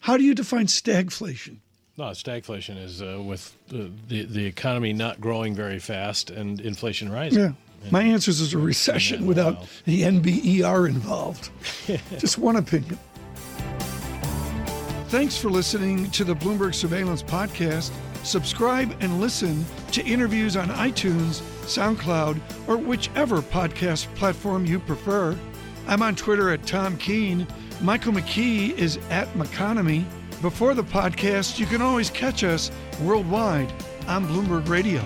how 0.00 0.16
do 0.16 0.24
you 0.24 0.34
define 0.34 0.66
stagflation? 0.66 1.58
No, 1.98 2.04
stagflation 2.06 2.82
is 2.82 3.00
uh, 3.00 3.20
with 3.24 3.56
the, 3.68 3.90
the, 4.08 4.24
the 4.24 4.44
economy 4.44 4.92
not 4.92 5.20
growing 5.20 5.54
very 5.54 5.78
fast 5.78 6.30
and 6.30 6.60
inflation 6.60 7.10
rising. 7.10 7.38
Yeah. 7.40 7.52
And 7.82 7.92
My 7.92 8.02
answer 8.02 8.30
is 8.30 8.52
a 8.52 8.58
recession 8.58 9.26
without 9.26 9.66
the 9.84 10.02
NBER 10.02 10.88
involved. 10.88 11.50
Just 12.18 12.38
one 12.38 12.56
opinion. 12.56 12.98
Thanks 15.08 15.36
for 15.38 15.50
listening 15.50 16.10
to 16.10 16.24
the 16.24 16.34
Bloomberg 16.34 16.74
Surveillance 16.74 17.22
Podcast. 17.22 17.92
Subscribe 18.24 18.94
and 19.00 19.20
listen 19.20 19.64
to 19.92 20.04
interviews 20.04 20.56
on 20.56 20.68
iTunes, 20.68 21.42
SoundCloud, 21.62 22.40
or 22.66 22.76
whichever 22.76 23.40
podcast 23.40 24.12
platform 24.16 24.66
you 24.66 24.80
prefer. 24.80 25.38
I'm 25.86 26.02
on 26.02 26.16
Twitter 26.16 26.50
at 26.50 26.66
Tom 26.66 26.96
Keene. 26.98 27.46
Michael 27.80 28.12
McKee 28.12 28.76
is 28.76 28.98
at 29.10 29.28
mckonomy. 29.34 30.04
Before 30.42 30.74
the 30.74 30.84
podcast, 30.84 31.58
you 31.58 31.66
can 31.66 31.80
always 31.80 32.10
catch 32.10 32.44
us 32.44 32.70
worldwide 33.02 33.72
on 34.06 34.26
Bloomberg 34.26 34.68
Radio. 34.68 35.00